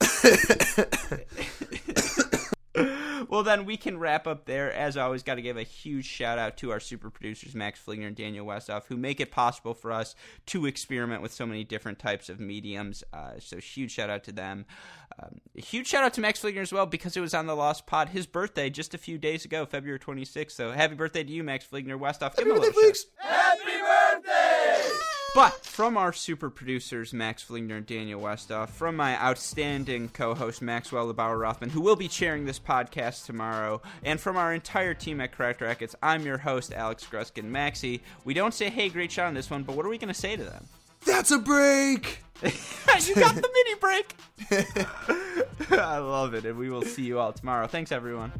well, 3.30 3.44
then 3.44 3.64
we 3.64 3.76
can 3.76 3.96
wrap 3.96 4.26
up 4.26 4.44
there. 4.44 4.72
As 4.72 4.96
always, 4.96 5.22
got 5.22 5.36
to 5.36 5.42
give 5.42 5.56
a 5.56 5.62
huge 5.62 6.04
shout 6.04 6.36
out 6.36 6.56
to 6.58 6.72
our 6.72 6.80
super 6.80 7.10
producers, 7.10 7.54
Max 7.54 7.80
Fligner 7.80 8.08
and 8.08 8.16
Daniel 8.16 8.44
Westoff, 8.44 8.86
who 8.86 8.96
make 8.96 9.20
it 9.20 9.30
possible 9.30 9.72
for 9.72 9.92
us 9.92 10.16
to 10.46 10.66
experiment 10.66 11.22
with 11.22 11.32
so 11.32 11.46
many 11.46 11.62
different 11.62 12.00
types 12.00 12.28
of 12.28 12.40
mediums. 12.40 13.04
Uh, 13.12 13.34
so, 13.38 13.58
huge 13.58 13.92
shout 13.92 14.10
out 14.10 14.24
to 14.24 14.32
them. 14.32 14.66
Um, 15.22 15.40
huge 15.54 15.86
shout 15.86 16.02
out 16.02 16.12
to 16.14 16.20
Max 16.20 16.40
Fligner 16.40 16.60
as 16.60 16.72
well 16.72 16.86
because 16.86 17.16
it 17.16 17.20
was 17.20 17.32
on 17.32 17.46
the 17.46 17.54
Lost 17.54 17.86
Pod, 17.86 18.08
his 18.08 18.26
birthday 18.26 18.68
just 18.68 18.94
a 18.94 18.98
few 18.98 19.16
days 19.16 19.44
ago, 19.44 19.64
February 19.64 20.00
26th. 20.00 20.50
So, 20.50 20.72
happy 20.72 20.96
birthday 20.96 21.22
to 21.22 21.32
you, 21.32 21.44
Max 21.44 21.64
Fligner. 21.64 21.98
Westoff, 21.98 22.36
give 22.36 22.46
him 22.46 22.56
a 22.56 22.58
little 22.58 22.72
shout. 22.82 23.06
But 25.34 25.64
from 25.64 25.96
our 25.96 26.12
super 26.12 26.50
producers, 26.50 27.12
Max 27.12 27.44
Fligner 27.44 27.76
and 27.76 27.86
Daniel 27.86 28.20
Westoff, 28.20 28.64
uh, 28.64 28.66
from 28.66 28.96
my 28.96 29.16
outstanding 29.20 30.08
co 30.08 30.34
host, 30.34 30.60
Maxwell 30.60 31.12
Lebauer 31.12 31.40
Rothman, 31.40 31.70
who 31.70 31.80
will 31.80 31.94
be 31.94 32.08
chairing 32.08 32.46
this 32.46 32.58
podcast 32.58 33.26
tomorrow, 33.26 33.80
and 34.02 34.18
from 34.18 34.36
our 34.36 34.52
entire 34.52 34.92
team 34.92 35.20
at 35.20 35.30
Cracked 35.30 35.60
Racquets, 35.60 35.94
I'm 36.02 36.26
your 36.26 36.38
host, 36.38 36.72
Alex 36.74 37.06
Gruskin. 37.10 37.44
Maxie, 37.44 38.02
we 38.24 38.34
don't 38.34 38.52
say, 38.52 38.70
hey, 38.70 38.88
great 38.88 39.12
shot 39.12 39.28
on 39.28 39.34
this 39.34 39.50
one, 39.50 39.62
but 39.62 39.76
what 39.76 39.86
are 39.86 39.88
we 39.88 39.98
going 39.98 40.12
to 40.12 40.14
say 40.14 40.34
to 40.34 40.44
them? 40.44 40.66
That's 41.06 41.30
a 41.30 41.38
break. 41.38 42.22
you 42.42 43.14
got 43.14 43.34
the 43.36 43.48
mini 43.54 43.74
break! 43.80 44.14
I 45.80 45.98
love 45.98 46.34
it, 46.34 46.44
and 46.44 46.58
we 46.58 46.70
will 46.70 46.82
see 46.82 47.04
you 47.04 47.20
all 47.20 47.32
tomorrow. 47.32 47.68
Thanks, 47.68 47.92
everyone. 47.92 48.32